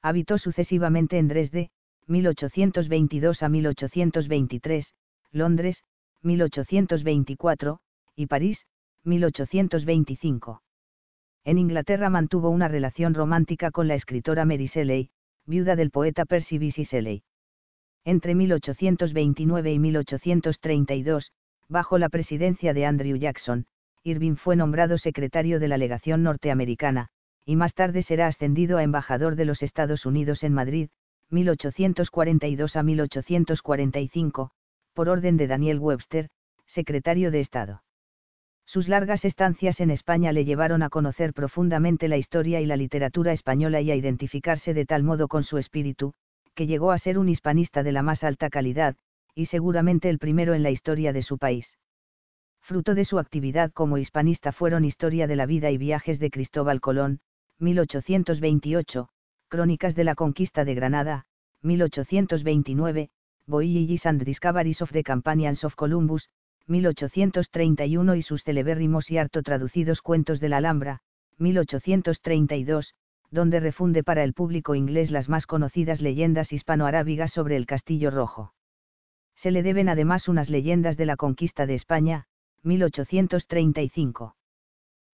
Habitó 0.03 0.39
sucesivamente 0.39 1.19
en 1.19 1.29
Dresde, 1.29 1.71
1822 2.07 3.43
a 3.43 3.49
1823, 3.49 4.95
Londres, 5.33 5.83
1824, 6.23 7.81
y 8.15 8.27
París, 8.27 8.65
1825. 9.05 10.63
En 11.45 11.59
Inglaterra 11.59 12.11
mantuvo 12.11 12.51
una 12.51 12.69
relación 12.69 13.15
romántica 13.15 13.71
con 13.71 13.89
la 13.89 13.95
escritora 13.95 14.45
Mary 14.45 14.67
Shelley, 14.67 15.11
viuda 15.47 15.77
del 15.77 15.91
poeta 15.91 16.25
Percy 16.25 16.59
Bysshe 16.59 16.85
Shelley. 16.85 17.23
Entre 18.05 18.35
1829 18.35 19.73
y 19.73 19.79
1832, 19.79 21.33
bajo 21.69 21.99
la 21.99 22.09
presidencia 22.09 22.73
de 22.75 22.87
Andrew 22.87 23.17
Jackson, 23.17 23.67
Irving 24.07 24.37
fue 24.37 24.55
nombrado 24.55 24.99
secretario 24.99 25.59
de 25.59 25.67
la 25.67 25.79
legación 25.79 26.23
norteamericana, 26.23 27.09
y 27.45 27.57
más 27.57 27.75
tarde 27.75 28.05
será 28.05 28.29
ascendido 28.29 28.79
a 28.79 28.85
embajador 28.85 29.35
de 29.35 29.45
los 29.45 29.65
Estados 29.65 30.07
Unidos 30.07 30.45
en 30.45 30.53
Madrid, 30.55 30.91
1842 31.31 32.77
a 32.77 32.85
1845, 32.85 34.53
por 34.95 35.09
orden 35.09 35.37
de 35.37 35.49
Daniel 35.49 35.81
Webster, 35.81 36.29
secretario 36.67 37.33
de 37.33 37.41
Estado. 37.41 37.83
Sus 38.65 38.87
largas 38.87 39.25
estancias 39.25 39.81
en 39.81 39.91
España 39.91 40.31
le 40.31 40.45
llevaron 40.45 40.85
a 40.85 40.89
conocer 40.89 41.33
profundamente 41.33 42.07
la 42.07 42.17
historia 42.17 42.61
y 42.61 42.67
la 42.67 42.77
literatura 42.77 43.33
española 43.33 43.81
y 43.81 43.91
a 43.91 43.97
identificarse 43.97 44.73
de 44.73 44.87
tal 44.87 45.03
modo 45.03 45.27
con 45.27 45.43
su 45.43 45.59
espíritu, 45.59 46.15
que 46.55 46.69
llegó 46.69 46.93
a 46.93 46.99
ser 46.99 47.19
un 47.19 47.29
hispanista 47.29 47.83
de 47.83 47.91
la 47.91 48.03
más 48.03 48.23
alta 48.23 48.51
calidad, 48.51 48.95
y 49.35 49.47
seguramente 49.47 50.09
el 50.09 50.21
primero 50.21 50.55
en 50.55 50.63
la 50.63 50.71
historia 50.71 51.13
de 51.13 51.23
su 51.23 51.39
país. 51.39 51.77
Fruto 52.67 52.97
de 52.97 53.05
su 53.05 53.21
actividad 53.21 53.71
como 53.71 53.97
hispanista 53.97 54.51
fueron 54.51 54.85
Historia 54.85 55.29
de 55.29 55.37
la 55.37 55.47
vida 55.47 55.71
y 55.71 55.79
viajes 55.79 56.19
de 56.19 56.31
Cristóbal 56.31 56.81
Colón, 56.81 57.21
1828, 57.61 59.09
Crónicas 59.47 59.95
de 59.95 60.03
la 60.03 60.17
conquista 60.17 60.65
de 60.65 60.75
Granada, 60.75 61.27
1829, 61.63 63.11
Voyages 63.47 64.05
and 64.05 64.25
Discoveries 64.25 64.83
of 64.83 64.91
the 64.91 65.05
Companions 65.05 65.63
of 65.63 65.77
Columbus, 65.77 66.29
1831 66.67 68.17
y 68.17 68.23
sus 68.23 68.43
celebérrimos 68.43 69.13
y 69.13 69.19
harto 69.19 69.45
traducidos 69.45 70.03
Cuentos 70.03 70.41
de 70.41 70.49
la 70.49 70.57
Alhambra, 70.57 70.99
1832, 71.39 72.95
donde 73.31 73.61
refunde 73.61 74.03
para 74.03 74.25
el 74.25 74.35
público 74.35 74.75
inglés 74.75 75.13
las 75.13 75.29
más 75.29 75.47
conocidas 75.47 76.01
leyendas 76.01 76.53
hispano-arábigas 76.53 77.31
sobre 77.31 77.57
el 77.59 77.65
Castillo 77.65 78.11
Rojo. 78.11 78.55
Se 79.37 79.53
le 79.53 79.63
deben 79.63 79.89
además 79.89 80.27
unas 80.27 80.51
leyendas 80.51 80.97
de 80.97 81.07
la 81.07 81.15
conquista 81.15 81.67
de 81.67 81.77
España, 81.77 82.27
1835. 82.67 84.37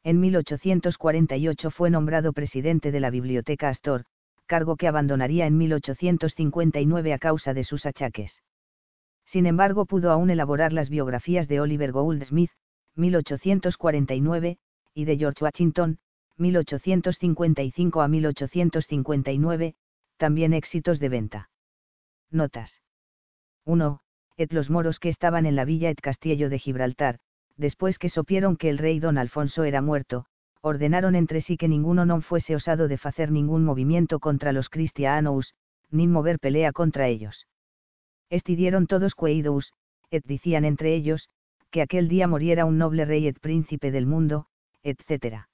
En 0.03 0.18
1848 0.18 1.70
fue 1.70 1.90
nombrado 1.90 2.32
presidente 2.32 2.90
de 2.90 2.98
la 2.98 3.11
Biblioteca 3.11 3.68
Astor, 3.68 4.05
cargo 4.46 4.74
que 4.76 4.88
abandonaría 4.88 5.46
en 5.46 5.57
1859 5.57 7.12
a 7.12 7.18
causa 7.18 7.55
de 7.55 7.62
sus 7.62 7.86
achaques 7.86 8.42
sin 9.32 9.46
embargo 9.46 9.86
pudo 9.86 10.11
aún 10.11 10.28
elaborar 10.28 10.74
las 10.74 10.90
biografías 10.90 11.48
de 11.48 11.59
Oliver 11.59 11.90
Goldsmith, 11.90 12.50
1849, 12.96 14.59
y 14.92 15.05
de 15.07 15.16
George 15.16 15.42
Washington, 15.42 15.98
1855 16.36 18.03
a 18.03 18.09
1859, 18.09 19.74
también 20.18 20.53
éxitos 20.53 21.00
de 21.00 21.09
venta. 21.09 21.50
Notas. 22.30 22.82
1. 23.64 24.00
Et 24.36 24.53
los 24.53 24.68
moros 24.68 24.98
que 24.98 25.09
estaban 25.09 25.46
en 25.46 25.57
la 25.57 25.64
villa 25.64 25.88
et 25.88 26.00
Castillo 26.00 26.50
de 26.50 26.59
Gibraltar, 26.59 27.18
después 27.57 27.98
que 27.98 28.09
supieron 28.09 28.57
que 28.57 28.68
el 28.70 28.78
rey 28.78 29.00
don 29.00 29.18
Alfonso 29.18 29.64
era 29.64 29.82
muerto, 29.82 30.26
ordenaron 30.61 31.14
entre 31.14 31.40
sí 31.40 31.57
que 31.57 31.68
ninguno 31.68 32.07
no 32.07 32.20
fuese 32.20 32.55
osado 32.55 32.88
de 32.88 32.98
hacer 33.03 33.30
ningún 33.30 33.64
movimiento 33.64 34.20
contra 34.20 34.53
los 34.53 34.68
cristianos, 34.68 35.55
ni 35.90 36.09
mover 36.09 36.38
pelea 36.38 36.72
contra 36.72 37.09
ellos 37.09 37.46
estidieron 38.32 38.86
todos 38.86 39.14
queidos, 39.14 39.72
et 40.11 40.24
decían 40.24 40.64
entre 40.64 40.94
ellos, 40.94 41.28
que 41.70 41.82
aquel 41.82 42.09
día 42.09 42.26
moriera 42.26 42.64
un 42.64 42.78
noble 42.78 43.05
rey 43.05 43.26
et 43.28 43.38
príncipe 43.38 43.90
del 43.90 44.07
mundo, 44.07 44.46
etc. 44.82 45.46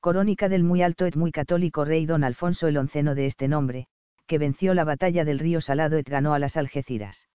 Corónica 0.00 0.48
del 0.48 0.62
muy 0.62 0.80
alto 0.82 1.06
et 1.06 1.16
muy 1.16 1.32
católico 1.32 1.84
rey 1.84 2.06
don 2.06 2.22
Alfonso 2.22 2.68
el 2.68 2.76
onceno 2.76 3.16
de 3.16 3.26
este 3.26 3.48
nombre, 3.48 3.88
que 4.28 4.38
venció 4.38 4.74
la 4.74 4.84
batalla 4.84 5.24
del 5.24 5.40
río 5.40 5.60
Salado 5.60 5.98
et 5.98 6.08
ganó 6.08 6.34
a 6.34 6.38
las 6.38 6.56
Algeciras. 6.56 7.28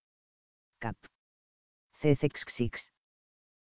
Cap. 0.79 0.95
C. 1.99 2.17